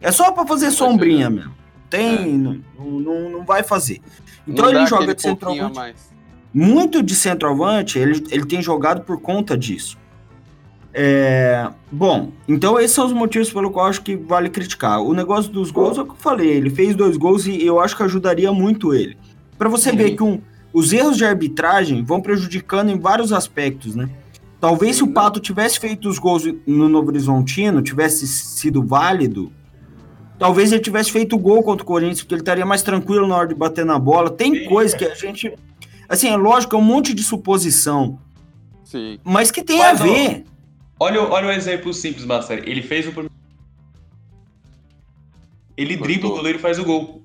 É 0.00 0.10
só 0.10 0.32
para 0.32 0.46
fazer 0.46 0.70
sombrinha 0.70 1.30
mesmo. 1.30 1.54
Tem, 1.88 2.24
é. 2.24 2.26
não, 2.26 2.60
não, 2.78 3.30
não 3.30 3.44
vai 3.44 3.62
fazer. 3.62 4.00
Então 4.46 4.64
não 4.64 4.72
ele 4.72 4.86
joga 4.86 5.14
de 5.14 5.22
centroavante. 5.22 5.94
Muito 6.52 7.02
de 7.02 7.14
centroavante, 7.14 7.98
ele, 7.98 8.24
ele 8.30 8.46
tem 8.46 8.62
jogado 8.62 9.02
por 9.02 9.20
conta 9.20 9.56
disso. 9.56 9.98
É, 10.98 11.68
bom, 11.92 12.32
então 12.48 12.78
esses 12.78 12.92
são 12.92 13.04
os 13.04 13.12
motivos 13.12 13.52
pelo 13.52 13.70
qual 13.70 13.84
eu 13.84 13.90
acho 13.90 14.00
que 14.00 14.16
vale 14.16 14.48
criticar. 14.48 15.02
O 15.02 15.12
negócio 15.12 15.52
dos 15.52 15.70
gols 15.70 15.98
é 15.98 16.00
o 16.00 16.04
que 16.06 16.12
eu 16.12 16.16
falei, 16.16 16.48
ele 16.48 16.70
fez 16.70 16.94
dois 16.94 17.18
gols 17.18 17.46
e 17.46 17.62
eu 17.64 17.78
acho 17.78 17.94
que 17.94 18.02
ajudaria 18.02 18.50
muito 18.50 18.94
ele. 18.94 19.14
Para 19.58 19.68
você 19.68 19.90
Sim. 19.90 19.96
ver 19.96 20.16
que 20.16 20.22
um, 20.22 20.40
os 20.72 20.94
erros 20.94 21.18
de 21.18 21.24
arbitragem 21.26 22.02
vão 22.02 22.20
prejudicando 22.22 22.88
em 22.88 22.98
vários 22.98 23.30
aspectos, 23.30 23.94
né? 23.94 24.08
Talvez 24.58 24.96
se 24.96 25.04
o 25.04 25.12
Pato 25.12 25.38
tivesse 25.38 25.78
feito 25.78 26.08
os 26.08 26.18
gols 26.18 26.44
no 26.66 26.88
Novo 26.88 27.08
Horizontino, 27.08 27.82
tivesse 27.82 28.26
sido 28.26 28.82
válido, 28.82 29.52
talvez 30.38 30.72
ele 30.72 30.80
tivesse 30.80 31.12
feito 31.12 31.36
o 31.36 31.38
gol 31.38 31.62
contra 31.62 31.84
o 31.84 31.86
Corinthians, 31.86 32.22
porque 32.22 32.34
ele 32.34 32.40
estaria 32.40 32.64
mais 32.64 32.82
tranquilo 32.82 33.26
na 33.26 33.36
hora 33.36 33.48
de 33.48 33.54
bater 33.54 33.84
na 33.84 33.98
bola. 33.98 34.30
Tem 34.30 34.64
coisa 34.64 34.96
que 34.96 35.04
a 35.04 35.14
gente 35.14 35.52
Assim, 36.08 36.28
é 36.28 36.36
lógico, 36.36 36.76
é 36.76 36.78
um 36.78 36.82
monte 36.82 37.12
de 37.12 37.22
suposição. 37.22 38.18
Sim. 38.84 39.18
Mas 39.24 39.50
que 39.50 39.62
tem 39.62 39.78
Mas, 39.78 40.00
a 40.00 40.04
ver. 40.04 40.44
Olha, 40.98 41.22
o- 41.22 41.30
olha 41.30 41.48
um 41.48 41.52
exemplo 41.52 41.92
simples, 41.92 42.24
Master. 42.24 42.62
Ele 42.66 42.82
fez 42.82 43.06
o 43.06 43.10
primeiro. 43.10 43.34
Ele 45.76 45.96
Cortou. 45.96 46.06
dribla 46.06 46.30
o 46.30 46.36
goleiro 46.36 46.58
e 46.58 46.62
faz 46.62 46.78
o 46.78 46.84
gol. 46.84 47.22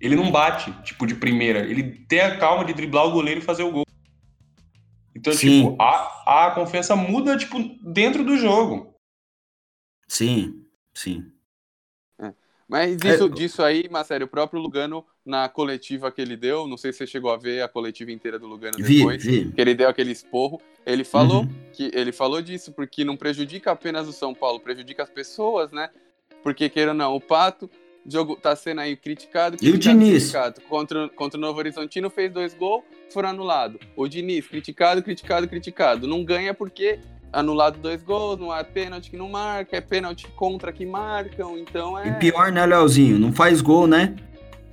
Ele 0.00 0.16
não 0.16 0.32
bate, 0.32 0.72
tipo, 0.82 1.06
de 1.06 1.14
primeira. 1.14 1.60
Ele 1.60 2.04
tem 2.06 2.20
a 2.20 2.36
calma 2.36 2.64
de 2.64 2.74
driblar 2.74 3.06
o 3.06 3.12
goleiro 3.12 3.40
e 3.40 3.44
fazer 3.44 3.62
o 3.62 3.70
gol. 3.70 3.84
Então, 5.14 5.32
Sim. 5.32 5.62
tipo, 5.62 5.80
a, 5.80 6.46
a 6.48 6.50
confiança 6.50 6.96
muda, 6.96 7.36
tipo, 7.36 7.58
dentro 7.82 8.24
do 8.24 8.36
jogo. 8.36 8.96
Sim, 10.08 10.66
sim. 10.92 11.32
Mas 12.68 12.96
É, 13.04 13.14
isso, 13.14 13.28
disso 13.28 13.62
aí, 13.62 13.86
Marcelo, 13.90 14.24
o 14.24 14.28
próprio 14.28 14.58
Lugano, 14.58 15.04
na 15.24 15.48
coletiva 15.48 16.10
que 16.10 16.20
ele 16.20 16.36
deu, 16.36 16.66
não 16.66 16.76
sei 16.76 16.92
se 16.92 16.98
você 16.98 17.06
chegou 17.06 17.30
a 17.30 17.36
ver 17.36 17.62
a 17.62 17.68
coletiva 17.68 18.10
inteira 18.10 18.38
do 18.38 18.46
Lugano 18.46 18.76
Vi, 18.78 18.98
depois, 18.98 19.22
vi. 19.24 19.52
que 19.52 19.60
ele 19.60 19.74
deu 19.74 19.88
aquele 19.88 20.10
esporro, 20.10 20.60
ele 20.84 21.04
falou 21.04 21.42
Uhum. 21.42 21.54
que 21.72 21.90
ele 21.94 22.10
falou 22.12 22.42
disso 22.42 22.72
porque 22.72 23.04
não 23.04 23.16
prejudica 23.16 23.70
apenas 23.70 24.08
o 24.08 24.12
São 24.12 24.34
Paulo, 24.34 24.58
prejudica 24.58 25.02
as 25.04 25.10
pessoas, 25.10 25.70
né? 25.70 25.90
Porque 26.42 26.68
queira 26.68 26.90
ou 26.90 26.96
não, 26.96 27.14
o 27.14 27.20
Pato 27.20 27.70
jogo 28.04 28.34
tá 28.34 28.56
sendo 28.56 28.80
aí 28.80 28.96
criticado, 28.96 29.56
E 29.62 29.70
o 29.70 29.78
Diniz? 29.78 30.08
criticado. 30.24 30.60
Contra, 30.62 31.08
contra 31.10 31.38
o 31.38 31.40
Novo 31.40 31.60
Horizontino 31.60 32.10
fez 32.10 32.32
dois 32.32 32.52
gols, 32.52 32.82
foram 33.12 33.28
anulados. 33.28 33.80
O 33.94 34.08
Diniz, 34.08 34.44
criticado, 34.48 35.00
criticado, 35.04 35.46
criticado. 35.46 36.08
Não 36.08 36.24
ganha 36.24 36.52
porque 36.52 36.98
anulado 37.32 37.78
dois 37.78 38.02
gols, 38.02 38.40
não 38.40 38.52
é 38.52 38.64
pênalti 38.64 39.08
que 39.08 39.16
não 39.16 39.28
marca, 39.28 39.76
é 39.76 39.80
pênalti 39.80 40.26
contra 40.34 40.72
que 40.72 40.84
marcam, 40.84 41.56
então 41.56 41.96
é. 41.96 42.08
E 42.08 42.12
pior, 42.18 42.50
né, 42.50 42.66
Leozinho? 42.66 43.20
Não 43.20 43.32
faz 43.32 43.60
gol, 43.60 43.86
né? 43.86 44.16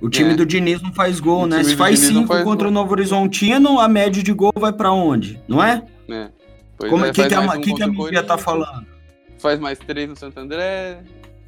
O 0.00 0.08
time 0.08 0.32
É. 0.32 0.34
do 0.34 0.46
Diniz 0.46 0.80
não 0.80 0.92
faz 0.92 1.20
gol, 1.20 1.42
O 1.42 1.46
né? 1.46 1.62
Se 1.62 1.76
faz 1.76 2.00
Diniz 2.00 2.14
cinco 2.14 2.28
faz 2.28 2.42
contra 2.44 2.64
gol. 2.64 2.70
o 2.70 2.74
Novo 2.74 2.92
Horizontino, 2.92 3.78
a 3.78 3.88
média 3.88 4.22
de 4.22 4.32
gol 4.32 4.52
vai 4.56 4.72
pra 4.72 4.92
onde? 4.92 5.40
Não 5.46 5.62
é? 5.62 5.82
né? 6.08 6.30
Pois 6.76 6.90
Como 6.90 7.04
é, 7.04 7.12
que, 7.12 7.26
que, 7.26 7.34
a, 7.34 7.40
um 7.40 7.60
que, 7.60 7.74
que 7.74 7.82
a 7.82 7.86
mídia 7.86 8.22
tá 8.22 8.38
falando? 8.38 8.86
Faz 9.38 9.58
mais 9.60 9.78
três 9.78 10.08
no 10.08 10.16
Santo 10.16 10.38
André. 10.40 11.02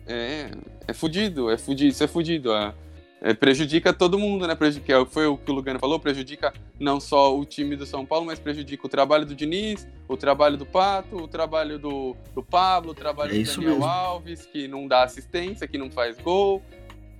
É, 0.06 0.50
é 0.86 0.92
fudido, 0.92 1.50
é 1.50 1.56
fudido, 1.56 1.90
isso 1.90 2.04
é 2.04 2.06
fudido. 2.06 2.52
É, 2.52 2.74
é, 3.22 3.32
prejudica 3.32 3.92
todo 3.92 4.18
mundo, 4.18 4.46
né? 4.46 4.54
Prejudica, 4.54 5.06
foi 5.06 5.26
o 5.26 5.36
que 5.38 5.50
o 5.50 5.54
Lugano 5.54 5.78
falou, 5.78 5.98
prejudica 5.98 6.52
não 6.78 7.00
só 7.00 7.34
o 7.38 7.44
time 7.46 7.76
do 7.76 7.86
São 7.86 8.04
Paulo, 8.04 8.26
mas 8.26 8.38
prejudica 8.38 8.84
o 8.86 8.90
trabalho 8.90 9.24
do 9.24 9.34
Diniz, 9.34 9.86
o 10.08 10.16
trabalho 10.16 10.56
do 10.58 10.66
Pato, 10.66 11.16
o 11.16 11.28
trabalho 11.28 11.78
do, 11.78 12.14
do 12.34 12.42
Pablo, 12.42 12.90
o 12.90 12.94
trabalho 12.94 13.30
É 13.34 13.38
do 13.38 13.50
Daniel 13.50 13.70
mesmo. 13.70 13.84
Alves, 13.86 14.44
que 14.44 14.68
não 14.68 14.86
dá 14.86 15.04
assistência, 15.04 15.66
que 15.66 15.78
não 15.78 15.90
faz 15.90 16.18
gol. 16.18 16.60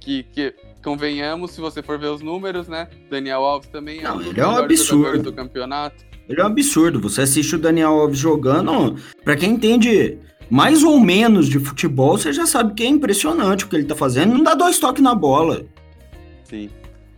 Que, 0.00 0.24
que, 0.24 0.52
convenhamos, 0.82 1.52
se 1.52 1.60
você 1.60 1.82
for 1.82 1.98
ver 1.98 2.08
os 2.08 2.20
números, 2.20 2.68
né? 2.68 2.88
Daniel 3.10 3.44
Alves 3.44 3.68
também 3.68 4.00
é 4.00 4.02
Não, 4.02 4.16
um 4.16 4.18
dos 4.18 4.26
ele 4.28 4.40
é 4.40 4.46
um 4.46 4.56
absurdo. 4.56 5.22
do 5.22 5.32
campeonato. 5.32 6.04
Ele 6.28 6.40
é 6.40 6.44
um 6.44 6.46
absurdo. 6.46 7.00
Você 7.00 7.22
assiste 7.22 7.54
o 7.56 7.58
Daniel 7.58 7.90
Alves 7.92 8.18
jogando, 8.18 8.96
pra 9.24 9.36
quem 9.36 9.50
entende 9.52 10.18
mais 10.50 10.82
ou 10.82 11.00
menos 11.00 11.48
de 11.48 11.58
futebol, 11.58 12.16
você 12.18 12.32
já 12.32 12.46
sabe 12.46 12.74
que 12.74 12.82
é 12.82 12.86
impressionante 12.86 13.64
o 13.64 13.68
que 13.68 13.76
ele 13.76 13.84
tá 13.84 13.94
fazendo. 13.94 14.34
Não 14.34 14.42
dá 14.44 14.54
dois 14.54 14.78
toques 14.78 15.02
na 15.02 15.14
bola. 15.14 15.64
Sim. 16.44 16.68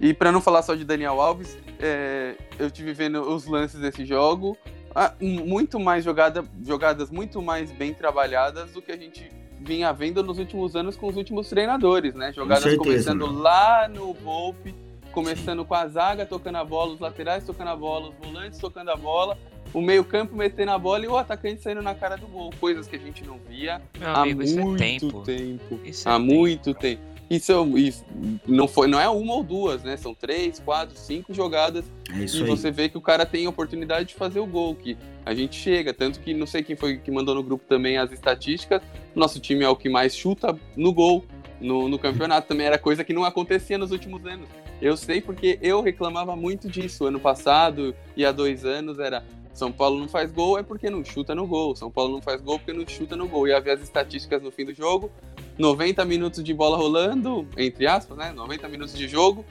E 0.01 0.13
para 0.15 0.31
não 0.31 0.41
falar 0.41 0.63
só 0.63 0.75
de 0.75 0.85
Daniel 0.85 1.21
Alves, 1.21 1.57
é, 1.81 2.35
eu 2.59 2.71
tive 2.71 2.93
vendo 2.93 3.21
os 3.23 3.47
lances 3.47 3.81
desse 3.81 4.05
jogo, 4.05 4.57
ah, 4.95 5.13
um- 5.21 5.45
muito 5.47 5.81
mais 5.81 6.05
jogada, 6.05 6.45
jogadas 6.65 7.11
muito 7.11 7.43
mais 7.43 7.71
bem 7.73 7.93
trabalhadas 7.93 8.71
do 8.73 8.81
que 8.83 8.93
a 8.93 8.97
gente 8.97 9.29
vinha 9.65 9.93
vendo 9.93 10.23
nos 10.23 10.39
últimos 10.39 10.77
anos 10.77 10.97
com 10.97 11.09
os 11.09 11.17
últimos 11.17 11.49
treinadores, 11.49 12.15
né? 12.15 12.33
Jogadas 12.33 12.65
certeza, 12.65 12.85
começando 12.85 13.27
mano. 13.27 13.39
lá 13.41 13.89
no 13.89 14.13
Volpe, 14.13 14.75
começando 15.13 15.65
com 15.65 15.75
a 15.75 15.87
zaga 15.89 16.27
tocando 16.27 16.57
a 16.57 16.65
bola, 16.65 16.93
os 16.95 17.01
laterais 17.01 17.45
tocando 17.45 17.69
a 17.69 17.77
bola, 17.77 18.11
os 18.11 18.15
volantes 18.27 18.59
tocando 18.59 18.91
a 18.91 18.97
bola, 18.97 19.39
o 19.73 19.81
meio-campo 19.81 20.37
metendo 20.37 20.73
a 20.73 20.79
bola 20.79 21.05
e 21.05 21.09
o 21.09 21.17
atacante 21.17 21.63
saindo 21.63 21.83
na 21.83 21.95
cara 21.95 22.17
do 22.17 22.27
gol, 22.27 22.51
coisas 22.61 22.87
que 22.87 22.97
a 22.97 22.99
gente 22.99 23.25
não 23.25 23.39
via 23.49 23.81
Meu 23.99 24.09
há 24.09 24.23
amigo, 24.23 24.43
isso 24.43 24.59
é 24.59 24.63
muito 24.63 24.79
tempo. 24.79 25.21
tempo. 25.23 25.81
Isso 25.85 26.09
é 26.09 26.13
Há 26.13 26.17
tempo. 26.19 26.27
muito 26.33 26.75
tempo. 26.75 27.03
Isso, 27.37 27.53
é- 27.53 27.79
isso 27.81 28.05
não, 28.47 28.67
foi, 28.69 28.87
não 28.87 29.01
é 29.01 29.09
uma 29.09 29.35
ou 29.35 29.43
duas, 29.43 29.83
né? 29.83 29.97
São 29.97 30.15
três, 30.15 30.59
quatro, 30.61 30.97
cinco 30.97 31.33
jogadas 31.35 31.85
É 32.11 32.19
e 32.19 32.23
aí. 32.23 32.47
você 32.47 32.71
vê 32.71 32.89
que 32.89 32.99
o 32.99 33.01
cara 33.01 33.25
tem 33.27 33.47
a 33.47 33.49
oportunidade 33.51 34.09
de 34.09 34.15
fazer 34.15 34.41
o 34.41 34.47
gol, 34.47 34.75
que 34.75 34.97
a 35.25 35.35
gente 35.35 35.57
chega. 35.57 35.93
Tanto 35.95 36.21
que 36.21 36.33
não 36.35 36.47
sei 36.47 36.63
quem 36.63 36.77
foi 36.77 36.99
que 36.99 37.11
mandou 37.11 37.35
no 37.35 37.43
grupo 37.43 37.65
também 37.69 37.97
as 37.99 38.13
estatísticas. 38.13 38.83
Nosso 39.15 39.41
time 39.41 39.65
é 39.65 39.69
o 39.69 39.77
que 39.77 39.89
mais 39.89 40.15
chuta 40.17 40.59
no 40.77 40.93
gol 40.93 41.25
no, 41.61 41.89
no 41.89 41.99
campeonato. 41.99 42.47
Também 42.49 42.67
era 42.67 42.79
coisa 42.79 43.03
que 43.05 43.13
não 43.13 43.25
acontecia 43.25 43.79
nos 43.79 43.91
últimos 43.91 44.25
anos. 44.27 44.49
Eu 44.83 44.97
sei 44.97 45.21
porque 45.21 45.59
eu 45.63 45.81
reclamava 45.81 46.35
muito 46.37 46.69
disso. 46.69 47.07
Ano 47.07 47.19
passado 47.21 47.95
e 48.17 48.25
há 48.25 48.33
dois 48.33 48.65
anos 48.65 48.99
era. 48.99 49.25
São 49.55 49.71
Paulo 49.71 50.01
não 50.01 50.09
faz 50.09 50.33
gol 50.33 50.59
é 50.59 50.63
porque 50.65 50.91
não 50.91 51.05
chuta 51.05 51.35
no 51.35 51.47
gol. 51.47 51.77
São 51.77 51.91
Paulo 51.91 52.13
não 52.13 52.21
faz 52.21 52.43
gol 52.43 52.59
porque 52.59 52.73
não 52.73 52.87
chuta 52.87 53.15
no 53.15 53.29
gol. 53.29 53.47
E 53.47 53.53
havia 53.53 53.73
as 53.73 53.81
estatísticas 53.81 54.43
no 54.43 54.51
fim 54.51 54.65
do 54.65 54.75
jogo. 54.75 55.11
90 55.57 56.05
minutos 56.05 56.43
de 56.43 56.53
bola 56.53 56.77
rolando, 56.77 57.47
entre 57.57 57.87
aspas, 57.87 58.19
né? 58.19 58.33
90 58.33 58.69
minutos 58.69 58.99
de 58.99 59.07
jogo, 59.07 59.45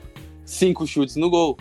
5 0.44 0.86
chutes 0.86 1.16
no 1.16 1.30
gol. 1.30 1.56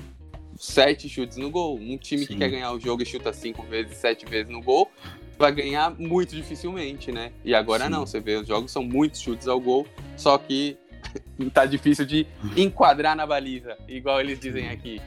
7 0.57 1.07
chutes 1.07 1.37
no 1.37 1.49
gol. 1.49 1.77
Um 1.77 1.97
time 1.97 2.27
que 2.27 2.33
Sim. 2.33 2.39
quer 2.39 2.49
ganhar 2.49 2.73
o 2.73 2.79
jogo 2.79 3.01
e 3.01 3.05
chuta 3.05 3.31
5 3.31 3.63
vezes, 3.63 3.97
7 3.97 4.25
vezes 4.25 4.51
no 4.51 4.61
gol, 4.61 4.91
vai 5.37 5.53
ganhar 5.53 5.97
muito 5.97 6.35
dificilmente, 6.35 7.11
né? 7.13 7.31
E 7.45 7.55
agora 7.55 7.85
Sim. 7.85 7.91
não, 7.91 8.05
você 8.05 8.19
vê, 8.19 8.35
os 8.35 8.47
jogos 8.47 8.71
são 8.71 8.83
muitos 8.83 9.21
chutes 9.21 9.47
ao 9.47 9.59
gol, 9.59 9.87
só 10.17 10.37
que 10.37 10.77
tá 11.53 11.65
difícil 11.65 12.05
de 12.05 12.27
enquadrar 12.57 13.15
na 13.15 13.25
baliza, 13.25 13.77
igual 13.87 14.19
eles 14.19 14.37
dizem 14.39 14.69
aqui. 14.69 15.01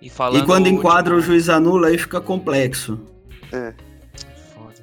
E 0.00 0.08
falando 0.08 0.42
E 0.42 0.46
quando 0.46 0.68
enquadra 0.68 1.14
o 1.14 1.20
juiz 1.20 1.48
anula, 1.48 1.88
aí 1.88 1.98
fica 1.98 2.20
complexo. 2.20 2.98
Foda. 4.54 4.74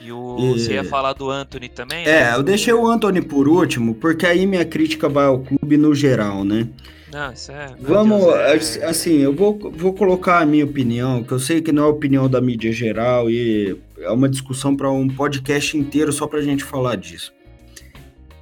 E 0.00 0.10
o... 0.10 0.36
E- 0.38 0.60
você 0.60 0.72
ia 0.74 0.84
falar 0.84 1.12
do 1.12 1.30
Anthony 1.30 1.68
também? 1.68 2.04
É, 2.04 2.24
né? 2.24 2.34
eu 2.34 2.42
deixei 2.42 2.72
o 2.72 2.86
Anthony 2.86 3.22
por 3.22 3.48
último, 3.48 3.94
porque 3.94 4.26
aí 4.26 4.46
minha 4.46 4.64
crítica 4.64 5.08
vai 5.08 5.26
ao 5.26 5.40
clube 5.40 5.76
no 5.76 5.94
geral, 5.94 6.44
né? 6.44 6.68
Não, 7.12 7.32
isso 7.32 7.50
é. 7.50 7.74
Vamos, 7.80 8.24
Deus, 8.24 8.76
é- 8.76 8.86
assim, 8.86 9.18
eu 9.18 9.34
vou, 9.34 9.58
vou 9.74 9.92
colocar 9.92 10.40
a 10.40 10.46
minha 10.46 10.64
opinião, 10.64 11.24
que 11.24 11.32
eu 11.32 11.40
sei 11.40 11.60
que 11.60 11.72
não 11.72 11.84
é 11.84 11.86
a 11.86 11.90
opinião 11.90 12.28
da 12.28 12.40
mídia 12.40 12.72
geral 12.72 13.28
e 13.28 13.76
é 13.98 14.10
uma 14.10 14.28
discussão 14.28 14.76
para 14.76 14.90
um 14.90 15.08
podcast 15.08 15.76
inteiro 15.76 16.12
só 16.12 16.26
pra 16.26 16.40
gente 16.40 16.62
falar 16.62 16.96
disso. 16.96 17.32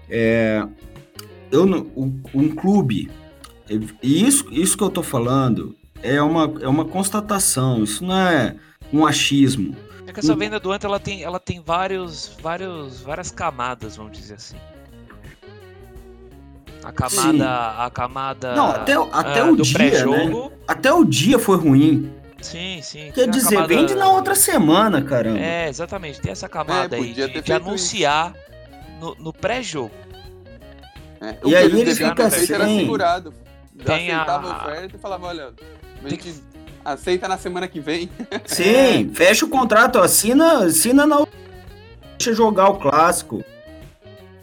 É, 0.08 0.66
eu, 1.50 1.64
um, 1.64 2.20
um 2.34 2.48
clube, 2.48 3.10
e 4.02 4.26
isso, 4.26 4.46
isso 4.50 4.76
que 4.76 4.84
eu 4.84 4.90
tô 4.90 5.02
falando 5.02 5.77
é 6.02 6.20
uma, 6.22 6.52
é 6.60 6.68
uma 6.68 6.84
constatação, 6.84 7.82
isso 7.84 8.04
não 8.04 8.16
é 8.16 8.54
um 8.92 9.06
achismo. 9.06 9.76
É 10.06 10.12
que 10.12 10.20
essa 10.20 10.34
venda 10.34 10.58
do 10.58 10.72
Anthony 10.72 10.90
ela 10.90 11.00
tem, 11.00 11.22
ela 11.22 11.38
tem 11.40 11.60
vários, 11.60 12.32
vários, 12.40 13.00
várias 13.02 13.30
camadas, 13.30 13.96
vamos 13.96 14.12
dizer 14.16 14.34
assim. 14.34 14.56
A 16.82 16.92
camada, 16.92 17.84
a 17.84 17.90
camada 17.90 18.54
Não, 18.54 18.70
até, 18.70 18.98
o- 18.98 19.08
até 19.12 19.40
ah, 19.40 19.46
o 19.50 19.56
do 19.56 19.62
dia, 19.62 19.78
né? 19.78 19.90
pré-jogo. 19.90 20.52
Até 20.66 20.92
o 20.92 21.04
dia 21.04 21.38
foi 21.38 21.56
ruim. 21.58 22.10
Sim, 22.40 22.80
sim. 22.82 23.10
Quer 23.12 23.28
dizer, 23.28 23.56
camada- 23.56 23.68
vende 23.74 23.94
na 23.94 24.08
outra 24.10 24.34
semana, 24.34 25.02
caramba. 25.02 25.38
É, 25.40 25.68
exatamente. 25.68 26.20
Tem 26.20 26.32
essa 26.32 26.48
camada 26.48 26.96
É, 26.96 27.00
aí 27.00 27.12
de, 27.12 27.42
de 27.42 27.52
anunciar 27.52 28.32
no, 29.00 29.14
no 29.16 29.32
pré-jogo. 29.32 29.90
É, 31.20 31.36
E 31.44 31.52
o 31.52 31.58
aí 31.58 31.94
ficam 31.94 32.14
ter 32.14 32.30
feito 32.30 32.54
era 32.54 32.64
assim. 32.64 32.78
segurado. 32.78 33.34
Tem 33.84 34.10
a 34.12 34.38
oferta 34.40 34.96
e 34.96 34.98
falava, 34.98 35.26
olha, 35.26 35.52
a 36.04 36.08
Tem 36.08 36.10
gente 36.10 36.34
aceita 36.84 37.28
na 37.28 37.36
semana 37.38 37.66
que 37.68 37.80
vem. 37.80 38.08
Sim, 38.46 39.10
fecha 39.12 39.44
o 39.44 39.48
contrato, 39.48 39.98
assina, 39.98 40.64
assina 40.64 41.06
na 41.06 41.26
deixa 42.18 42.34
jogar 42.34 42.68
o 42.70 42.78
clássico. 42.78 43.44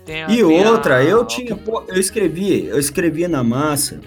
A- 0.07 0.31
E 0.31 0.41
a- 0.41 0.45
outra, 0.71 1.03
eu 1.03 1.25
tinha, 1.25 1.55
que- 1.55 1.61
pô, 1.63 1.83
eu 1.87 1.99
escrevi, 1.99 2.65
eu 2.67 2.77
escrevi 2.79 3.27
na 3.27 3.43
massa 3.43 3.99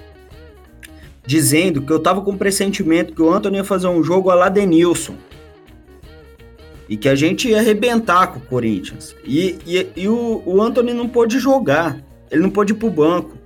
dizendo 1.27 1.83
que 1.83 1.93
eu 1.93 1.99
tava 2.01 2.23
com 2.23 2.37
pressentimento 2.37 3.13
que 3.13 3.21
o 3.21 3.31
Antônio 3.31 3.59
ia 3.59 3.65
fazer 3.65 3.87
um 3.89 4.03
jogo 4.03 4.31
a 4.31 4.35
lá 4.35 4.49
Denilson. 4.49 5.15
E 6.89 6.97
que 6.97 7.07
a 7.09 7.15
gente 7.15 7.49
ia 7.49 7.59
arrebentar 7.59 8.29
com 8.29 8.39
o 8.39 8.43
Corinthians. 8.43 9.15
E, 9.23 9.59
e, 9.67 9.87
e 9.95 10.09
o, 10.09 10.43
o 10.47 10.63
Anthony 10.63 10.95
não 10.95 11.07
pôde 11.07 11.39
jogar. 11.39 11.99
Ele 12.31 12.41
não 12.41 12.49
pôde 12.51 12.73
ir 12.73 12.77
pro 12.77 12.89
banco. 12.89 13.37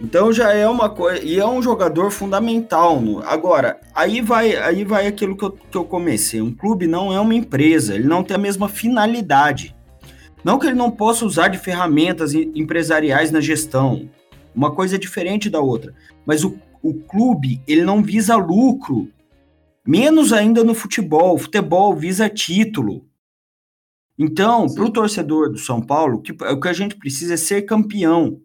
Então 0.00 0.32
já 0.32 0.52
é 0.52 0.66
uma 0.66 0.88
coisa. 0.88 1.22
E 1.22 1.38
é 1.38 1.46
um 1.46 1.60
jogador 1.62 2.10
fundamental. 2.10 3.00
No, 3.00 3.20
agora, 3.22 3.78
aí 3.94 4.20
vai, 4.22 4.56
aí 4.56 4.82
vai 4.84 5.06
aquilo 5.06 5.36
que 5.36 5.44
eu, 5.44 5.50
que 5.52 5.76
eu 5.76 5.84
comecei. 5.84 6.40
Um 6.40 6.54
clube 6.54 6.86
não 6.86 7.12
é 7.12 7.20
uma 7.20 7.34
empresa. 7.34 7.94
Ele 7.94 8.06
não 8.08 8.24
tem 8.24 8.34
a 8.34 8.38
mesma 8.38 8.68
finalidade. 8.68 9.76
Não 10.42 10.58
que 10.58 10.66
ele 10.66 10.74
não 10.74 10.90
possa 10.90 11.26
usar 11.26 11.48
de 11.48 11.58
ferramentas 11.58 12.32
em- 12.32 12.50
empresariais 12.54 13.30
na 13.30 13.40
gestão. 13.42 14.08
Uma 14.54 14.70
coisa 14.74 14.96
é 14.96 14.98
diferente 14.98 15.50
da 15.50 15.60
outra. 15.60 15.94
Mas 16.24 16.44
o, 16.44 16.56
o 16.82 16.94
clube, 16.94 17.60
ele 17.68 17.82
não 17.82 18.02
visa 18.02 18.36
lucro. 18.36 19.06
Menos 19.86 20.32
ainda 20.32 20.64
no 20.64 20.74
futebol. 20.74 21.34
O 21.34 21.38
futebol 21.38 21.94
visa 21.94 22.26
título. 22.28 23.04
Então, 24.18 24.66
para 24.66 24.84
o 24.84 24.90
torcedor 24.90 25.50
do 25.50 25.58
São 25.58 25.80
Paulo, 25.82 26.22
que- 26.22 26.32
o 26.32 26.58
que 26.60 26.68
a 26.68 26.72
gente 26.72 26.96
precisa 26.96 27.34
é 27.34 27.36
ser 27.36 27.62
campeão. 27.62 28.40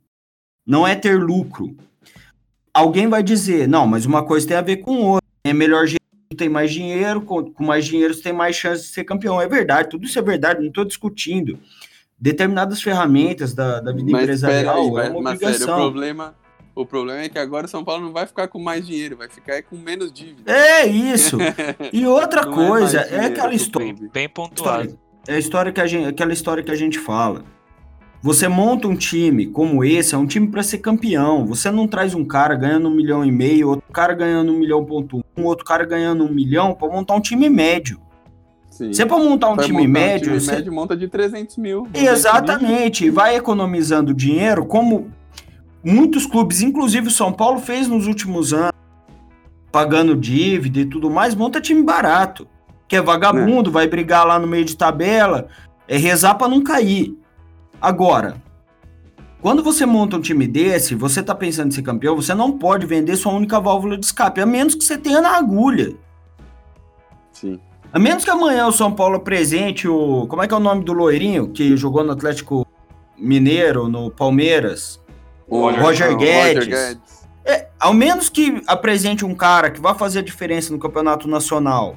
Não 0.66 0.86
é 0.88 0.96
ter 0.96 1.20
lucro. 1.20 1.76
alguém 2.74 3.08
vai 3.08 3.22
dizer, 3.22 3.68
não, 3.68 3.86
mas 3.86 4.06
uma 4.06 4.24
coisa 4.24 4.48
tem 4.48 4.58
a 4.58 4.62
ver 4.62 4.78
com 4.78 4.98
outra. 5.02 5.26
É 5.44 5.54
melhor 5.54 5.86
tem 6.36 6.50
mais 6.50 6.72
dinheiro, 6.72 7.22
com, 7.22 7.52
com 7.52 7.64
mais 7.64 7.86
dinheiro 7.86 8.14
você 8.14 8.24
tem 8.24 8.34
mais 8.34 8.56
chance 8.56 8.84
de 8.84 8.90
ser 8.90 9.04
campeão. 9.04 9.42
É 9.42 9.48
verdade, 9.48 9.90
tudo 9.90 10.06
isso 10.06 10.20
é 10.20 10.22
verdade, 10.22 10.60
não 10.60 10.68
estou 10.68 10.86
discutindo. 10.86 11.60
Determinadas 12.20 12.82
ferramentas 12.82 13.54
da, 13.54 13.80
da 13.80 13.92
vida 13.92 14.12
Mas 14.12 14.24
empresarial 14.24 14.98
aí, 14.98 15.08
é 15.08 15.10
uma 15.12 15.22
mas 15.22 15.34
obrigação. 15.36 15.68
sério, 15.68 15.74
o 15.74 15.78
problema, 15.78 16.36
o 16.74 16.86
problema 16.86 17.22
é 17.22 17.30
que 17.30 17.38
agora 17.38 17.66
o 17.66 17.70
São 17.70 17.84
Paulo 17.84 18.04
não 18.04 18.12
vai 18.14 18.26
ficar 18.26 18.48
com 18.48 18.60
mais 18.60 18.86
dinheiro, 18.86 19.18
vai 19.18 19.30
ficar 19.30 19.62
com 19.64 19.78
menos 19.78 20.12
dívida. 20.12 20.52
É 20.52 20.86
isso. 20.86 21.38
E 21.92 22.06
outra 22.06 22.42
é 22.50 22.54
coisa, 22.54 23.00
é, 23.00 23.04
dinheiro 23.06 23.28
aquela 23.28 23.54
história. 23.54 23.94
clube. 23.94 24.12
Bem 24.14 24.30
pontuado. 24.30 24.98
É 25.28 25.36
a 25.36 25.40
história 25.40 25.72
que 25.72 25.82
a 25.82 25.88
gente, 25.88 26.08
aquela 26.08 26.34
história 26.34 26.64
que 26.64 26.72
a 26.72 26.76
gente 26.76 27.00
fala. 27.00 27.44
Você 28.26 28.48
monta 28.48 28.88
um 28.88 28.96
time 28.96 29.46
como 29.46 29.84
esse, 29.84 30.16
é 30.16 30.18
um 30.18 30.26
time 30.26 30.48
para 30.48 30.64
ser 30.64 30.80
campeão. 30.80 31.46
Você 31.46 31.70
não 31.70 31.88
traz 31.88 32.16
um 32.16 32.26
cara 32.26 32.56
ganhando 32.56 32.88
um 32.88 32.92
milhão 32.92 33.24
e 33.24 33.32
meio, 33.32 33.70
outro 33.70 33.86
cara 33.94 34.16
ganhando 34.16 34.52
um 34.52 34.58
milhão 34.58 34.84
ponto 34.84 35.24
um, 35.38 35.44
outro 35.44 35.64
cara 35.64 35.86
ganhando 35.86 36.24
um 36.26 36.34
milhão 36.34 36.74
para 36.74 36.88
montar 36.88 37.14
um 37.14 37.22
time 37.22 37.48
médio. 37.48 38.00
Sim. 38.68 38.92
Você 38.92 39.06
para 39.06 39.18
montar 39.20 39.52
um 39.52 39.56
Vai 39.56 39.66
time 39.68 39.86
montar 39.88 40.00
médio, 40.00 40.26
time 40.30 40.40
você- 40.40 40.52
médio 40.54 40.74
monta 40.74 40.98
de 40.98 41.08
300 41.08 41.56
mil. 41.58 41.82
200 41.84 42.02
mil. 42.02 42.12
exatamente, 42.12 43.10
vai 43.12 43.36
economizando 43.36 44.12
dinheiro, 44.12 44.66
como 44.66 45.12
muitos 45.84 46.26
clubes, 46.26 46.64
inclusive 46.64 47.10
o 47.10 47.12
São 47.12 47.32
Paulo 47.32 47.60
fez 47.60 47.88
nos 47.88 48.08
últimos 48.08 48.54
anos, 48.54 48.72
pagando 49.72 50.16
dívida 50.16 50.80
e 50.80 50.86
tudo 50.86 51.12
mais, 51.12 51.36
monta 51.36 51.62
time 51.62 51.84
barato, 51.84 52.48
que 52.88 52.96
é 52.96 53.02
vagabundo, 53.04 53.70
vai 53.72 53.88
brigar 53.88 54.26
lá 54.26 54.40
no 54.40 54.48
meio 54.48 54.66
de 54.66 54.76
tabela, 54.76 55.48
é 55.88 55.96
rezar 55.96 56.34
para 56.34 56.48
não 56.48 56.64
cair. 56.64 57.16
Agora, 57.82 58.42
quando 59.42 59.62
você 59.62 59.86
monta 59.86 60.18
um 60.18 60.22
time 60.22 60.48
desse, 60.48 60.96
você 60.96 61.22
tá 61.22 61.36
pensando 61.36 61.68
em 61.68 61.72
ser 61.72 61.84
campeão, 61.84 62.16
você 62.16 62.34
não 62.34 62.58
pode 62.58 62.86
vender 62.86 63.16
sua 63.16 63.34
única 63.34 63.60
válvula 63.60 63.98
de 63.98 64.06
escape, 64.06 64.42
a 64.42 64.46
menos 64.46 64.76
que 64.76 64.84
você 64.84 64.98
tenha 64.98 65.22
na 65.22 65.38
agulha. 65.38 65.96
Sim. 67.32 67.60
A 67.94 68.00
menos 68.00 68.24
que 68.24 68.30
amanhã 68.30 68.68
o 68.68 68.72
São 68.72 68.92
Paulo 68.92 69.18
apresente 69.18 69.88
o. 69.88 70.26
Como 70.28 70.42
é 70.42 70.48
que 70.48 70.54
é 70.54 70.58
o 70.58 70.60
nome 70.60 70.84
do 70.84 70.94
loirinho 70.94 71.50
que 71.50 71.78
jogou 71.78 72.04
no 72.04 72.12
Atlético 72.12 72.66
Mineiro, 73.18 73.88
no 73.88 74.10
Palmeiras? 74.10 75.00
O 75.48 75.70
Roger 75.70 76.12
não, 76.12 76.18
Guedes. 76.18 76.68
Guedes. 76.68 77.28
É, 77.46 77.68
ao 77.80 77.94
menos 77.94 78.30
que 78.30 78.62
apresente 78.66 79.24
um 79.24 79.36
cara 79.36 79.70
que 79.70 79.80
vai 79.80 79.94
fazer 79.94 80.20
a 80.20 80.24
diferença 80.24 80.74
no 80.74 80.80
campeonato 80.80 81.28
nacional, 81.28 81.96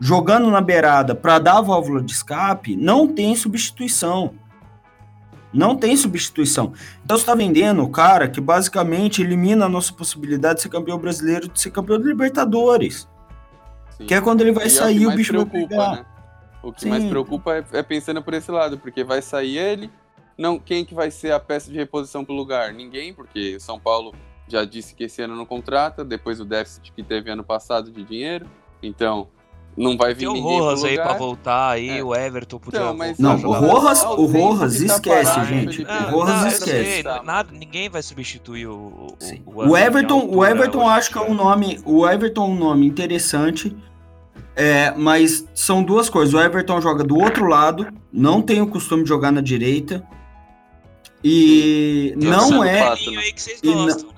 jogando 0.00 0.50
na 0.50 0.60
beirada 0.60 1.14
para 1.14 1.38
dar 1.38 1.58
a 1.58 1.60
válvula 1.60 2.02
de 2.02 2.10
escape, 2.12 2.76
não 2.76 3.06
tem 3.06 3.36
substituição. 3.36 4.34
Não 5.54 5.76
tem 5.76 5.96
substituição. 5.96 6.72
Então 7.04 7.16
você 7.16 7.22
está 7.22 7.34
vendendo 7.34 7.82
o 7.82 7.88
cara 7.88 8.28
que 8.28 8.40
basicamente 8.40 9.22
elimina 9.22 9.66
a 9.66 9.68
nossa 9.68 9.92
possibilidade 9.92 10.56
de 10.56 10.62
ser 10.62 10.68
campeão 10.68 10.98
brasileiro, 10.98 11.48
de 11.48 11.60
ser 11.60 11.70
campeão 11.70 11.98
de 11.98 12.06
Libertadores. 12.06 13.08
Sim. 13.96 14.06
Que 14.06 14.14
é 14.14 14.20
quando 14.20 14.40
ele 14.40 14.50
vai 14.50 14.64
E 14.64 14.66
é 14.66 14.70
o 14.70 14.74
sair 14.74 14.98
que 14.98 15.04
o 15.04 15.06
mais 15.06 15.16
bicho 15.16 15.32
vai 15.32 15.44
preocupa, 15.46 15.68
pegar. 15.68 15.92
né? 15.92 16.06
O 16.62 16.72
que 16.72 16.86
mais 16.86 17.02
Sim. 17.02 17.08
preocupa 17.10 17.54
é, 17.54 17.64
é 17.72 17.82
pensando 17.82 18.22
por 18.22 18.34
esse 18.34 18.50
lado, 18.50 18.78
porque 18.78 19.04
vai 19.04 19.22
sair 19.22 19.56
ele, 19.56 19.90
não 20.36 20.58
quem 20.58 20.84
que 20.84 20.94
vai 20.94 21.10
ser 21.10 21.32
a 21.32 21.38
peça 21.38 21.70
de 21.70 21.76
reposição 21.76 22.24
pro 22.24 22.34
lugar? 22.34 22.72
Ninguém, 22.72 23.14
porque 23.14 23.56
o 23.56 23.60
São 23.60 23.78
Paulo 23.78 24.12
já 24.48 24.64
disse 24.64 24.94
que 24.94 25.04
esse 25.04 25.22
ano 25.22 25.36
não 25.36 25.46
contrata, 25.46 26.04
depois 26.04 26.38
do 26.38 26.44
déficit 26.44 26.92
que 26.92 27.02
teve 27.02 27.30
ano 27.30 27.44
passado 27.44 27.92
de 27.92 28.02
dinheiro, 28.02 28.46
então 28.82 29.28
não 29.76 29.96
vai 29.96 30.14
vir 30.14 30.20
Tem 30.20 30.28
o 30.28 30.40
Rojas 30.40 30.84
aí 30.84 30.96
pra 30.96 31.14
voltar 31.14 31.70
aí, 31.70 31.98
É. 31.98 32.02
o 32.04 32.14
Everton 32.14 32.58
podia 32.58 32.80
Então, 32.80 32.96
mas 32.96 33.18
Não, 33.18 33.36
o. 33.36 33.52
Rojas, 33.52 34.04
Ao 34.04 34.20
o 34.20 34.26
Rojas 34.26 34.78
tá 34.78 34.84
esquece, 34.94 35.44
gente. 35.46 35.82
O 35.82 35.86
Não, 35.86 36.10
Rojas 36.10 36.34
não, 36.36 36.42
eu 36.42 36.48
esquece. 36.48 36.92
sei, 36.92 37.02
nada, 37.02 37.48
ninguém 37.52 37.88
vai 37.88 38.02
substituir 38.02 38.66
o, 38.66 38.74
o, 38.74 39.16
o, 39.46 39.68
O 39.70 39.76
Everton, 39.76 40.18
o 40.18 40.20
altura 40.20 40.50
Everton 40.50 40.78
hoje 40.80 40.88
acho 40.90 41.10
que 41.10 41.18
é 41.18 41.22
um 41.22 41.34
nome, 41.34 41.80
o 41.84 42.08
Everton 42.08 42.44
é 42.44 42.48
um 42.48 42.54
nome 42.56 42.86
interessante, 42.86 43.76
é, 44.56 44.92
mas 44.96 45.44
são 45.54 45.82
duas 45.82 46.08
coisas. 46.08 46.32
O 46.34 46.40
Everton 46.40 46.80
joga 46.80 47.02
do 47.02 47.18
outro 47.18 47.46
lado, 47.46 47.88
não 48.12 48.40
tem 48.40 48.60
o 48.60 48.66
costume 48.66 49.02
de 49.02 49.08
jogar 49.08 49.32
na 49.32 49.40
direita 49.40 50.06
e 51.22 52.14
Sim. 52.20 52.28
não 52.28 52.62
é, 52.62 52.94
que 53.32 53.42
vocês 53.42 53.60
E 53.62 54.13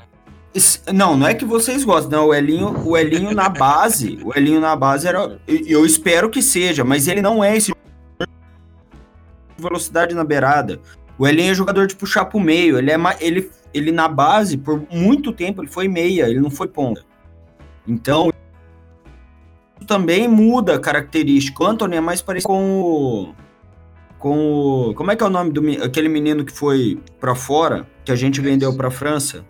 não- 0.92 1.16
Não, 1.16 1.26
é 1.26 1.34
que 1.34 1.44
vocês 1.44 1.84
gostam, 1.84 2.10
não. 2.20 2.28
O 2.28 2.34
Elinho, 2.34 2.86
o 2.86 2.96
Elinho 2.96 3.32
na 3.34 3.48
base, 3.48 4.18
o 4.24 4.36
Elinho 4.36 4.60
na 4.60 4.74
base 4.76 5.06
era. 5.06 5.38
Eu 5.46 5.84
espero 5.84 6.30
que 6.30 6.42
seja, 6.42 6.84
mas 6.84 7.06
ele 7.08 7.22
não 7.22 7.42
é 7.42 7.56
esse 7.56 7.72
velocidade 9.58 10.14
na 10.14 10.24
beirada. 10.24 10.80
O 11.18 11.26
Elinho 11.26 11.50
é 11.50 11.54
jogador 11.54 11.86
de 11.86 11.96
puxar 11.96 12.26
pro 12.26 12.38
meio. 12.40 12.78
Ele 12.78 12.90
é 12.90 12.96
ele, 13.20 13.50
ele 13.72 13.90
na 13.90 14.06
base, 14.08 14.56
por 14.56 14.82
muito 14.90 15.32
tempo, 15.32 15.62
ele 15.62 15.68
foi 15.68 15.88
meia, 15.88 16.28
ele 16.28 16.40
não 16.40 16.50
foi 16.50 16.68
ponta. 16.68 17.02
Então, 17.86 18.32
também 19.86 20.28
muda 20.28 20.74
a 20.74 20.78
característica. 20.80 21.62
O 21.62 21.66
Anthony 21.66 21.96
é 21.96 22.00
mais 22.00 22.20
parecido 22.20 22.48
com 22.48 22.80
o. 22.82 23.34
Com 24.18 24.88
o. 24.90 24.94
Como 24.94 25.10
é 25.10 25.16
que 25.16 25.22
é 25.22 25.26
o 25.26 25.30
nome 25.30 25.52
do 25.52 25.60
aquele 25.82 26.08
menino 26.08 26.44
que 26.44 26.52
foi 26.52 26.98
pra 27.20 27.34
fora, 27.34 27.86
que 28.04 28.12
a 28.12 28.16
gente 28.16 28.40
vendeu 28.40 28.74
pra 28.76 28.90
França? 28.90 29.44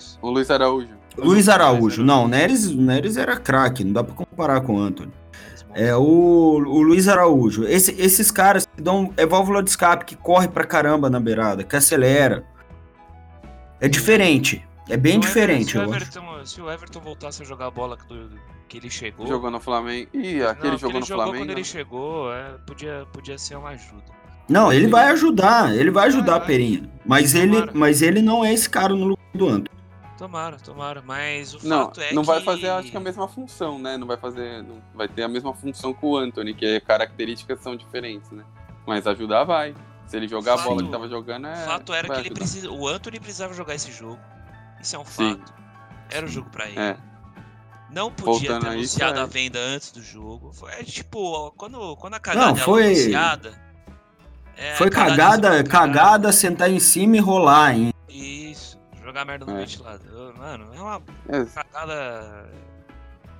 Neres. 0.00 0.18
O 0.22 0.30
Luiz 0.30 0.50
Araújo. 0.50 0.88
Luiz 1.18 1.48
Araújo. 1.48 2.02
Não, 2.02 2.24
o 2.24 2.28
Neres, 2.28 2.66
o 2.66 2.80
Neres 2.80 3.16
era 3.16 3.36
craque, 3.36 3.84
não 3.84 3.92
dá 3.92 4.02
pra 4.04 4.14
comparar 4.14 4.60
com 4.62 4.76
o 4.76 4.78
Anthony. 4.78 5.12
É 5.74 5.94
o, 5.94 6.00
o 6.02 6.82
Luiz 6.82 7.06
Araújo. 7.08 7.64
Esse- 7.64 7.94
esses 8.00 8.30
caras 8.30 8.66
que 8.66 8.82
dão. 8.82 9.12
É 9.16 9.24
válvula 9.26 9.62
de 9.62 9.70
escape 9.70 10.04
que 10.04 10.16
corre 10.16 10.48
pra 10.48 10.64
caramba 10.64 11.08
na 11.08 11.20
beirada, 11.20 11.62
que 11.62 11.76
acelera. 11.76 12.44
É 13.80 13.88
diferente. 13.88 14.66
É 14.88 14.96
bem 14.96 15.12
Se 15.12 15.18
o 15.18 15.20
diferente, 15.20 15.76
Everton- 15.78 15.82
eu 15.82 15.88
se 15.88 16.04
acho. 16.04 16.20
o 16.20 16.26
Everton, 16.26 16.46
se 16.46 16.60
o 16.62 16.70
Everton 16.70 17.00
voltasse 17.00 17.42
a 17.42 17.44
jogar 17.44 17.66
a 17.66 17.70
bola 17.70 17.96
do, 18.08 18.28
do- 18.28 18.38
que 18.68 18.78
ele 18.78 18.90
chegou. 18.90 19.26
Jogou 19.26 19.50
no 19.50 19.60
Flamengo. 19.60 20.08
Ih, 20.14 20.40
Não, 20.40 20.48
aquele 20.48 20.74
que 20.74 20.80
jogou 20.80 20.90
ele 20.96 21.00
no 21.00 21.06
jogou 21.06 21.24
Flamengo. 21.24 21.44
quando 21.44 21.50
ele 21.50 21.64
chegou, 21.64 22.32
é, 22.32 22.44
podia, 22.66 23.06
podia 23.12 23.38
ser 23.38 23.56
uma 23.56 23.70
ajuda. 23.70 24.02
Não, 24.48 24.72
ele 24.72 24.88
vai 24.88 25.06
ajudar, 25.10 25.72
ele 25.74 25.90
vai 25.92 26.06
ajudar 26.08 26.24
Vai, 26.32 26.34
a 26.34 26.38
vai. 26.38 26.46
Perinha. 26.48 26.90
Mas 27.06 27.34
ele, 27.36 27.56
mas 27.72 28.02
ele 28.02 28.20
não 28.20 28.44
é 28.44 28.52
esse 28.52 28.68
cara 28.68 28.92
no 28.94 29.04
lugar 29.06 29.24
do 29.34 29.46
Anthony. 29.48 29.79
Tomara, 30.20 30.58
tomara. 30.58 31.00
Mas 31.02 31.54
o 31.54 31.66
Não, 31.66 31.86
fato 31.86 32.00
é 32.02 32.12
não 32.12 32.20
que. 32.20 32.26
vai 32.28 32.42
fazer, 32.42 32.68
acho 32.68 32.90
que 32.90 32.96
a 32.96 33.00
mesma 33.00 33.26
função, 33.26 33.78
né? 33.78 33.96
Não 33.96 34.06
vai 34.06 34.18
fazer, 34.18 34.62
não 34.62 34.82
vai 34.94 35.08
ter 35.08 35.22
a 35.22 35.28
mesma 35.28 35.54
função 35.54 35.94
que 35.94 36.04
o 36.04 36.14
Anthony, 36.14 36.52
que 36.52 36.78
características 36.80 37.58
são 37.62 37.74
diferentes, 37.74 38.30
né? 38.30 38.44
Mas 38.86 39.06
ajudar 39.06 39.44
vai. 39.44 39.74
Se 40.06 40.18
ele 40.18 40.28
jogar 40.28 40.54
a 40.54 40.56
bola 40.58 40.76
Fato- 40.76 40.84
que 40.84 40.90
tava 40.92 41.08
jogando, 41.08 41.46
é. 41.46 41.52
O 41.54 41.66
fato 41.66 41.94
era 41.94 42.06
que 42.12 42.20
ele 42.20 42.30
precisa. 42.32 42.70
O 42.70 42.86
Anthony 42.86 43.18
precisava 43.18 43.54
jogar 43.54 43.74
esse 43.74 43.90
jogo. 43.90 44.18
Isso 44.78 44.94
é 44.94 44.98
um 44.98 45.04
Sim. 45.06 45.38
fato. 45.38 45.54
Era 46.10 46.26
o 46.26 46.28
jogo 46.28 46.50
pra 46.50 46.68
ele. 46.68 46.78
É, 46.78 46.98
Não 47.90 48.10
podia 48.12 48.50
Voltando 48.50 48.60
ter 48.60 48.68
a 48.68 48.76
isso, 48.76 49.02
anunciado 49.02 49.18
é. 49.20 49.22
a 49.22 49.26
venda 49.26 49.58
antes 49.58 49.90
do 49.90 50.02
jogo. 50.02 50.52
Foi 50.52 50.70
é, 50.72 50.84
tipo, 50.84 51.50
quando, 51.56 51.96
quando 51.96 52.14
a 52.14 52.20
cagada 52.20 52.46
Não, 52.48 52.52
é 52.56 52.60
foi- 52.60 52.84
anunciada. 52.86 53.52
é, 54.56 54.74
Foi 54.74 54.88
a 54.88 54.90
cagada 54.90 55.64
cagada, 55.64 56.30
sentar 56.30 56.70
em 56.70 56.78
cima 56.78 57.16
e 57.16 57.20
rolar, 57.20 57.74
hein? 57.74 57.92
Isso. 58.08 58.39
Jogar 59.10 59.24
merda 59.24 59.44
no 59.44 59.56
É. 59.56 59.60
ventilador. 59.60 60.38
Mano, 60.38 60.66
é 60.72 60.80
uma 60.80 61.02
é. 61.28 61.44
cagada. 61.44 62.48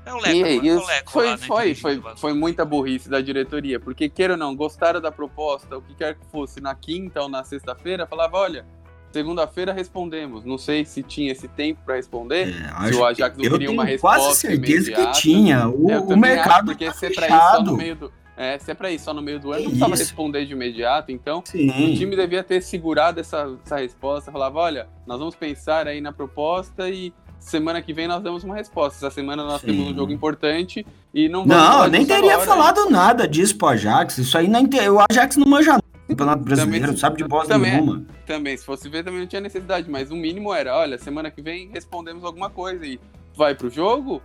É 0.04 0.12
um 0.14 0.18
E, 0.18 0.42
leco, 0.42 0.64
e 0.64 0.68
é 0.68 0.72
um 0.72 0.76
isso 0.78 0.86
leco 0.86 1.12
foi, 1.12 1.26
lá, 1.26 1.36
né, 1.36 1.46
foi, 1.46 1.74
foi, 1.76 2.02
foi 2.16 2.32
muita 2.32 2.64
burrice 2.64 3.08
da 3.08 3.20
diretoria, 3.20 3.78
porque 3.78 4.08
queira 4.08 4.32
ou 4.32 4.38
não, 4.38 4.56
gostaram 4.56 5.00
da 5.00 5.12
proposta, 5.12 5.76
o 5.78 5.82
que 5.82 5.94
quer 5.94 6.14
que 6.14 6.24
fosse, 6.32 6.60
na 6.60 6.74
quinta 6.74 7.20
ou 7.22 7.28
na 7.28 7.44
sexta-feira, 7.44 8.04
falava, 8.06 8.36
olha, 8.38 8.66
segunda-feira 9.12 9.72
respondemos. 9.72 10.44
Não 10.44 10.58
sei 10.58 10.84
se 10.84 11.02
tinha 11.04 11.30
esse 11.30 11.46
tempo 11.46 11.80
pra 11.84 11.94
responder. 11.96 12.48
É, 12.48 12.88
Se 12.88 12.94
o 12.98 13.04
Ajax 13.04 13.36
não 13.36 13.44
eu 13.44 13.50
queria 13.52 13.68
tenho 13.68 13.72
uma 13.72 13.82
quase 13.84 13.92
resposta 13.92 14.34
certeza 14.34 14.88
imediata. 14.90 15.12
que 15.12 15.20
tinha. 15.20 15.68
O, 15.68 15.88
Eu 15.90 15.98
o 16.02 16.06
também 16.08 16.30
acho, 16.32 16.40
mercado 16.40 16.64
porque 16.66 16.84
tá 16.86 16.90
é 16.90 16.94
ir 16.94 16.98
só 16.98 17.06
no 17.06 17.14
fechado. 17.14 17.76
meio 17.76 17.94
do. 17.96 18.12
É, 18.36 18.58
se 18.58 18.70
é 18.70 18.74
pra 18.74 18.90
ir 18.90 18.98
só 18.98 19.12
no 19.12 19.20
meio 19.20 19.38
do 19.38 19.52
ano, 19.52 19.62
não 19.64 19.70
precisava 19.70 19.96
responder 19.96 20.46
de 20.46 20.52
imediato, 20.52 21.12
então. 21.12 21.40
O 21.40 21.48
Sim. 21.48 21.94
time 21.94 22.16
devia 22.16 22.42
ter 22.42 22.62
segurado 22.62 23.20
essa, 23.20 23.54
essa 23.64 23.76
resposta, 23.76 24.32
falava, 24.32 24.58
olha, 24.58 24.88
nós 25.06 25.18
vamos 25.18 25.34
pensar 25.34 25.86
aí 25.86 26.00
na 26.00 26.10
proposta 26.12 26.88
e 26.88 27.12
semana 27.38 27.82
que 27.82 27.92
vem 27.92 28.08
nós 28.08 28.22
damos 28.22 28.42
uma 28.44 28.54
resposta. 28.54 28.96
Essa 29.06 29.14
semana 29.14 29.44
nós 29.44 29.60
Sim. 29.60 29.66
temos 29.68 29.88
um 29.88 29.94
jogo 29.94 30.10
importante 30.12 30.86
e 31.12 31.28
não 31.28 31.44
vamos 31.46 31.64
Não, 31.64 31.86
nem 31.88 32.06
teria 32.06 32.34
agora. 32.34 32.46
falado 32.48 32.88
nada 32.90 33.28
disso 33.28 33.56
pro 33.58 33.68
Ajax. 33.68 34.16
Isso 34.18 34.38
aí 34.38 34.48
não 34.48 34.60
inte- 34.60 34.88
o 34.88 34.98
Ajax 35.10 35.36
não 35.36 35.46
manja 35.46 35.78
Campeonato 36.08 36.42
Brasileiro, 36.42 36.86
Também- 36.86 36.98
sabe 36.98 37.18
de 37.18 37.24
bosta 37.28 37.54
também 37.54 37.70
é. 37.70 37.74
nenhuma. 37.74 38.04
Também, 38.26 38.56
se 38.56 38.64
fosse 38.64 38.88
ver, 38.88 39.04
também 39.04 39.20
não 39.20 39.26
tinha 39.28 39.40
necessidade, 39.40 39.88
mas 39.88 40.10
o 40.10 40.16
mínimo 40.16 40.52
era, 40.52 40.76
olha, 40.76 40.98
semana 40.98 41.30
que 41.30 41.40
vem 41.40 41.68
respondemos 41.72 42.24
alguma 42.24 42.50
coisa 42.50 42.84
e 42.84 42.98
vai 43.36 43.54
pro 43.54 43.70
jogo. 43.70 44.20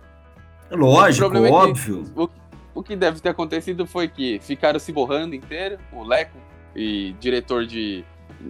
Lógico, 0.70 1.26
O 1.26 1.30
problema 1.30 1.46
é 1.46 1.50
que- 1.62 1.70
óbvio. 1.70 2.30
O 2.76 2.82
que 2.82 2.94
deve 2.94 3.18
ter 3.20 3.30
acontecido 3.30 3.86
foi 3.86 4.06
que 4.06 4.38
ficaram 4.40 4.78
se 4.78 4.92
borrando 4.92 5.34
inteiro, 5.34 5.78
o 5.90 6.04
Leco 6.04 6.36
e 6.74 7.16
diretor 7.18 7.64
de, 7.64 8.04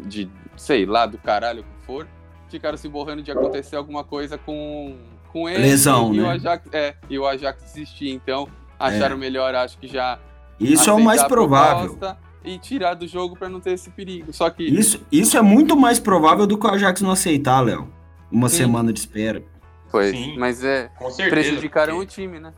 de 0.05 0.29
sei 0.57 0.85
lá, 0.85 1.07
do 1.07 1.17
caralho 1.17 1.63
que 1.63 1.87
for, 1.87 2.09
ficaram 2.51 2.77
se 2.77 2.89
borrando 2.89 3.23
de 3.23 3.31
acontecer 3.31 3.77
alguma 3.77 4.03
coisa 4.03 4.37
com, 4.37 4.97
com 5.33 5.49
ele. 5.49 5.63
Lesão, 5.63 6.13
e, 6.13 6.17
né? 6.19 6.25
o 6.25 6.31
Ajax, 6.31 6.69
é, 6.73 6.95
e 7.09 7.17
o 7.17 7.25
Ajax 7.25 7.63
desistir. 7.63 8.11
Então, 8.11 8.49
acharam 8.77 9.17
melhor, 9.17 9.55
acho 9.55 9.79
que 9.79 9.87
já. 9.87 10.19
Isso 10.59 10.91
é 10.91 10.93
o 10.93 11.01
mais 11.01 11.23
provável. 11.23 11.97
E 12.45 12.59
tirar 12.59 12.95
do 12.95 13.07
jogo 13.07 13.37
pra 13.37 13.49
não 13.49 13.61
ter 13.61 13.75
esse 13.75 13.91
perigo. 13.91 14.33
Só 14.33 14.51
que. 14.51 14.65
Isso, 14.65 15.07
isso 15.11 15.37
é 15.39 15.43
muito 15.43 15.77
mais 15.77 16.01
provável 16.01 16.49
do 16.49 16.59
que 16.59 16.67
o 16.67 16.71
Ajax 16.71 17.01
não 17.01 17.13
aceitar, 17.13 17.61
Léo. 17.61 17.89
uma 18.29 18.49
semana 18.49 18.93
de 18.93 18.99
espera. 18.99 19.41
Foi, 19.89 20.11
Sim. 20.11 20.37
mas 20.37 20.65
é. 20.65 20.91
Com 20.99 21.11
certeza. 21.11 21.31
Prejudicaram 21.31 21.95
o 21.95 21.99
porque- 21.99 22.13
time, 22.13 22.41
né? 22.41 22.53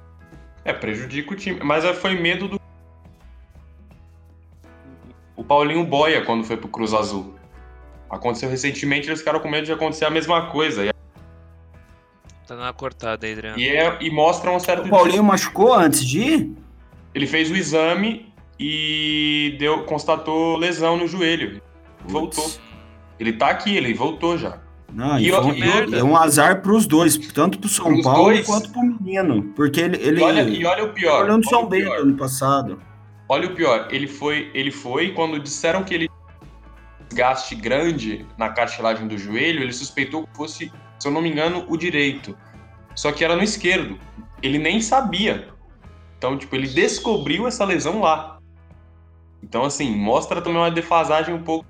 É, 0.65 0.73
prejudica 0.73 1.33
o 1.33 1.37
time. 1.37 1.61
Mas 1.63 1.85
é, 1.85 1.95
foi 1.95 2.15
medo 2.19 2.49
do. 2.49 2.61
O 5.37 5.45
Paulinho 5.45 5.85
Boia, 5.85 6.25
quando 6.25 6.45
foi 6.45 6.57
pro 6.57 6.69
Cruz 6.69 6.93
Azul. 6.93 7.35
Aconteceu 8.11 8.49
recentemente, 8.49 9.09
eles 9.09 9.21
ficaram 9.21 9.39
com 9.41 9.49
medo 9.49 9.67
de 9.67 9.73
acontecer 9.73 10.05
a 10.05 10.11
mesma 10.11 10.47
coisa. 10.51 10.85
E, 10.87 10.91
Tá 12.47 12.57
na 12.57 12.73
cortada 12.73 13.27
aí, 13.27 13.35
Adriano. 13.35 13.59
e, 13.59 13.69
é- 13.69 13.99
e 14.01 14.11
mostra 14.11 14.51
um 14.51 14.59
certo. 14.59 14.87
O 14.87 14.89
Paulinho 14.91 15.23
machucou 15.23 15.75
antes 15.75 16.03
de 16.05 16.21
ir? 16.21 16.53
Ele 17.15 17.27
fez 17.27 17.51
o 17.51 17.55
exame 17.57 18.33
e 18.59 19.55
deu, 19.59 19.85
constatou 19.85 20.57
lesão 20.57 20.97
no 20.97 21.07
joelho. 21.07 21.61
Voltou. 22.07 22.43
Putz. 22.45 22.61
Ele 23.21 23.35
tá 23.35 23.49
aqui, 23.51 23.77
ele 23.77 23.93
voltou 23.93 24.39
já. 24.39 24.61
Não, 24.93 25.18
E 25.18 25.30
foi 25.30 25.99
é 25.99 26.03
um 26.03 26.16
azar 26.16 26.62
pros 26.62 26.86
dois, 26.86 27.16
tanto 27.16 27.59
pro 27.59 27.68
São 27.68 27.86
Pros 27.86 28.03
Paulo 28.03 28.24
dois? 28.24 28.47
quanto 28.47 28.70
pro 28.72 28.82
menino. 28.82 29.43
Porque 29.55 29.80
ele. 29.80 29.97
ele 29.99 30.20
E 30.20 30.24
olha, 30.24 30.43
e 30.43 30.64
olha 30.64 30.84
o 30.84 30.93
pior. 30.93 31.24
olhando 31.24 31.47
olha 31.47 31.51
São 31.51 31.64
o 31.64 31.66
Bento 31.66 31.93
ano 31.93 32.16
passado. 32.16 32.80
Olha 33.28 33.49
o 33.49 33.55
pior, 33.55 33.89
ele 33.91 34.07
foi, 34.07 34.51
ele 34.55 34.70
foi 34.70 35.12
quando 35.12 35.39
disseram 35.39 35.84
que 35.84 35.93
ele 35.93 36.09
desgaste 37.09 37.55
grande 37.55 38.24
na 38.39 38.49
cartilagem 38.49 39.07
do 39.07 39.18
joelho, 39.18 39.62
ele 39.62 39.72
suspeitou 39.72 40.26
que 40.26 40.34
fosse, 40.34 40.72
se 40.99 41.09
eu 41.09 41.12
não 41.12 41.20
me 41.20 41.30
engano, 41.30 41.64
o 41.68 41.76
direito. 41.76 42.36
Só 42.95 43.12
que 43.12 43.22
era 43.22 43.36
no 43.36 43.43
esquerdo. 43.43 43.99
Ele 44.43 44.59
nem 44.59 44.80
sabia. 44.80 45.49
Então, 46.16 46.39
tipo, 46.39 46.55
ele 46.57 46.66
descobriu 46.66 47.47
essa 47.47 47.64
lesão 47.64 48.01
lá. 48.01 48.39
Então, 49.43 49.64
assim, 49.64 49.95
mostra 49.95 50.41
também 50.41 50.59
uma 50.59 50.70
defasagem 50.70 51.34
um 51.34 51.43
pouco 51.43 51.66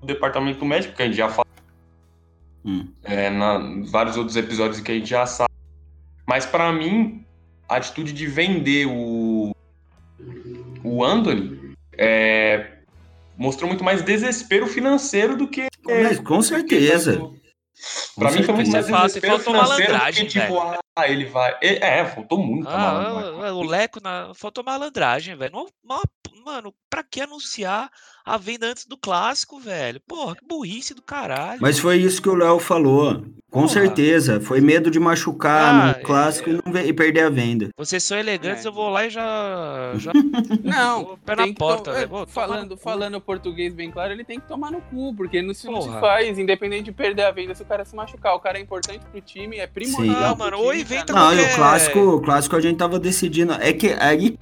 do 0.00 0.06
departamento 0.06 0.64
médico, 0.64 0.94
que 0.94 1.02
a 1.02 1.06
gente 1.06 1.16
já 1.16 1.28
falou 1.28 1.49
Hum. 2.64 2.88
é, 3.02 3.30
na 3.30 3.58
vários 3.90 4.16
outros 4.16 4.36
episódios 4.36 4.80
que 4.80 4.92
a 4.92 4.94
gente 4.94 5.08
já 5.08 5.24
sabe. 5.26 5.50
Mas 6.26 6.44
pra 6.44 6.72
mim, 6.72 7.24
a 7.68 7.76
atitude 7.76 8.12
de 8.12 8.26
vender 8.26 8.86
o 8.86 9.52
o 10.84 11.04
Anthony 11.04 11.74
é, 11.96 12.78
mostrou 13.36 13.68
muito 13.68 13.84
mais 13.84 14.02
desespero 14.02 14.66
financeiro 14.66 15.36
do 15.36 15.48
que 15.48 15.68
Mas, 15.86 16.18
com 16.20 16.42
certeza. 16.42 17.20
Pra 18.14 18.30
mim 18.30 18.42
foi 18.42 18.54
muito 18.54 18.70
certeza. 18.70 18.92
mais 18.92 19.12
Você 19.12 19.20
fala, 19.20 19.38
desespero 19.38 19.38
faltou 19.38 19.54
financeiro 19.54 19.92
do 19.92 20.10
que 20.10 20.26
tipo, 20.26 20.80
ah, 20.96 21.08
ele 21.08 21.24
vai. 21.24 21.56
É, 21.62 21.98
é, 22.00 22.04
faltou 22.04 22.38
muito. 22.38 22.68
Ah, 22.68 23.52
o 23.54 23.62
Leco 23.62 24.00
na... 24.02 24.32
faltou 24.34 24.62
malandragem, 24.62 25.36
velho. 25.36 25.52
Não- 25.82 26.02
Mano, 26.44 26.74
pra 26.88 27.02
que 27.02 27.20
anunciar 27.20 27.90
a 28.24 28.36
venda 28.36 28.66
antes 28.66 28.84
do 28.86 28.96
clássico, 28.96 29.58
velho? 29.58 30.00
Porra, 30.06 30.36
que 30.36 30.44
burrice 30.46 30.94
do 30.94 31.02
caralho. 31.02 31.58
Mas 31.60 31.78
foi 31.78 31.96
isso 31.98 32.20
que 32.22 32.28
o 32.28 32.34
Léo 32.34 32.58
falou. 32.58 33.24
Com 33.50 33.62
Porra. 33.62 33.68
certeza. 33.72 34.40
Foi 34.40 34.60
medo 34.60 34.92
de 34.92 35.00
machucar 35.00 35.74
Ah, 35.74 35.86
no 35.98 36.04
clássico 36.04 36.48
é. 36.50 36.52
e, 36.52 36.60
não 36.64 36.72
ve- 36.72 36.84
e 36.86 36.92
perder 36.92 37.24
a 37.24 37.30
venda. 37.30 37.70
Vocês 37.76 38.00
são 38.04 38.16
elegantes, 38.16 38.64
É. 38.64 38.68
eu 38.68 38.72
vou 38.72 38.88
lá 38.90 39.04
e 39.06 39.10
já. 39.10 39.92
já 39.96 40.12
Não, 40.62 41.18
pé 41.26 41.34
na 41.34 41.52
porta, 41.54 41.84
to- 41.90 41.92
velho. 41.92 42.04
é, 42.04 42.06
Vou 42.06 42.26
falando, 42.28 42.76
falando 42.76 43.20
português 43.20 43.74
bem 43.74 43.90
claro, 43.90 44.12
ele 44.12 44.22
tem 44.24 44.38
que 44.38 44.46
tomar 44.46 44.70
no 44.70 44.80
cu, 44.82 45.12
porque 45.16 45.42
não 45.42 45.52
se, 45.52 45.66
não 45.66 45.82
faz, 45.98 46.38
independente 46.38 46.84
de 46.84 46.92
perder 46.92 47.24
a 47.24 47.32
venda, 47.32 47.52
se 47.54 47.62
o 47.62 47.66
cara 47.66 47.84
se 47.84 47.96
machucar. 47.96 48.34
O 48.36 48.40
cara 48.40 48.56
é 48.58 48.60
importante 48.60 49.04
pro 49.10 49.20
time, 49.20 49.56
é 49.56 49.66
primordial. 49.66 50.16
Ah, 50.22 50.28
pro 50.36 50.38
mano, 50.44 50.58
ou 50.58 50.72
inventa. 50.72 51.12
Não, 51.12 51.20
qualquer- 51.34 51.52
o 51.52 51.56
clássico, 51.56 51.98
o 51.98 52.20
clássico 52.20 52.54
a 52.54 52.60
gente 52.60 52.76
tava 52.76 53.00
decidindo. 53.00 53.54
É 53.54 53.72
que 53.72 53.88
aí. 53.98 54.38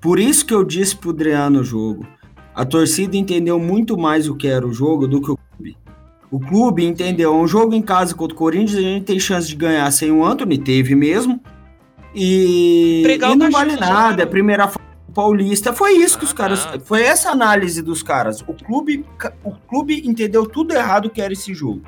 Por 0.00 0.18
isso 0.20 0.44
que 0.44 0.52
eu 0.54 0.62
disse 0.62 0.94
pro 0.94 1.10
Adriano 1.10 1.60
o 1.60 1.64
jogo. 1.64 2.06
A 2.56 2.64
torcida 2.64 3.16
entendeu 3.18 3.58
muito 3.60 3.98
mais 3.98 4.26
o 4.28 4.34
que 4.34 4.48
era 4.48 4.66
o 4.66 4.72
jogo 4.72 5.06
do 5.06 5.20
que 5.20 5.30
o 5.30 5.36
clube. 5.36 5.76
O 6.30 6.40
clube 6.40 6.84
entendeu. 6.86 7.34
Um 7.36 7.46
jogo 7.46 7.74
em 7.74 7.82
casa 7.82 8.14
contra 8.14 8.34
o 8.34 8.38
Corinthians, 8.38 8.78
a 8.78 8.80
gente 8.80 9.04
tem 9.04 9.20
chance 9.20 9.46
de 9.46 9.54
ganhar 9.54 9.88
sem 9.90 10.10
o 10.10 10.24
Anthony, 10.24 10.56
teve 10.56 10.94
mesmo. 10.94 11.38
E, 12.14 13.02
Pregar 13.04 13.32
e 13.32 13.36
não 13.36 13.50
vale 13.50 13.72
já, 13.74 13.80
nada. 13.80 14.16
né? 14.16 14.22
É 14.22 14.24
a 14.24 14.28
primeira 14.28 14.72
paulista. 15.14 15.72
Foi 15.74 15.92
isso 15.98 16.18
que 16.18 16.24
Ah, 16.24 16.28
os 16.28 16.32
caras. 16.32 16.64
não. 16.72 16.80
Foi 16.80 17.02
essa 17.02 17.30
análise 17.30 17.82
dos 17.82 18.02
caras. 18.02 18.40
O 18.40 18.54
clube, 18.54 19.04
o 19.44 19.52
clube 19.52 20.02
entendeu 20.08 20.46
tudo 20.46 20.72
errado 20.72 21.10
que 21.10 21.20
era 21.20 21.34
esse 21.34 21.52
jogo. 21.52 21.82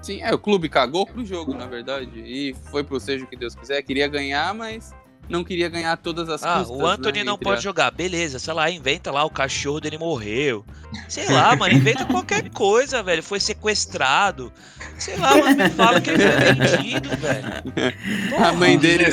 Sim, 0.00 0.22
é, 0.22 0.32
o 0.32 0.38
clube 0.38 0.68
cagou 0.68 1.04
pro 1.04 1.24
jogo, 1.24 1.52
na 1.52 1.66
verdade. 1.66 2.20
E 2.24 2.54
foi 2.70 2.84
pro 2.84 3.00
seja 3.00 3.24
o 3.24 3.26
que 3.26 3.36
Deus 3.36 3.56
quiser. 3.56 3.82
Queria 3.82 4.06
ganhar, 4.06 4.54
mas 4.54 4.94
não 5.28 5.42
queria 5.44 5.68
ganhar 5.68 5.96
todas 5.96 6.28
as 6.28 6.42
Ah, 6.42 6.58
custas, 6.58 6.76
o 6.76 6.86
Anthony 6.86 7.18
né, 7.18 7.24
não 7.24 7.36
pode 7.38 7.58
as- 7.58 7.62
jogar. 7.64 7.90
Beleza, 7.90 8.38
sei 8.38 8.54
lá, 8.54 8.70
inventa 8.70 9.10
lá, 9.10 9.24
o 9.24 9.30
cachorro 9.30 9.80
dele 9.80 9.98
morreu. 9.98 10.64
Sei 11.08 11.28
lá, 11.28 11.54
mano, 11.56 11.74
inventa 11.74 12.04
qualquer 12.04 12.48
coisa, 12.50 13.02
velho. 13.02 13.22
Foi 13.22 13.40
sequestrado. 13.40 14.52
Sei 14.98 15.16
lá, 15.16 15.36
mas 15.36 15.56
me 15.56 15.68
fala 15.70 16.00
que 16.00 16.10
ele 16.10 16.22
foi 16.22 16.52
vendido, 16.54 17.08
velho. 17.16 18.44
A 18.44 18.52
mãe 18.52 18.78
dele 18.78 19.04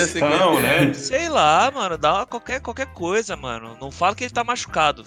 né? 0.61 0.93
Sei 0.93 1.27
lá, 1.29 1.71
mano, 1.73 1.97
dá 1.97 2.13
uma- 2.13 2.25
qualquer, 2.25 2.61
qualquer 2.61 2.87
coisa, 2.87 3.35
mano. 3.35 3.75
Não 3.81 3.91
fala 3.91 4.15
que 4.15 4.23
ele 4.23 4.31
tá 4.33 4.43
machucado. 4.43 5.05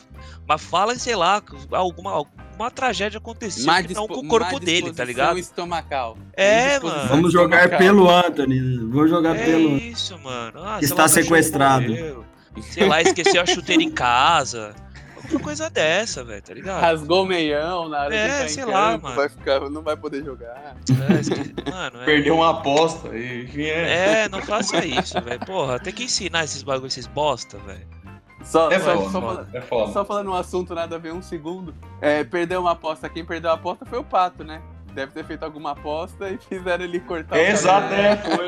Mas 0.48 0.62
fala, 0.62 0.94
sei 0.96 1.16
lá, 1.16 1.42
alguma, 1.72 2.12
alguma 2.12 2.70
tragédia 2.70 3.18
aconteceu 3.18 3.66
Má 3.66 3.82
que 3.82 3.92
não 3.94 4.06
com 4.06 4.20
o 4.20 4.28
corpo 4.28 4.60
dele, 4.60 4.92
tá 4.92 5.04
ligado? 5.04 5.38
estomacal. 5.38 6.16
É, 6.34 6.78
mano. 6.78 7.08
Vamos 7.08 7.32
jogar 7.32 7.64
estomacal. 7.64 7.78
pelo 7.78 8.08
Anthony. 8.10 8.76
Vamos 8.88 9.10
jogar 9.10 9.36
É 9.36 9.44
pelo. 9.44 9.76
isso, 9.76 10.18
mano. 10.20 10.62
Ah, 10.64 10.78
está 10.80 11.02
lá, 11.02 11.08
sequestrado. 11.08 11.88
morreu. 11.88 12.24
Sei 12.62 12.86
lá, 12.86 13.02
esqueceu 13.02 13.42
a 13.42 13.46
chuteira 13.46 13.82
em 13.82 13.90
casa. 13.90 14.74
Alguma 15.16 15.40
coisa 15.40 15.68
dessa, 15.68 16.22
velho, 16.22 16.40
tá 16.40 16.54
ligado? 16.54 16.80
Rasgou 16.80 17.24
o 17.24 17.26
meião 17.26 17.88
na 17.88 18.02
hora 18.02 18.14
É, 18.14 18.38
de 18.38 18.44
em 18.44 18.48
sei 18.48 18.64
lá, 18.64 18.96
mano. 18.96 19.16
Vai 19.16 19.28
ficar, 19.28 19.60
não 19.68 19.82
vai 19.82 19.96
poder 19.96 20.24
jogar. 20.24 20.76
É, 21.10 21.20
esque- 21.20 21.54
Mano, 21.68 22.02
é... 22.02 22.04
Perdeu 22.04 22.36
uma 22.36 22.50
aposta. 22.50 23.08
E, 23.08 23.42
enfim, 23.44 23.62
é. 23.64 24.22
É, 24.24 24.28
não 24.28 24.40
faça 24.40 24.84
isso, 24.86 25.20
velho. 25.20 25.40
Porra, 25.40 25.80
tem 25.80 25.92
que 25.92 26.04
ensinar 26.04 26.44
esses 26.44 26.62
bagulhos, 26.62 26.92
esses 26.96 27.08
bosta, 27.08 27.58
velho. 27.58 27.95
Só, 28.44 28.70
É 28.70 28.78
só, 28.78 28.94
foda, 28.96 29.10
só, 29.10 29.20
foda, 29.20 29.48
é 29.52 29.60
foda. 29.60 29.92
só 29.92 30.04
falando 30.04 30.30
um 30.30 30.34
assunto 30.34 30.74
nada 30.74 30.96
a 30.96 30.98
ver, 30.98 31.12
um 31.12 31.22
segundo. 31.22 31.74
É, 32.00 32.22
perdeu 32.22 32.60
uma 32.60 32.72
aposta. 32.72 33.08
Quem 33.08 33.24
perdeu 33.24 33.50
a 33.50 33.54
aposta 33.54 33.84
foi 33.84 33.98
o 33.98 34.04
Pato, 34.04 34.44
né? 34.44 34.60
Deve 34.94 35.12
ter 35.12 35.24
feito 35.24 35.42
alguma 35.42 35.72
aposta 35.72 36.30
e 36.30 36.38
fizeram 36.48 36.84
ele 36.84 37.00
cortar 37.00 37.36
É, 37.36 37.50
o 37.50 37.52
exato, 37.52 37.92
é, 37.92 38.16
foi. 38.16 38.46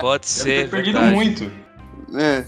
Pode 0.00 0.22
Deve 0.22 0.26
ser. 0.26 0.62
ter 0.64 0.70
perdido 0.70 0.98
verdade. 1.00 1.14
muito. 1.16 1.50
É. 2.16 2.44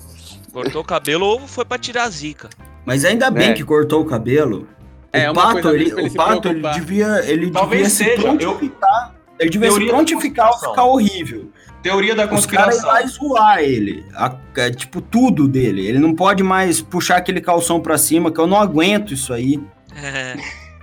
Cortou 0.52 0.82
o 0.82 0.84
cabelo 0.84 1.26
ou 1.26 1.40
foi 1.46 1.64
pra 1.64 1.78
tirar 1.78 2.04
a 2.04 2.08
zica. 2.10 2.48
Mas 2.84 3.04
ainda 3.04 3.30
bem 3.30 3.50
É. 3.50 3.52
que 3.54 3.64
cortou 3.64 4.02
o 4.02 4.04
cabelo. 4.04 4.68
É, 5.12 5.28
o 5.28 5.32
uma 5.32 5.42
Pato, 5.42 5.62
coisa 5.62 5.74
ele, 5.76 5.94
o 5.94 6.10
se 6.10 6.16
Pato, 6.16 6.48
ele 6.48 6.62
devia, 6.70 7.20
ele 7.30 7.50
Talvez 7.50 7.82
devia 7.82 7.90
se 7.90 8.16
seja, 8.16 8.28
eu- 8.28 8.36
prontificar. 8.38 9.14
Ele 9.38 9.50
devia 9.50 9.68
se 9.68 9.74
Teoria 9.74 9.88
da 9.92 9.94
prontificar 9.96 10.46
ou 10.46 10.52
conspiração. 10.52 10.70
ficar 10.70 10.84
horrível. 10.84 11.50
Teoria 11.82 12.14
da 12.14 12.24
Os 12.32 12.46
caras 12.46 12.76
conspiração. 12.80 12.90
vai 12.90 13.06
zoar 13.08 13.58
ele. 13.60 14.04
A- 14.14 14.36
é, 14.56 14.70
tipo, 14.70 15.00
tudo 15.00 15.48
dele. 15.48 15.84
Ele 15.86 15.98
não 15.98 16.14
pode 16.14 16.42
mais 16.42 16.80
puxar 16.80 17.16
aquele 17.16 17.40
calção 17.40 17.80
pra 17.80 17.98
cima, 17.98 18.30
que 18.30 18.38
eu 18.38 18.46
não 18.46 18.60
aguento 18.60 19.12
isso 19.12 19.32
aí. 19.32 19.60
É, 19.96 20.36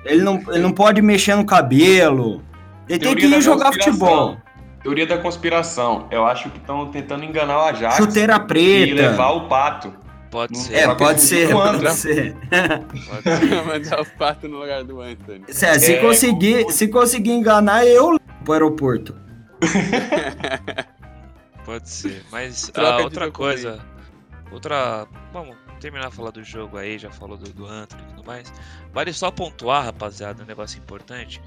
Ele 0.06 0.22
não, 0.22 0.42
ele 0.50 0.60
não 0.60 0.72
pode 0.72 1.02
mexer 1.02 1.36
no 1.36 1.46
cabelo. 1.46 2.42
Ele 2.88 3.00
tem 3.00 3.00
Teoria 3.00 3.26
que 3.26 3.32
da 3.32 3.38
ir 3.38 3.42
jogar 3.42 3.66
conspiração. 3.68 3.94
futebol. 3.94 4.38
Teoria 4.84 5.06
da 5.08 5.18
conspiração. 5.18 6.08
Eu 6.12 6.26
acho 6.26 6.50
que 6.50 6.58
estão 6.58 6.88
tentando 6.88 7.24
enganar 7.26 7.58
o 7.60 7.62
Ajax 7.66 7.96
Chuteira 7.98 8.36
e 8.36 8.40
preta. 8.40 8.94
levar 8.96 9.30
o 9.32 9.48
pato. 9.48 9.94
pode 10.32 10.58
ser. 10.58 10.74
É, 10.76 10.88
que 10.88 10.96
pode 10.96 11.22
ser, 11.22 11.50
pode 11.52 11.94
ser. 11.94 12.36
pode 13.10 13.40
ser. 13.40 13.66
Mandar 13.66 14.02
o 14.02 14.06
Pato 14.18 14.48
no 14.48 14.60
lugar 14.60 14.84
do 14.84 15.02
Anthony. 15.02 15.42
Se, 15.50 15.80
se 15.80 15.94
É, 15.94 15.98
conseguir, 15.98 16.72
se 16.72 16.88
conseguir 16.88 17.32
enganar, 17.32 17.86
eu 17.86 18.12
levo 18.12 18.20
pro 18.50 18.54
aeroporto. 18.54 19.16
Pode 21.66 21.88
ser. 21.88 22.24
Mas 22.32 22.72
ah, 22.74 22.98
de 22.98 23.04
outra 23.04 23.32
coisa. 23.32 23.80
Outra. 24.52 25.08
Vamos 25.32 25.56
terminar 25.80 26.10
de 26.10 26.16
falar 26.16 26.32
do 26.32 26.44
jogo 26.44 26.78
aí, 26.78 26.98
já 26.98 27.12
falou 27.12 27.38
do, 27.38 27.54
do 27.54 27.68
Anthony 27.68 28.02
e 28.02 28.06
tudo 28.08 28.26
mais. 28.26 28.52
Vale 28.92 29.14
só 29.14 29.30
pontuar, 29.30 29.86
rapaziada, 29.86 30.42
um 30.42 30.48
negócio 30.48 30.80
importante. 30.80 31.40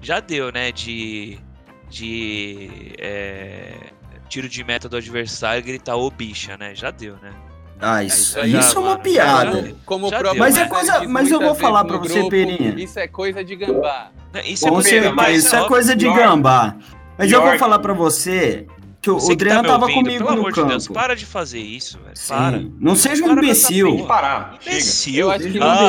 Já 0.00 0.20
deu, 0.20 0.52
né, 0.52 0.70
de. 0.70 1.40
De. 1.88 2.94
é, 2.98 3.90
tiro 4.28 4.48
de 4.48 4.62
meta 4.62 4.88
do 4.88 4.96
adversário 4.96 5.60
e 5.60 5.62
gritar 5.62 5.96
ô 5.96 6.10
bicha, 6.10 6.56
né? 6.56 6.74
Já 6.74 6.92
deu, 6.92 7.16
né? 7.16 7.34
Ah, 7.80 8.02
isso, 8.02 8.38
aí 8.40 8.50
já, 8.50 8.60
isso 8.60 8.76
é 8.76 8.80
uma 8.80 8.90
mano, 8.90 9.02
piada. 9.02 9.62
já- 9.68 9.74
Como 9.84 10.08
Já 10.08 10.18
próprio. 10.18 10.40
Mas 10.40 10.56
é 10.56 10.66
coisa- 10.66 10.98
diz 11.00 11.08
mas 11.10 11.30
eu 11.30 11.40
vou 11.40 11.54
falar 11.54 11.84
no 11.84 11.98
você, 11.98 12.14
grupo, 12.14 12.30
Perinha. 12.30 12.74
Isso 12.78 12.98
é 12.98 13.06
coisa 13.06 13.44
de 13.44 13.54
gambá. 13.56 14.10
Né, 14.32 14.42
Isso 14.46 14.66
é 14.66 14.70
Com 14.70 14.82
certeza, 14.82 15.12
mas 15.14 15.44
isso 15.44 15.54
é 15.54 15.58
óbvio. 15.58 15.68
coisa 15.68 15.96
de 15.96 16.04
pior- 16.06 16.16
gambá. 16.16 16.76
Mas 17.18 17.30
eu 17.32 17.42
vou 17.42 17.58
falar 17.58 17.78
pra 17.78 17.92
você 17.94 18.66
que 19.00 19.10
o, 19.10 19.14
Você 19.20 19.32
o 19.32 19.36
que 19.36 19.44
tá 19.44 19.58
Adriano 19.58 19.62
me 19.62 19.68
tava 19.68 19.82
ouvindo, 19.84 20.04
comigo 20.04 20.24
pelo 20.24 20.30
no 20.36 20.40
amor 20.40 20.52
campo. 20.52 20.66
de 20.66 20.72
Deus, 20.72 20.88
para 20.88 21.14
de 21.14 21.24
fazer 21.26 21.60
isso, 21.60 21.98
velho. 22.02 22.16
Para. 22.28 22.62
Não 22.80 22.96
seja 22.96 23.22
um 23.24 23.28
Para 23.28 23.44
imbecil. 23.44 23.86
Tem 23.86 23.96
que 23.98 24.06
parar. 24.08 24.58
Imbecil. 24.60 25.30
Ah, 25.30 25.34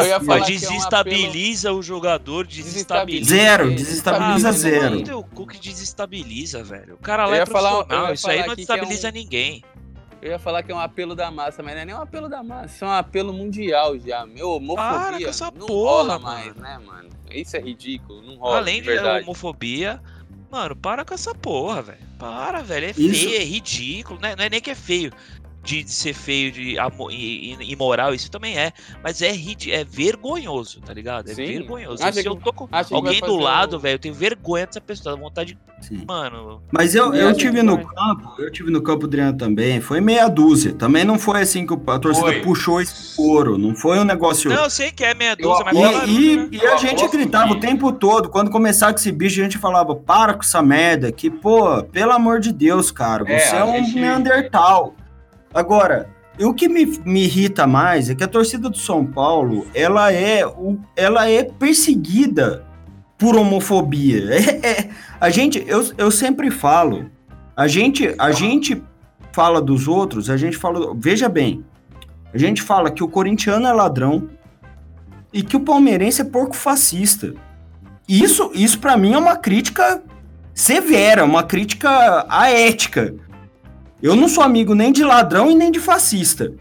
é 0.06 0.18
um 0.18 0.42
desestabiliza 0.46 1.74
o 1.74 1.82
jogador, 1.82 2.46
desestabiliza. 2.46 3.30
Zero, 3.36 3.72
É, 3.72 3.76
desestabiliza 3.76 4.50
ah, 4.50 4.52
zero. 4.52 4.98
O 5.00 5.04
teu 5.04 5.24
cu 5.24 5.48
que 5.48 5.60
desestabiliza, 5.60 6.64
velho. 6.64 6.94
O 6.96 6.98
cara 6.98 7.26
lá 7.26 7.38
é 7.38 7.46
falar- 7.46 7.72
profissional, 7.84 8.14
isso 8.14 8.30
aí 8.30 8.38
não 8.38 8.44
é 8.46 8.56
desestabiliza 8.56 9.10
um- 9.10 9.12
ninguém. 9.12 9.64
Eu 10.22 10.32
ia 10.32 10.40
falar 10.40 10.64
que 10.64 10.72
é 10.72 10.76
um 10.76 10.80
apelo 10.80 11.16
da 11.16 11.30
massa, 11.30 11.62
mas 11.62 11.76
não 11.76 11.82
é 11.82 11.86
nem 11.86 11.96
um 11.96 12.02
apelo 12.02 12.28
da 12.28 12.42
massa, 12.42 12.76
isso 12.76 12.86
é 12.86 12.88
um 12.88 12.92
apelo 12.92 13.32
mundial 13.34 13.98
já. 14.00 14.26
Meu, 14.26 14.52
homofobia 14.52 15.00
Para 15.00 15.18
com 15.20 15.28
essa 15.30 15.46
não 15.52 15.68
porra, 15.68 15.92
rola 15.92 16.20
mano. 16.20 16.24
mais, 16.36 16.56
né, 16.56 16.80
mano? 16.86 17.10
Isso 17.30 17.56
é 17.56 17.60
ridículo, 17.60 18.22
não 18.24 18.36
rola. 18.38 18.58
Além 18.58 18.82
de 18.82 18.88
verdade. 18.88 19.24
homofobia, 19.24 20.02
mano, 20.52 20.76
para 20.76 21.06
com 21.06 21.14
essa 21.14 21.36
porra, 21.36 21.82
velho. 21.84 22.08
Para, 22.18 22.64
velho. 22.64 22.88
É 22.88 22.90
Isso- 22.98 23.26
feio, 23.28 23.36
é 23.40 23.44
ridículo. 23.44 24.20
Não 24.20 24.30
é, 24.30 24.36
não 24.36 24.44
é 24.46 24.50
nem 24.50 24.60
que 24.60 24.72
é 24.72 24.76
feio 24.76 25.12
de, 25.68 25.84
de 25.84 25.92
ser 25.92 26.14
feio, 26.14 26.50
de 26.50 26.78
imoral, 27.62 28.14
isso 28.14 28.32
também 28.32 28.58
é. 28.58 28.72
Mas 29.04 29.22
é, 29.22 29.32
ridi- 29.32 29.72
é 29.72 29.84
vergonhoso, 29.84 30.80
tá 30.80 30.94
ligado? 30.94 31.30
É 31.30 31.34
Sim. 31.34 31.46
vergonhoso. 31.46 32.02
Acha 32.02 32.14
Se 32.14 32.22
que- 32.24 32.30
eu 32.30 32.36
tô 32.38 32.54
com 32.54 32.68
alguém 32.92 33.20
do 33.20 33.36
lado, 33.38 33.76
o- 33.76 33.80
velho, 33.80 33.96
eu 33.96 34.00
tenho 34.00 34.14
vergonha 34.16 34.66
dessa 34.66 34.80
pessoa. 34.80 35.16
Dá 35.16 35.22
vontade 35.22 35.54
de. 35.54 35.86
Sim. 35.86 36.04
Mano. 36.08 36.62
Mas 36.72 36.96
eu, 36.96 37.14
E 37.14 37.20
eu 37.20 37.36
tive 37.36 37.62
no 37.62 37.76
vai- 37.76 37.86
campo, 37.86 38.34
eu 38.42 38.52
tive 38.52 38.72
no 38.72 38.82
campo, 38.82 39.06
Adriano, 39.06 39.38
também. 39.38 39.80
Foi 39.80 40.02
meia 40.02 40.28
dúzia. 40.28 40.74
Também 40.74 41.04
não 41.04 41.20
foi 41.20 41.42
assim 41.42 41.68
que 41.68 41.74
o- 41.74 41.84
a 41.92 42.00
torcida 42.00 42.26
Foi. 42.28 42.42
puxou 42.42 42.82
esse 42.82 43.16
couro. 43.16 43.58
Não 43.60 43.76
foi 43.76 44.00
um 44.00 44.04
negócio. 44.04 44.50
Não, 44.50 44.64
eu 44.64 44.70
sei 44.72 44.90
que 44.92 45.04
é 45.04 45.14
meia 45.14 45.36
Eu 45.38 45.50
dúzia, 45.50 45.66
mas 45.66 45.76
E, 45.76 45.80
e- 46.12 46.36
né? 46.38 46.48
e 46.52 46.62
a 46.62 46.72
Eu 46.72 46.78
gente 46.80 46.96
aposto 46.96 47.12
gritava 47.18 47.50
que- 47.50 47.54
o 47.54 47.60
tempo 47.60 47.92
todo. 47.92 48.30
Quando 48.30 48.50
começava 48.50 48.94
com 48.94 49.00
esse 49.00 49.12
bicho, 49.12 49.40
a 49.40 49.44
gente 49.44 49.58
falava: 49.60 49.96
para 49.96 50.34
com 50.34 50.42
essa 50.42 50.62
merda. 50.64 51.12
Que, 51.12 51.30
pô, 51.30 51.84
pelo 51.84 52.12
amor 52.14 52.40
de 52.40 52.52
Deus, 52.52 52.90
cara, 52.90 53.24
É, 53.32 53.38
você 53.40 53.56
é, 53.56 53.60
a 53.60 53.66
um 53.66 53.84
gente- 53.84 54.00
Neandertal. 54.00 54.96
Agora, 55.54 56.10
o 56.40 56.54
que 56.54 56.68
me, 56.68 56.86
me 57.06 57.24
irrita 57.24 57.66
mais 57.66 58.10
é 58.10 58.16
que 58.16 58.24
a 58.24 58.28
torcida 58.28 58.70
do 58.70 58.78
São 58.78 59.06
Paulo 59.06 59.66
ela 59.74 60.14
é, 60.14 60.42
ela 60.96 61.30
é 61.30 61.44
perseguida 61.44 62.66
por 63.18 63.36
homofobia. 63.36 64.24
É- 64.38 64.68
é- 64.68 64.90
a 65.20 65.30
gente, 65.30 65.64
eu, 65.68 65.84
eu 65.98 66.12
sempre 66.12 66.52
falo, 66.52 67.10
a 67.56 67.68
gente, 67.68 68.14
a 68.20 68.32
gente 68.32 68.82
fala 69.32 69.60
dos 69.60 69.88
outros, 69.88 70.30
a 70.30 70.38
gente 70.38 70.58
fala. 70.58 70.94
Veja 70.96 71.28
bem, 71.28 71.66
a 72.34 72.38
gente 72.38 72.62
fala 72.62 72.92
que 72.92 73.04
o 73.04 73.08
corintiano 73.08 73.66
é 73.66 73.74
ladrão 73.74 74.30
e 75.34 75.42
que 75.42 75.56
o 75.56 75.60
palmeirense 75.60 76.22
é 76.22 76.26
porco 76.26 76.56
fascista. 76.56 77.34
Isso, 78.08 78.52
isso 78.54 78.80
para 78.80 78.96
mim 78.96 79.14
é 79.14 79.18
uma 79.18 79.36
crítica 79.36 80.02
severa, 80.54 81.26
uma 81.26 81.44
crítica 81.44 82.26
à 82.30 82.50
ética. 82.50 83.14
Eu 84.02 84.16
não 84.16 84.28
sou 84.28 84.44
amigo 84.44 84.76
nem 84.76 84.92
de 84.92 85.04
ladrão 85.04 85.50
e 85.50 85.56
nem 85.56 85.72
de 85.72 85.80
fascista. 85.80 86.54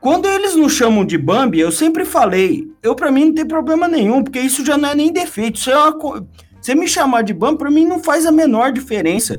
Quando 0.00 0.26
eles 0.26 0.56
nos 0.56 0.72
chamam 0.72 1.04
de 1.04 1.16
Bambi, 1.16 1.60
eu 1.60 1.70
sempre 1.70 2.04
falei, 2.04 2.66
eu 2.82 2.94
para 2.94 3.12
mim 3.12 3.26
não 3.26 3.34
tem 3.34 3.46
problema 3.46 3.86
nenhum, 3.86 4.22
porque 4.24 4.40
isso 4.40 4.64
já 4.64 4.76
não 4.76 4.88
é 4.88 4.94
nem 4.94 5.12
defeito. 5.12 5.56
Isso 5.58 5.70
é 5.70 5.76
uma. 5.78 6.26
Você 6.60 6.74
me 6.74 6.88
chamar 6.88 7.22
de 7.22 7.32
Bambi, 7.32 7.58
para 7.58 7.70
mim 7.70 7.84
não 7.86 8.02
faz 8.02 8.24
a 8.26 8.32
menor 8.32 8.72
diferença. 8.72 9.38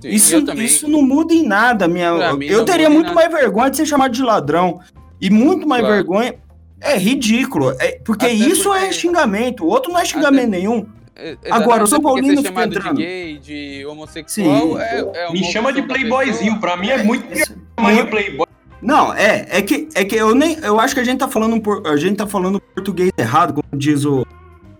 Sim, 0.00 0.08
Isso, 0.08 0.42
também- 0.42 0.64
isso 0.66 0.88
não 0.88 1.02
muda 1.02 1.32
em 1.34 1.42
nada. 1.46 1.88
Minha... 1.88 2.08
Eu 2.48 2.64
teria 2.64 2.88
muito 2.90 3.14
mais 3.14 3.30
vergonha 3.32 3.70
de 3.70 3.78
ser 3.78 3.86
chamado 3.86 4.12
de 4.12 4.22
ladrão. 4.22 4.78
E 5.20 5.30
muito 5.30 5.66
mais 5.66 5.80
Claro. 5.80 5.94
vergonha. 5.96 6.34
É 6.78 6.96
ridículo. 6.98 7.70
É, 7.80 7.98
porque 8.04 8.26
Até 8.26 8.34
isso 8.34 8.64
porque- 8.64 8.84
é 8.84 8.92
xingamento. 8.92 9.64
O 9.64 9.68
outro 9.68 9.90
não 9.90 9.98
é 9.98 10.04
xingamento 10.04 10.50
nenhum. 10.50 10.86
É, 11.18 11.36
Agora, 11.50 11.84
o 11.84 11.86
São 11.86 12.00
Paulino 12.00 12.42
fica 12.42 12.64
entrando. 12.64 12.96
de 12.98 13.02
gay, 13.04 13.38
de 13.38 13.86
homossexual, 13.86 14.72
Sim. 14.74 14.78
é, 14.78 15.00
é 15.28 15.32
Me 15.32 15.42
chama 15.44 15.72
de 15.72 15.82
playboyzinho, 15.82 16.60
pra 16.60 16.76
mim 16.76 16.88
é 16.90 17.02
muito 17.02 17.26
pior 17.26 17.38
Isso- 17.42 17.56
chamar 17.78 17.94
de 17.94 18.10
playboy. 18.10 18.46
Não, 18.82 19.12
é, 19.14 19.46
é 19.50 19.62
que, 19.62 19.88
é 19.94 20.04
que 20.04 20.14
eu 20.14 20.34
nem. 20.34 20.58
Eu 20.62 20.78
acho 20.78 20.94
que 20.94 21.00
a 21.00 21.04
gente 21.04 21.18
tá 21.18 21.26
falando, 21.28 21.60
a 21.86 21.96
gente 21.96 22.16
tá 22.16 22.26
falando 22.26 22.60
português 22.60 23.10
errado, 23.16 23.54
como 23.54 23.80
diz 23.80 24.04
o, 24.04 24.26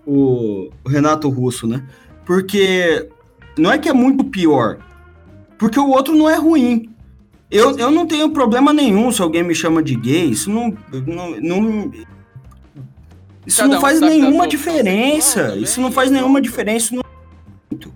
o 0.07 0.68
Renato 0.87 1.28
Russo, 1.30 1.66
né? 1.66 1.82
Porque 2.24 3.09
não 3.59 3.72
é 3.72 3.78
que 3.78 3.89
é 3.89 3.93
muito 3.95 4.22
pior. 4.24 4.78
Porque 5.59 5.80
o 5.80 5.89
outro 5.89 6.14
não 6.14 6.28
é 6.28 6.37
ruim. 6.37 6.91
Eu, 7.51 7.78
eu 7.78 7.91
não 7.91 8.07
tenho 8.07 8.28
problema 8.30 8.72
nenhum 8.72 9.11
se 9.11 9.22
alguém 9.22 9.43
me 9.43 9.55
chama 9.55 9.82
de 9.82 9.95
gay. 9.97 10.28
Isso 10.30 10.51
não. 10.51 10.76
não, 11.07 11.41
não- 11.41 11.91
isso 13.47 13.63
Cada 13.63 13.75
não 13.75 13.81
faz 13.81 14.01
nenhuma 14.01 14.49
diferença. 14.49 15.45
também, 15.45 15.63
Isso 15.63 15.81
não 15.81 15.93
faz 15.93 16.11
nenhuma 16.11 16.41
diferença. 16.41 16.95
Muito. 17.71 17.95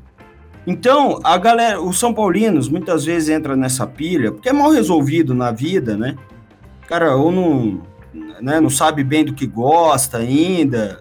Então, 0.67 1.19
a 1.25 1.37
galera, 1.37 1.81
os 1.81 1.99
São 1.99 2.15
Paulinos 2.15 2.69
muitas 2.69 3.05
vezes 3.05 3.29
entra 3.29 3.57
nessa 3.57 3.87
pilha, 3.87 4.31
porque 4.31 4.49
é 4.49 4.53
mal 4.53 4.71
resolvido 4.71 5.35
na 5.35 5.51
vida, 5.51 5.97
né? 5.97 6.17
Cara 6.87 7.17
ou 7.17 7.33
não, 7.33 7.83
né, 8.41 8.61
não 8.61 8.71
sabe 8.71 9.03
bem 9.03 9.25
do 9.25 9.35
que 9.35 9.47
gosta 9.47 10.19
ainda. 10.19 11.01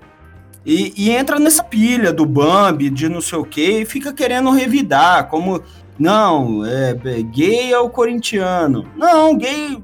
E, 0.66 0.94
e 0.98 1.12
entra 1.12 1.40
nessa 1.40 1.64
pilha 1.64 2.12
do 2.12 2.26
Bambi, 2.26 2.90
de 2.90 3.08
não 3.08 3.22
sei 3.22 3.38
o 3.38 3.46
quê, 3.46 3.82
e 3.82 3.86
fica 3.86 4.12
querendo 4.12 4.50
revidar, 4.52 5.28
como, 5.28 5.62
não, 5.98 6.66
é, 6.66 6.92
é, 6.92 7.22
gay 7.22 7.72
é 7.72 7.80
o 7.80 7.90
corintiano. 7.90 8.88
Não, 8.96 9.38
gay. 9.38 9.82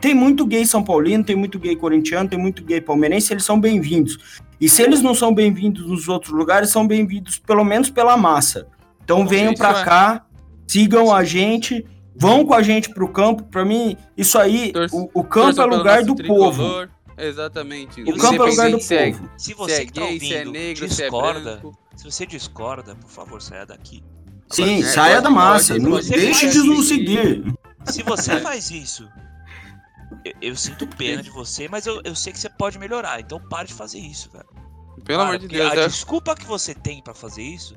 Tem 0.00 0.14
muito 0.14 0.46
gay 0.46 0.64
São 0.64 0.82
Paulino, 0.82 1.24
tem 1.24 1.34
muito 1.36 1.58
gay 1.58 1.74
corintiano, 1.74 2.28
tem 2.28 2.38
muito 2.38 2.62
gay 2.62 2.80
palmeirense, 2.80 3.32
eles 3.32 3.44
são 3.44 3.60
bem-vindos. 3.60 4.40
E 4.60 4.68
se 4.68 4.82
eles 4.82 5.02
não 5.02 5.14
são 5.14 5.34
bem-vindos 5.34 5.86
nos 5.86 6.08
outros 6.08 6.32
lugares, 6.32 6.70
são 6.70 6.86
bem-vindos 6.86 7.38
pelo 7.38 7.64
menos 7.64 7.90
pela 7.90 8.16
massa. 8.16 8.66
Então 9.02 9.26
venham 9.26 9.52
isso 9.52 9.62
pra 9.62 9.80
é. 9.80 9.84
cá, 9.84 10.26
sigam 10.66 11.12
a 11.14 11.24
gente, 11.24 11.84
vão 12.14 12.44
com 12.44 12.54
a 12.54 12.62
gente 12.62 12.90
pro 12.90 13.08
campo. 13.08 13.44
Pra 13.44 13.64
mim, 13.64 13.96
isso 14.16 14.38
aí, 14.38 14.72
Torce- 14.72 14.94
o, 14.96 15.10
o 15.14 15.24
campo 15.24 15.60
é 15.60 15.64
lugar 15.64 16.04
do 16.04 16.14
tricolor, 16.14 16.54
povo. 16.54 16.88
Exatamente. 17.16 18.02
O 18.02 18.16
campo 18.16 18.42
é 18.44 18.50
lugar 18.50 18.70
do 18.70 18.80
se 18.80 18.94
é- 18.94 19.12
povo. 19.12 19.28
Se 19.36 19.44
Se 19.46 19.54
você 19.54 19.72
é 19.72 19.86
que 19.86 19.92
tá 19.92 20.00
gay, 20.02 20.20
se 20.20 20.32
é 20.34 20.38
ouvindo 20.38 20.52
negro, 20.52 20.88
se 20.88 21.02
é 21.02 21.04
discorda, 21.06 21.62
se 21.96 22.04
você 22.04 22.26
discorda, 22.26 22.94
por 22.94 23.10
favor, 23.10 23.42
saia 23.42 23.66
daqui. 23.66 24.02
Sim, 24.50 24.80
é, 24.80 24.86
saia 24.86 25.20
da 25.20 25.28
massa. 25.30 25.78
não, 25.78 25.98
deixe 26.00 26.48
de 26.48 26.58
nos 26.62 26.88
seguir. 26.88 27.44
Se 27.84 28.02
você 28.02 28.38
faz 28.40 28.70
isso, 28.70 29.08
eu, 30.24 30.32
eu 30.40 30.56
sinto 30.56 30.86
pena 30.96 31.22
de 31.22 31.30
você, 31.30 31.68
mas 31.68 31.86
eu, 31.86 32.00
eu 32.04 32.14
sei 32.14 32.32
que 32.32 32.38
você 32.38 32.48
pode 32.48 32.78
melhorar. 32.78 33.20
Então 33.20 33.40
pare 33.40 33.68
de 33.68 33.74
fazer 33.74 33.98
isso, 33.98 34.30
velho. 34.30 34.46
Pelo 35.04 35.18
Para, 35.20 35.28
amor 35.28 35.38
de 35.38 35.48
Deus, 35.48 35.72
A 35.72 35.74
é- 35.76 35.86
desculpa 35.88 36.34
que 36.34 36.44
você 36.44 36.74
tem 36.74 37.00
pra 37.02 37.14
fazer 37.14 37.42
isso. 37.42 37.74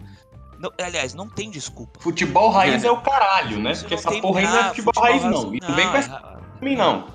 não- 0.60 0.72
aliás, 0.80 1.14
não 1.14 1.28
tem 1.30 1.50
desculpa. 1.50 2.00
Futebol 2.00 2.50
raiz 2.52 2.84
É. 2.84 2.88
é 2.88 2.92
o 2.92 3.02
caralho, 3.02 3.60
né? 3.60 3.72
Isso 3.72 3.82
Porque 3.82 3.96
essa 3.96 4.12
porra 4.22 4.40
aí 4.42 4.46
não 4.46 4.56
é 4.56 4.60
ah, 4.62 4.70
futebol, 4.70 4.94
raiz, 5.04 5.24
não. 5.24 5.56
E 5.56 5.60
não 5.60 5.76
vem 5.76 5.88
com 5.88 5.96
é 5.96 6.00
essa 6.00 6.42
mim, 6.62 6.76
não. 6.76 7.08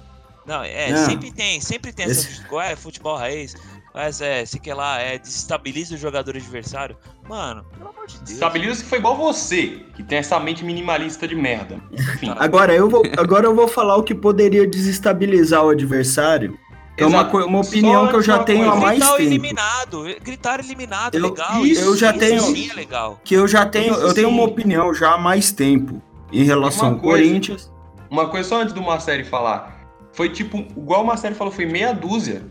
Não, 0.44 0.62
é, 0.62 0.90
Não. 0.92 1.04
sempre 1.06 1.32
tem, 1.32 1.60
sempre 1.60 1.92
tem 1.92 2.06
essa 2.06 2.20
Esse- 2.20 2.28
desculpa. 2.40 2.64
É 2.64 2.76
futebol 2.76 3.16
raiz, 3.16 3.56
mas 3.92 4.20
é, 4.20 4.44
se 4.46 4.58
que 4.60 4.72
lá, 4.72 4.98
é, 5.00 5.18
desestabiliza 5.18 5.94
o 5.94 5.98
jogador 5.98 6.36
adversário. 6.36 6.96
Mano, 7.28 7.64
pelo 7.76 7.90
amor 7.90 8.06
de 8.06 8.18
Deus. 8.18 8.30
Estabiliza 8.30 8.82
que 8.82 8.88
foi 8.88 8.98
igual 8.98 9.16
você, 9.16 9.80
que 9.94 10.02
tem 10.02 10.18
essa 10.18 10.38
mente 10.38 10.64
minimalista 10.64 11.26
de 11.26 11.34
merda. 11.34 11.80
Enfim. 11.92 12.32
Agora 12.36 12.74
eu, 12.74 12.88
vou, 12.88 13.02
agora 13.18 13.46
eu 13.46 13.54
vou 13.54 13.66
falar 13.68 13.96
o 13.96 14.02
que 14.02 14.14
poderia 14.14 14.66
desestabilizar 14.66 15.64
o 15.64 15.70
adversário. 15.70 16.58
É 16.98 17.04
uma, 17.04 17.24
uma 17.44 17.62
Só 17.62 17.68
opinião 17.70 18.08
que 18.08 18.14
eu 18.16 18.22
já 18.22 18.38
tenho 18.42 18.70
há 18.70 18.74
mais 18.76 18.98
Gritar 19.00 19.16
tempo. 19.16 19.28
eliminado, 19.28 20.04
gritar 20.22 20.60
eliminado, 20.60 21.14
Eu- 21.14 21.28
legal. 21.28 21.66
isso, 21.66 21.82
eu 21.82 21.96
já 21.96 22.10
isso 22.10 22.18
tenho- 22.18 22.40
sim 22.42 22.70
é 22.70 22.74
legal. 22.74 23.20
Que 23.22 23.34
eu 23.34 23.46
já 23.46 23.66
tenho, 23.66 23.92
eu 23.94 24.14
tenho 24.14 24.28
Sim. 24.28 24.34
uma 24.34 24.44
opinião 24.44 24.94
já 24.94 25.12
há 25.12 25.18
mais 25.18 25.52
tempo 25.52 26.00
em 26.32 26.42
relação 26.44 26.88
ao 26.90 26.96
Corinthians. 26.98 27.70
Uma 28.08 28.28
coisa 28.28 28.48
só 28.48 28.62
antes 28.62 28.72
do 28.72 28.80
Marcelo 28.80 29.24
falar. 29.26 29.76
Foi 30.12 30.30
tipo, 30.30 30.56
igual 30.74 31.02
o 31.02 31.06
Marcelo 31.06 31.34
falou, 31.34 31.52
foi 31.52 31.66
meia 31.66 31.92
dúzia. 31.92 32.46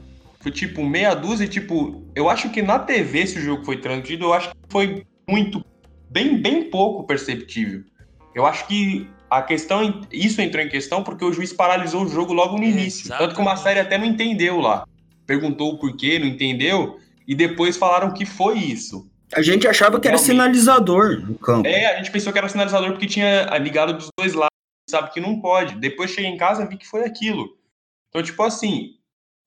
Foi 0.46 0.52
tipo 0.52 0.86
meia 0.86 1.16
dúzia 1.16 1.46
e 1.46 1.48
tipo, 1.48 2.06
eu 2.14 2.30
acho 2.30 2.52
que 2.52 2.62
na 2.62 2.78
TV, 2.78 3.26
se 3.26 3.39
o 3.39 3.41
jogo 3.41 3.66
foi 3.66 3.78
transmitido, 3.78 4.26
eu 4.26 4.34
acho 4.34 4.52
que 4.52 4.56
foi 4.70 5.04
muito, 5.28 5.66
bem, 6.08 6.39
bem 6.39 6.70
pouco 6.70 7.04
perceptível. 7.04 7.84
Eu 8.36 8.46
acho 8.46 8.68
que 8.68 9.10
a 9.28 9.41
questão, 9.41 10.02
isso 10.12 10.39
entrou 10.39 10.64
em 10.64 10.70
questão 10.70 11.04
porque 11.04 11.26
o 11.26 11.34
juiz 11.34 11.52
paralisou 11.52 12.04
o 12.04 12.08
jogo 12.08 12.32
logo 12.32 12.60
no 12.60 12.64
início. 12.64 13.10
Tanto 13.10 13.34
que 13.34 13.41
o 13.41 13.43
Marcelo 13.43 13.80
até 13.80 13.98
não 13.98 14.06
entendeu 14.06 14.60
lá. 14.60 14.88
Perguntou 15.26 15.74
o 15.74 15.80
porquê, 15.80 16.20
não 16.20 16.28
entendeu, 16.28 17.00
e 17.28 17.34
depois 17.34 17.76
falaram 17.76 18.14
que 18.14 18.24
foi 18.24 18.60
isso. 18.60 19.10
A 19.34 19.41
gente 19.41 19.68
achava 19.68 20.00
que 20.00 20.08
era 20.08 20.16
Realmente. 20.16 20.32
sinalizador 20.32 21.22
no 21.28 21.39
campo. 21.39 21.68
É, 21.68 21.88
a 21.88 21.98
gente 21.98 22.12
pensou 22.12 22.32
que 22.32 22.38
era 22.38 22.48
sinalizador 22.48 22.91
porque 22.91 23.08
tinha 23.08 23.46
ligado 23.58 23.93
dos 23.93 24.10
dois 24.16 24.36
lados, 24.36 24.54
sabe 24.88 25.12
que 25.12 25.20
não 25.20 25.41
pode. 25.41 25.74
Depois 25.80 26.12
cheguei 26.12 26.30
em 26.30 26.38
casa 26.38 26.62
e 26.62 26.68
vi 26.68 26.78
que 26.78 26.86
foi 26.86 27.04
aquilo. 27.04 27.58
Então, 28.10 28.22
tipo 28.22 28.43
assim. 28.43 28.91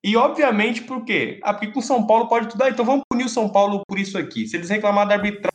E 0.03 0.15
obviamente 0.15 0.81
por 0.83 1.03
quê? 1.03 1.39
Ah, 1.43 1.53
porque 1.53 1.67
com 1.71 1.79
o 1.79 1.83
São 1.83 2.05
Paulo 2.07 2.27
pode 2.27 2.47
tudo. 2.47 2.63
Ah, 2.63 2.69
então 2.69 2.85
vamos 2.85 3.03
punir 3.09 3.25
o 3.25 3.29
São 3.29 3.49
Paulo 3.49 3.81
por 3.87 3.99
isso 3.99 4.17
aqui. 4.17 4.47
Se 4.47 4.55
eles 4.55 4.69
reclamar 4.69 5.07
da 5.07 5.15
arbitragem 5.15 5.49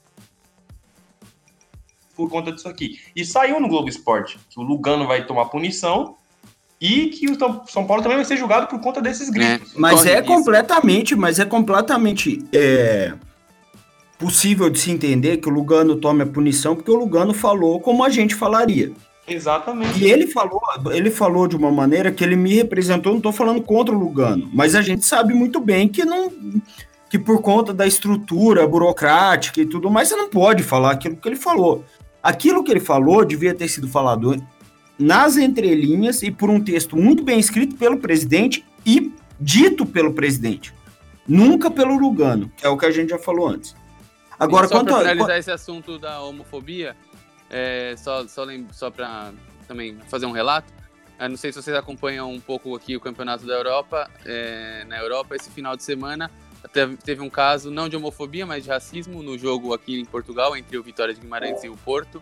por 2.17 2.31
conta 2.31 2.53
disso 2.53 2.69
aqui. 2.69 3.01
E 3.17 3.25
saiu 3.25 3.59
no 3.61 3.69
Globo 3.69 3.89
Esporte 3.89 4.39
que 4.51 4.61
o 4.61 4.63
Lugano 4.63 5.07
vai 5.07 5.27
tomar 5.27 5.47
punição 5.47 6.17
e 6.81 7.07
que 7.09 7.29
o 7.31 7.39
São- 7.69 7.87
Paulo 7.87 8.03
também 8.03 8.17
vai 8.19 8.25
ser 8.25 8.37
julgado 8.37 8.67
por 8.69 8.81
conta 8.81 9.01
desses 9.01 9.31
gritos. 9.31 9.73
Mas 9.75 9.97
Corre 10.01 10.11
é 10.11 10.21
risco. 10.21 10.27
completamente, 10.35 11.17
mas 11.17 11.39
é 11.41 11.45
completamente 11.45 12.45
é, 12.53 13.15
possível 14.19 14.69
de 14.71 14.79
se 14.79 14.91
entender 14.91 15.39
que 15.39 15.49
o 15.49 15.53
Lugano 15.53 15.97
tome 15.97 16.23
a 16.23 16.27
punição, 16.27 16.77
porque 16.77 16.91
o 16.91 16.95
Lugano 16.97 17.33
falou 17.35 17.81
como 17.81 18.05
a 18.05 18.11
gente 18.11 18.35
falaria. 18.35 18.93
Exatamente. 19.27 20.03
E 20.03 20.11
ele 20.11 20.27
falou, 20.27 20.61
ele 20.93 21.11
falou 21.11 21.49
de 21.49 21.57
uma 21.57 21.71
maneira 21.71 22.13
que 22.13 22.23
ele 22.23 22.37
me 22.37 22.55
representou, 22.55 23.13
não 23.13 23.19
estou 23.19 23.33
falando 23.33 23.63
contra 23.63 23.95
o 23.95 23.99
Lugano, 23.99 24.51
mas 24.53 24.75
a 24.75 24.83
gente 24.83 25.07
sabe 25.07 25.33
muito 25.33 25.61
bem 25.61 25.89
que 25.89 26.05
não 26.05 26.31
que 27.09 27.19
por 27.19 27.41
conta 27.41 27.73
da 27.73 27.87
estrutura 27.87 28.67
burocrática 28.67 29.61
e 29.61 29.67
tudo 29.67 29.89
mais, 29.89 30.09
você 30.09 30.17
não 30.17 30.29
pode 30.29 30.65
falar 30.65 30.91
aquilo 30.91 31.17
que 31.17 31.29
ele 31.29 31.37
falou. 31.37 31.85
Aquilo 32.21 32.65
que 32.65 32.73
ele 32.73 32.81
falou 32.81 33.25
devia 33.25 33.55
ter 33.55 33.69
sido 33.69 33.87
falado 33.87 34.45
nas 34.99 35.37
entrelinhas 35.37 36.23
e 36.23 36.31
por 36.33 36.51
um 36.51 36.61
texto 36.61 36.97
muito 36.97 37.23
bem 37.23 37.39
escrito 37.39 37.77
pelo 37.77 37.99
presidente 37.99 38.65
e 38.85 39.13
dito 39.39 39.87
pelo 39.87 40.13
presidente. 40.13 40.75
Nunca 41.27 41.71
pelo 41.71 41.97
Lugano, 41.97 42.51
que 42.57 42.67
é 42.67 42.69
o 42.69 42.77
que 42.77 42.87
a 42.87 42.91
gente 42.91 43.11
já 43.11 43.19
falou 43.19 43.47
antes. 43.49 43.77
Agora, 44.39 44.67
só 44.67 44.83
para 44.83 44.99
finalizar 44.99 45.39
esse 45.39 45.51
assunto 45.51 45.99
da 45.99 46.21
homofobia, 46.21 46.97
é, 47.57 47.95
só, 47.97 48.27
só, 48.27 48.45
só 48.73 48.91
para 48.91 49.33
também 49.69 49.97
fazer 50.09 50.27
um 50.27 50.33
relato, 50.33 50.73
eu 51.21 51.29
não 51.29 51.37
sei 51.37 51.53
se 51.53 51.63
vocês 51.63 51.77
acompanham 51.77 52.31
um 52.31 52.41
pouco 52.41 52.75
aqui 52.75 52.97
o 52.97 53.01
campeonato 53.01 53.47
da 53.47 53.55
Europa. 53.55 54.11
É, 54.25 54.85
na 54.89 54.99
Europa, 54.99 55.37
esse 55.37 55.49
final 55.51 55.77
de 55.77 55.85
semana, 55.85 56.29
teve, 57.05 57.21
um 57.23 57.31
caso 57.31 57.71
não 57.71 57.89
de 57.89 57.97
homofobia, 57.97 58.45
mas 58.45 58.65
de 58.65 58.71
racismo 58.71 59.23
no 59.23 59.39
jogo 59.39 59.73
aqui 59.73 60.01
em 60.01 60.05
Portugal, 60.05 60.57
entre 60.57 60.77
o 60.77 60.83
Vitória 60.83 61.15
de 61.15 61.21
Guimarães 61.21 61.63
e 61.63 61.69
o 61.69 61.77
Porto. 61.77 62.21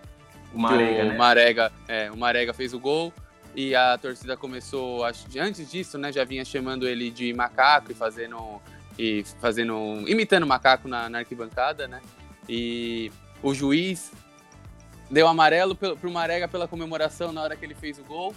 O 0.53 0.59
Marega, 0.59 1.03
o 1.03 1.09
né? 1.09 1.17
Marega, 1.17 1.73
é, 1.89 2.11
o 2.11 2.17
Marega 2.17 2.53
fez 2.53 2.75
o 2.75 2.79
gol 2.79 3.11
e 3.57 3.75
a 3.75 3.97
torcida 3.97 4.37
começou, 4.37 5.03
acho, 5.05 5.27
antes 5.39 5.71
disso, 5.71 5.97
né, 5.97 6.13
já 6.13 6.25
vinha 6.25 6.45
chamando 6.45 6.87
ele 6.87 7.11
de 7.11 7.33
macaco 7.33 7.93
e 7.93 7.95
fazendo 7.95 8.61
e 8.99 9.25
fazendo 9.41 10.05
imitando 10.07 10.47
macaco 10.47 10.87
na, 10.87 11.09
na 11.09 11.21
arquibancada, 11.21 11.89
né? 11.89 12.03
E 12.47 13.11
o 13.43 13.55
juiz 13.55 14.13
deu 15.13 15.29
amarelo 15.29 15.77
pro, 15.77 15.97
pro 15.97 16.11
Marega 16.11 16.49
pela 16.49 16.67
comemoração 16.67 17.33
na 17.33 17.43
hora 17.43 17.55
que 17.55 17.65
ele 17.65 17.75
fez 17.75 17.99
o 17.99 18.03
gol 18.03 18.35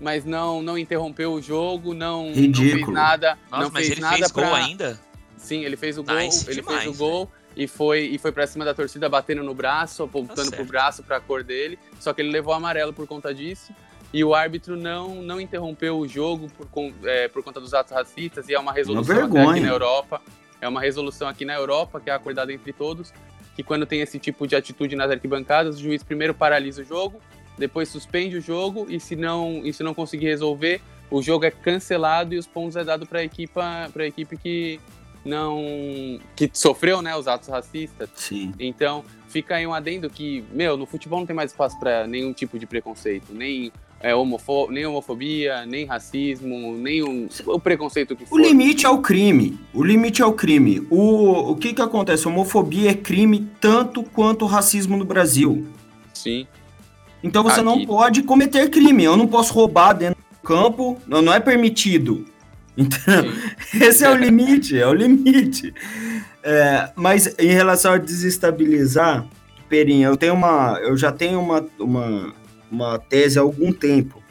mas 0.00 0.24
não 0.24 0.60
não 0.60 0.76
interrompeu 0.76 1.32
o 1.32 1.40
jogo, 1.40 1.94
não, 1.94 2.26
não 2.26 2.54
fez 2.54 2.88
nada. 2.88 3.38
Nossa, 3.48 3.64
não 3.64 3.70
mas 3.70 3.86
fez 3.86 3.90
ele 3.92 4.00
nada 4.00 4.16
fez 4.16 4.32
pra... 4.32 4.44
gol 4.44 4.54
ainda? 4.54 5.00
Sim, 5.36 5.64
ele 5.64 5.76
fez 5.76 5.96
o 5.96 6.02
gol, 6.02 6.16
Nice 6.16 6.48
ele 6.48 6.60
demais, 6.60 6.82
fez 6.82 6.94
o 6.94 6.98
gol 6.98 7.30
e 7.56 7.68
foi 7.68 8.00
e 8.06 8.18
foi 8.18 8.32
para 8.32 8.46
cima 8.46 8.64
da 8.64 8.74
torcida 8.74 9.08
batendo 9.08 9.42
no 9.42 9.54
braço, 9.54 10.02
apontando 10.02 10.50
Tá 10.50 10.56
pro 10.56 10.64
braço 10.64 11.02
para 11.02 11.18
a 11.18 11.20
cor 11.20 11.44
dele. 11.44 11.78
Só 12.00 12.12
que 12.12 12.20
ele 12.20 12.30
levou 12.30 12.52
amarelo 12.52 12.92
por 12.92 13.06
conta 13.06 13.32
disso. 13.32 13.72
E 14.12 14.22
o 14.22 14.34
árbitro 14.34 14.76
não, 14.76 15.22
não 15.22 15.40
interrompeu 15.40 15.98
o 15.98 16.06
jogo 16.06 16.48
por, 16.50 16.92
é, 17.04 17.28
por 17.28 17.42
conta 17.42 17.58
dos 17.58 17.72
atos 17.72 17.92
racistas 17.92 18.46
e 18.48 18.54
é 18.54 18.58
uma 18.58 18.72
resolução 18.72 19.14
até 19.14 19.22
vergonha. 19.22 19.50
aqui 19.52 19.60
na 19.60 19.68
Europa. 19.68 20.20
É 20.60 20.68
uma 20.68 20.80
resolução 20.80 21.26
aqui 21.26 21.44
na 21.44 21.54
Europa 21.54 21.98
que 21.98 22.10
é 22.10 22.12
acordada 22.12 22.52
entre 22.52 22.72
todos, 22.72 23.12
que 23.54 23.62
quando 23.62 23.86
tem 23.86 24.00
esse 24.00 24.18
tipo 24.18 24.46
de 24.46 24.56
atitude 24.56 24.96
nas 24.96 25.10
arquibancadas, 25.10 25.76
o 25.76 25.82
juiz 25.82 26.02
primeiro 26.02 26.34
paralisa 26.34 26.82
o 26.82 26.84
jogo, 26.84 27.20
depois 27.58 27.88
suspende 27.88 28.36
o 28.36 28.40
jogo 28.40 28.86
e 28.88 28.98
se 28.98 29.14
não, 29.14 29.60
e 29.64 29.72
se 29.72 29.82
não 29.82 29.94
conseguir 29.94 30.26
resolver, 30.26 30.80
o 31.10 31.20
jogo 31.20 31.44
é 31.44 31.50
cancelado 31.50 32.34
e 32.34 32.38
os 32.38 32.46
pontos 32.46 32.76
é 32.76 32.84
dado 32.84 33.06
para 33.06 33.20
a 33.20 33.24
equipe, 33.24 33.52
para 33.52 34.06
equipe 34.06 34.36
que 34.36 34.80
não 35.24 36.18
que 36.34 36.50
sofreu, 36.52 37.00
né, 37.02 37.14
os 37.14 37.28
atos 37.28 37.48
racistas. 37.48 38.08
Sim. 38.14 38.52
Então, 38.58 39.04
fica 39.28 39.56
aí 39.56 39.66
um 39.66 39.74
adendo 39.74 40.10
que, 40.10 40.44
meu, 40.50 40.76
no 40.76 40.86
futebol 40.86 41.20
não 41.20 41.26
tem 41.26 41.36
mais 41.36 41.50
espaço 41.52 41.78
para 41.78 42.06
nenhum 42.06 42.32
tipo 42.32 42.58
de 42.58 42.66
preconceito, 42.66 43.32
nem 43.32 43.72
é, 44.02 44.14
homofo 44.14 44.68
nem 44.70 44.84
homofobia, 44.84 45.64
nem 45.64 45.84
racismo, 45.84 46.76
nem 46.76 47.02
um, 47.02 47.28
o 47.46 47.60
preconceito 47.60 48.16
que 48.16 48.24
O 48.24 48.26
for. 48.26 48.40
limite 48.40 48.84
é 48.84 48.90
o 48.90 48.98
crime. 48.98 49.58
O 49.72 49.84
limite 49.84 50.20
é 50.20 50.26
o 50.26 50.32
crime. 50.32 50.86
O, 50.90 51.52
o 51.52 51.56
que 51.56 51.72
que 51.72 51.80
acontece? 51.80 52.26
Homofobia 52.26 52.90
é 52.90 52.94
crime 52.94 53.48
tanto 53.60 54.02
quanto 54.02 54.44
o 54.44 54.48
racismo 54.48 54.96
no 54.96 55.04
Brasil. 55.04 55.66
Sim. 56.12 56.46
Então 57.22 57.44
você 57.44 57.62
não 57.62 57.74
Aqui. 57.74 57.86
pode 57.86 58.22
cometer 58.24 58.68
crime. 58.68 59.04
Eu 59.04 59.16
não 59.16 59.28
posso 59.28 59.54
roubar 59.54 59.92
dentro 59.92 60.20
do 60.20 60.46
campo. 60.46 60.98
Não, 61.06 61.22
não 61.22 61.32
é 61.32 61.40
permitido. 61.40 62.26
Então, 62.74 63.22
sim. 63.70 63.84
esse 63.84 64.02
é 64.02 64.08
o 64.10 64.14
limite, 64.16 64.78
é 64.78 64.86
o 64.86 64.94
limite. 64.94 65.74
É, 66.42 66.88
mas 66.96 67.34
em 67.38 67.50
relação 67.50 67.92
a 67.92 67.98
desestabilizar, 67.98 69.26
Perinha, 69.68 70.06
eu 70.06 70.16
tenho 70.16 70.32
uma, 70.32 70.78
eu 70.80 70.96
já 70.96 71.12
tenho 71.12 71.38
uma, 71.38 71.66
uma, 71.78 72.32
uma 72.72 72.98
tese 72.98 73.38
há 73.38 73.42
algum 73.42 73.72
tempo. 73.72 74.22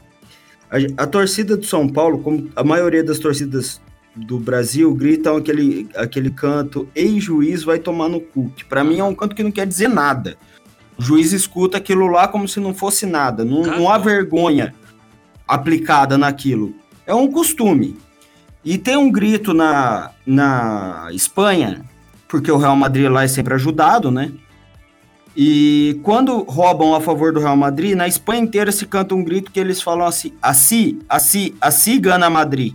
A, 0.70 1.04
a 1.04 1.08
torcida 1.08 1.56
do 1.56 1.66
São 1.66 1.88
Paulo, 1.88 2.20
como 2.20 2.50
a 2.56 2.64
maioria 2.64 3.04
das 3.04 3.20
torcidas 3.20 3.80
do 4.16 4.40
Brasil, 4.40 4.94
gritam 4.94 5.38
aquele, 5.38 5.88
aquele 5.96 6.32
canto, 6.32 6.90
ei 6.96 7.20
juiz, 7.20 7.64
vai 7.64 7.78
tomar 7.78 8.10
no 8.10 8.20
cu. 8.20 8.50
Que 8.56 8.66
pra 8.66 8.84
mim 8.84 9.00
é 9.00 9.04
um 9.04 9.16
canto 9.16 9.36
que 9.36 9.44
não 9.44 9.52
quer 9.52 9.68
dizer 9.68 9.88
nada. 9.88 10.36
O 10.98 11.02
juiz 11.02 11.32
escuta 11.32 11.78
aquilo 11.78 12.08
lá 12.08 12.28
como 12.28 12.48
se 12.48 12.60
não 12.60 12.74
fosse 12.74 13.06
nada. 13.06 13.46
Não, 13.46 13.62
não 13.62 13.90
há 13.90 13.98
vergonha 13.98 14.74
aplicada 15.48 16.18
naquilo. 16.18 16.74
É 17.06 17.14
um 17.14 17.32
costume. 17.32 17.98
E 18.64 18.78
tem 18.78 18.96
um 18.96 19.12
grito 19.12 19.54
na, 19.54 20.12
na 20.26 21.08
Espanha, 21.12 21.84
porque 22.28 22.52
o 22.52 22.58
Real 22.58 22.76
Madrid 22.76 23.10
lá 23.10 23.24
é 23.24 23.28
sempre 23.28 23.54
ajudado, 23.56 24.12
né? 24.12 24.32
E 25.36 26.00
quando 26.04 26.44
roubam 26.44 26.94
a 26.94 27.00
favor 27.00 27.32
do 27.32 27.40
Real 27.40 27.56
Madrid, 27.56 27.96
na 27.96 28.08
Espanha 28.08 28.42
inteira 28.42 28.72
se 28.72 28.86
canta 28.86 29.16
um 29.16 29.24
grito 29.24 29.52
que 29.52 29.60
eles 29.60 29.82
falam 29.82 30.06
assim: 30.06 30.34
assim, 30.42 31.00
assim, 31.08 31.56
assim 31.62 32.02
gana 32.02 32.30
Madrid. 32.30 32.74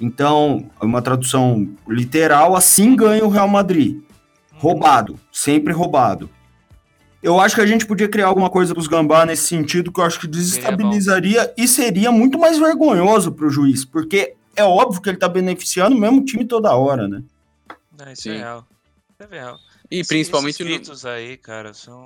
Então, 0.00 0.68
é 0.80 0.84
uma 0.84 1.00
tradução 1.00 1.68
literal, 1.86 2.56
assim 2.56 2.96
ganha 2.96 3.24
o 3.24 3.28
Real 3.28 3.46
Madrid. 3.46 4.00
Roubado, 4.54 5.18
sempre 5.30 5.72
roubado. 5.72 6.28
Eu 7.22 7.38
acho 7.38 7.54
que 7.54 7.60
a 7.60 7.66
gente 7.66 7.86
podia 7.86 8.08
criar 8.08 8.26
alguma 8.26 8.50
coisa 8.50 8.74
pros 8.74 8.88
Gambá 8.88 9.24
nesse 9.24 9.46
sentido, 9.46 9.92
que 9.92 10.00
eu 10.00 10.04
acho 10.04 10.18
que 10.18 10.26
desestabilizaria 10.26 11.54
e 11.56 11.68
seria 11.68 12.10
muito 12.10 12.36
mais 12.36 12.58
vergonhoso 12.58 13.30
pro 13.30 13.48
juiz, 13.48 13.84
porque 13.84 14.34
é 14.56 14.64
óbvio 14.64 15.00
que 15.00 15.08
ele 15.08 15.18
tá 15.18 15.28
beneficiando 15.28 15.94
o 15.94 16.00
mesmo 16.00 16.24
time 16.24 16.44
toda 16.44 16.74
hora, 16.74 17.06
né? 17.06 17.22
Não, 17.96 18.10
isso 18.10 18.22
Sim. 18.22 18.30
é 18.30 18.38
real. 18.38 18.66
Isso 19.12 19.28
é 19.30 19.36
real. 19.36 19.58
E 19.92 19.96
Esses- 20.00 20.08
principalmente 20.08 20.54
esses 20.54 20.66
no, 20.66 20.72
gritos 20.72 21.04
aí, 21.04 21.36
cara, 21.36 21.74
são. 21.74 22.00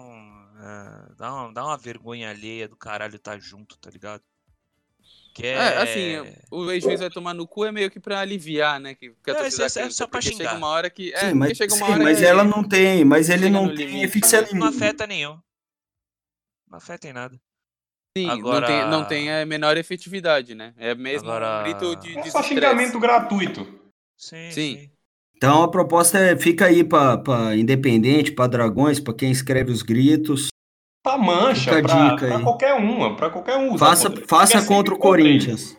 é, 0.58 1.14
dá, 1.16 1.32
uma, 1.32 1.52
dá 1.52 1.64
uma 1.64 1.76
vergonha 1.78 2.30
alheia 2.30 2.66
do 2.66 2.74
caralho 2.76 3.16
tá 3.18 3.38
junto, 3.38 3.78
tá 3.78 3.90
ligado? 3.90 4.22
Que 5.32 5.46
é. 5.46 5.52
É, 5.52 5.76
assim, 5.82 6.34
o 6.50 6.70
ex-juiz 6.72 6.98
vai 6.98 7.10
tomar 7.10 7.32
no 7.34 7.46
cu 7.46 7.64
é 7.64 7.70
meio 7.70 7.88
que 7.90 8.00
pra 8.00 8.18
aliviar, 8.20 8.80
né? 8.80 8.94
Que, 8.94 9.10
que 9.10 9.34
torcida 9.34 9.66
isso 9.66 9.78
é- 9.78 9.82
é 9.82 9.90
só 9.90 10.06
pra 10.06 10.20
xingar. 10.20 10.36
chega 10.36 10.54
uma 10.54 10.66
hora 10.68 10.90
que. 10.90 11.12
É, 11.14 11.28
sim, 11.28 11.34
mas, 11.34 11.56
chega 11.56 11.74
uma 11.74 11.86
sim, 11.86 11.92
hora 11.92 12.02
mas 12.02 12.18
que- 12.18 12.24
ela 12.24 12.42
não 12.42 12.64
tem, 12.64 13.04
mas 13.04 13.28
ele 13.28 13.48
não 13.50 13.68
tem 13.68 13.86
limite, 13.86 14.04
eficácia 14.06 14.40
né? 14.40 14.46
Não 14.48 14.52
nenhuma. 14.54 14.70
afeta 14.70 15.06
nenhum. 15.06 15.38
Não 16.68 16.78
afeta 16.78 17.06
em 17.08 17.12
nada. 17.12 17.40
Sim, 18.18 18.30
Agora- 18.30 18.60
não, 18.60 18.66
tem, 18.66 18.90
não 18.90 19.04
tem 19.04 19.32
a 19.32 19.46
menor 19.46 19.76
efetividade, 19.76 20.54
né? 20.54 20.74
É 20.78 20.94
mesmo 20.94 21.28
Agora- 21.30 21.60
um 21.60 21.62
grito 21.64 21.96
de, 21.96 22.18
É 22.18 22.30
só 22.30 22.42
xingamento 22.42 22.98
gratuito. 22.98 23.62
Sim, 24.16 24.50
Sim. 24.50 24.76
sim. 24.78 24.90
Então 25.36 25.62
a 25.62 25.68
proposta 25.70 26.18
é, 26.18 26.36
fica 26.36 26.66
aí 26.66 26.82
para 26.82 27.54
Independente, 27.56 28.32
para 28.32 28.46
Dragões, 28.46 28.98
para 28.98 29.14
quem 29.14 29.30
escreve 29.30 29.70
os 29.70 29.82
gritos. 29.82 30.48
Pra 31.04 31.18
mancha, 31.18 31.72
Fica 31.74 31.78
a 31.78 31.82
pra, 31.82 32.08
dica 32.10 32.26
pra 32.26 32.36
aí. 32.38 32.42
qualquer 32.42 32.74
uma, 32.74 33.14
pra 33.16 33.30
qualquer 33.30 33.56
um. 33.56 33.76
Faça, 33.78 34.08
contra- 34.08 34.26
faça 34.26 34.46
Fica 34.46 34.60
sempre 34.60 34.74
contra 34.76 34.94
o. 34.94 34.98
Corinthians. 34.98 35.76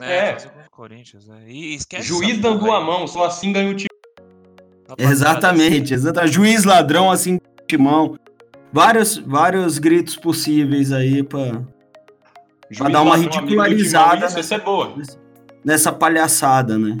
É, 0.00 0.18
É. 0.30 0.32
fazer 0.34 0.48
contra 0.50 0.66
o 0.66 0.70
Corinthians, 0.70 1.26
né? 1.26 1.36
E 1.46 1.74
esquece 1.74 2.06
Juiz 2.08 2.38
dando 2.38 2.70
a 2.70 2.80
mão, 2.80 3.06
só 3.06 3.24
assim 3.24 3.52
ganha 3.52 3.70
o 3.70 3.74
time. 3.74 3.88
Exatamente, 4.98 5.94
exatamente. 5.94 6.32
Juiz 6.32 6.64
ladrão, 6.64 7.10
assim, 7.10 7.38
timão. 7.66 8.16
Vários, 8.72 9.16
vários 9.18 9.78
gritos 9.78 10.16
possíveis 10.16 10.92
aí 10.92 11.22
para 11.22 11.62
dar 12.90 13.02
uma 13.02 13.16
ridicularizada, 13.16 14.14
Timão, 14.16 14.26
Isso, 14.26 14.34
né? 14.34 14.40
essa 14.40 14.54
é 14.54 14.58
boa. 14.58 14.94
nessa 15.64 15.92
palhaçada, 15.92 16.76
né? 16.78 16.98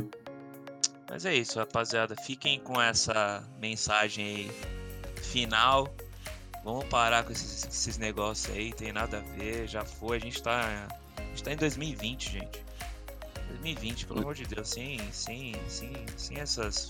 Mas 1.18 1.26
é 1.26 1.34
isso, 1.34 1.58
rapaziada. 1.58 2.14
Fiquem 2.14 2.60
com 2.60 2.80
essa 2.80 3.42
mensagem 3.60 4.24
aí 4.24 4.50
final. 5.20 5.92
Vamos 6.62 6.84
parar 6.84 7.24
com 7.24 7.32
esses, 7.32 7.66
esses 7.66 7.98
negócios 7.98 8.56
aí, 8.56 8.72
tem 8.72 8.92
nada 8.92 9.18
a 9.18 9.36
ver, 9.36 9.66
já 9.66 9.84
foi. 9.84 10.18
A 10.18 10.20
gente 10.20 10.40
tá, 10.40 10.86
a 11.16 11.22
gente 11.22 11.42
tá 11.42 11.52
em 11.52 11.56
2020, 11.56 12.30
gente. 12.30 12.64
2020, 13.48 14.06
pelo 14.06 14.20
amor 14.20 14.36
de 14.36 14.44
Deus, 14.46 14.68
sem, 14.68 15.00
sem, 15.10 15.56
sem, 15.66 15.92
sem 16.16 16.38
essas, 16.38 16.88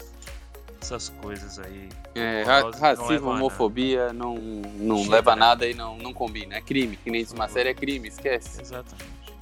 essas 0.79 1.09
coisas 1.09 1.59
aí. 1.59 1.89
É, 2.15 2.43
ra- 2.43 2.71
racismo, 2.79 3.31
homofobia 3.31 4.13
não, 4.13 4.35
não 4.35 4.99
Chega, 5.05 5.11
leva 5.11 5.33
a 5.33 5.37
né? 5.37 5.41
nada 5.41 5.67
e 5.67 5.73
não, 5.73 5.97
não 5.97 6.13
combina. 6.13 6.55
É 6.55 6.61
crime, 6.61 6.99
que 6.99 7.11
nem 7.11 7.27
uma 7.33 7.49
série, 7.49 7.71
é 7.71 7.75
crime, 7.75 8.09
esquece. 8.09 8.61
Exatamente. 8.61 9.33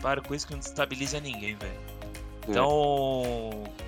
Para 0.00 0.22
com 0.22 0.34
isso 0.34 0.46
que 0.46 0.54
não 0.54 0.60
estabiliza 0.60 1.20
ninguém, 1.20 1.54
velho. 1.54 1.78
É. 2.48 2.52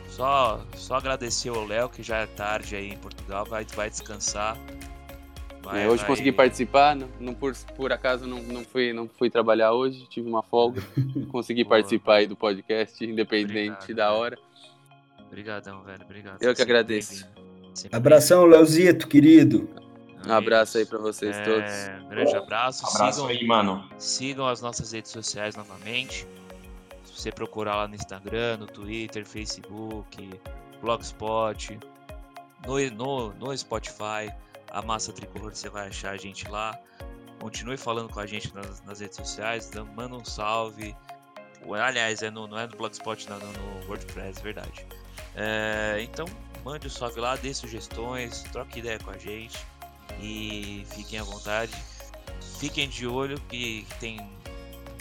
Só, 0.08 0.60
só 0.74 0.96
agradecer 0.96 1.50
ao 1.50 1.64
Léo, 1.64 1.88
que 1.88 2.02
já 2.02 2.18
é 2.18 2.26
tarde 2.26 2.74
aí 2.74 2.90
em 2.92 2.96
Portugal, 2.98 3.44
vai, 3.44 3.64
vai 3.64 3.88
descansar. 3.90 4.56
Vai- 5.62 5.84
É, 5.84 5.88
hoje 5.88 5.98
vai- 5.98 6.06
consegui 6.06 6.32
participar, 6.32 6.96
não, 6.96 7.08
não 7.20 7.34
por, 7.34 7.54
por 7.76 7.92
acaso 7.92 8.26
não, 8.26 8.42
não, 8.42 8.64
fui, 8.64 8.92
não 8.92 9.08
fui 9.08 9.28
trabalhar 9.30 9.72
hoje, 9.72 10.06
tive 10.08 10.28
uma 10.28 10.42
folga. 10.42 10.82
consegui 11.30 11.62
Boa. 11.64 11.76
participar 11.76 12.14
aí 12.16 12.26
do 12.26 12.34
podcast, 12.36 13.04
independente 13.04 13.70
Obrigado, 13.70 13.94
da 13.94 14.08
velho. 14.08 14.18
hora. 14.20 14.38
Obrigadão, 15.26 15.82
velho. 15.82 16.02
Obrigado. 16.04 16.42
Eu 16.42 16.54
que 16.54 16.62
agradeço. 16.62 17.26
Sempre 17.74 17.96
Abração, 17.96 18.44
Leozito, 18.46 19.06
querido. 19.06 19.68
Um 20.26 20.32
abraço 20.32 20.78
aí 20.78 20.86
pra 20.86 20.98
vocês 20.98 21.36
É, 21.36 21.42
todos. 21.42 22.04
Um 22.04 22.08
grande 22.08 22.34
abraço. 22.34 22.84
Abraço 22.86 23.20
sigam, 23.20 23.26
aí, 23.28 23.46
mano. 23.46 23.88
sigam 23.98 24.48
as 24.48 24.60
nossas 24.60 24.90
redes 24.92 25.12
sociais 25.12 25.54
novamente. 25.54 26.26
Você 27.18 27.32
procurar 27.32 27.74
lá 27.74 27.88
no 27.88 27.96
Instagram, 27.96 28.58
no 28.58 28.66
Twitter, 28.66 29.26
Facebook, 29.26 30.30
Blogspot, 30.80 31.76
no, 32.64 32.90
no, 32.92 33.34
no 33.34 33.58
Spotify, 33.58 34.32
a 34.70 34.80
Massa 34.82 35.12
Tricolor, 35.12 35.52
você 35.52 35.68
vai 35.68 35.88
achar 35.88 36.12
a 36.12 36.16
gente 36.16 36.48
lá. 36.48 36.78
Continue 37.40 37.76
falando 37.76 38.08
com 38.08 38.20
a 38.20 38.26
gente 38.26 38.54
nas, 38.54 38.84
nas 38.84 39.00
redes 39.00 39.16
sociais, 39.16 39.68
manda 39.96 40.14
um 40.14 40.24
salve. 40.24 40.94
Aliás, 41.84 42.22
é 42.22 42.30
no, 42.30 42.46
não 42.46 42.56
é 42.56 42.68
no 42.68 42.76
Blogspot, 42.76 43.28
não, 43.28 43.40
no 43.40 43.88
WordPress, 43.88 44.40
verdade. 44.40 44.86
É, 45.34 46.00
então, 46.00 46.24
mande 46.64 46.86
o 46.86 46.88
um 46.88 46.92
salve 46.92 47.18
lá, 47.18 47.34
dê 47.34 47.52
sugestões, 47.52 48.44
troque 48.52 48.78
ideia 48.78 49.00
com 49.00 49.10
a 49.10 49.18
gente 49.18 49.58
e 50.20 50.86
fiquem 50.90 51.18
à 51.18 51.24
vontade. 51.24 51.72
Fiquem 52.60 52.88
de 52.88 53.08
olho 53.08 53.40
que 53.48 53.84
tem 53.98 54.20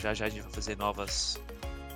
já 0.01 0.15
já 0.15 0.25
a 0.25 0.29
gente 0.29 0.41
vai 0.41 0.51
fazer 0.51 0.77
novas 0.77 1.39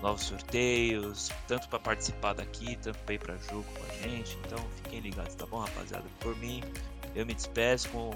novos 0.01 0.23
sorteios, 0.23 1.29
tanto 1.47 1.67
para 1.69 1.79
participar 1.79 2.33
daqui, 2.33 2.77
tanto 2.81 2.97
para 2.99 3.15
ir 3.15 3.19
para 3.19 3.35
jogo 3.49 3.65
com 3.73 3.83
a 3.83 4.09
gente. 4.09 4.37
Então 4.45 4.59
fiquem 4.77 4.99
ligados, 4.99 5.35
tá 5.35 5.45
bom, 5.45 5.59
rapaziada? 5.59 6.05
Por 6.19 6.35
mim, 6.37 6.63
eu 7.15 7.25
me 7.25 7.33
despeço 7.33 7.89
com, 7.89 8.09
o 8.09 8.15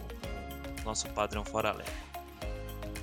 nosso 0.84 1.08
padrão 1.10 1.44
Fora 1.46 1.72
Leve. 1.72 2.06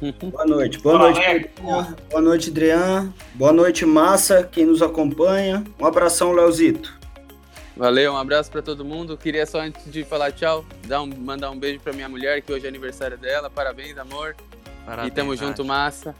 Boa 0.20 0.44
noite, 0.44 0.80
boa 0.80 0.98
noite, 0.98 1.20
Adrian. 1.20 1.96
boa 2.10 2.20
noite, 2.20 2.50
Adrian. 2.50 3.14
Boa 3.34 3.52
noite, 3.52 3.86
Massa, 3.86 4.42
quem 4.42 4.66
nos 4.66 4.82
acompanha. 4.82 5.62
Um 5.78 5.86
abração, 5.86 6.32
Leozito. 6.32 6.92
Valeu, 7.76 8.12
um 8.12 8.16
abraço 8.16 8.50
para 8.50 8.60
todo 8.60 8.84
mundo. 8.84 9.16
Queria 9.16 9.46
só 9.46 9.60
antes 9.60 9.90
de 9.90 10.02
falar 10.02 10.32
tchau, 10.32 10.64
dar 10.88 11.02
um, 11.02 11.06
mandar 11.06 11.50
um 11.50 11.58
beijo 11.58 11.78
para 11.78 11.92
minha 11.92 12.08
mulher, 12.08 12.42
que 12.42 12.52
hoje 12.52 12.66
é 12.66 12.68
aniversário 12.68 13.16
dela. 13.16 13.48
Parabéns, 13.48 13.96
amor. 13.96 14.34
Parabéns, 14.84 15.12
e 15.12 15.14
tamo 15.14 15.36
junto, 15.36 15.64
Massa. 15.64 16.14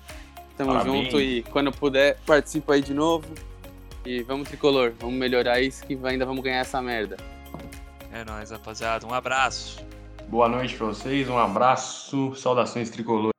Tamo 0.64 0.78
Parabéns. 0.78 1.04
junto 1.04 1.20
e 1.20 1.42
quando 1.42 1.72
puder, 1.72 2.18
participa 2.24 2.74
aí 2.74 2.82
de 2.82 2.94
novo. 2.94 3.26
E 4.04 4.22
vamos 4.22 4.48
tricolor, 4.48 4.92
vamos 4.98 5.16
melhorar 5.16 5.60
isso 5.60 5.84
que 5.84 5.98
ainda 6.04 6.24
vamos 6.24 6.42
ganhar 6.42 6.58
essa 6.58 6.80
merda. 6.80 7.16
É 8.12 8.24
nóis, 8.24 8.50
rapaziada. 8.50 9.06
Um 9.06 9.12
abraço. 9.12 9.84
Boa 10.28 10.48
noite 10.48 10.74
pra 10.76 10.86
vocês, 10.86 11.28
um 11.28 11.38
abraço, 11.38 12.34
saudações 12.36 12.90
tricolor. 12.90 13.32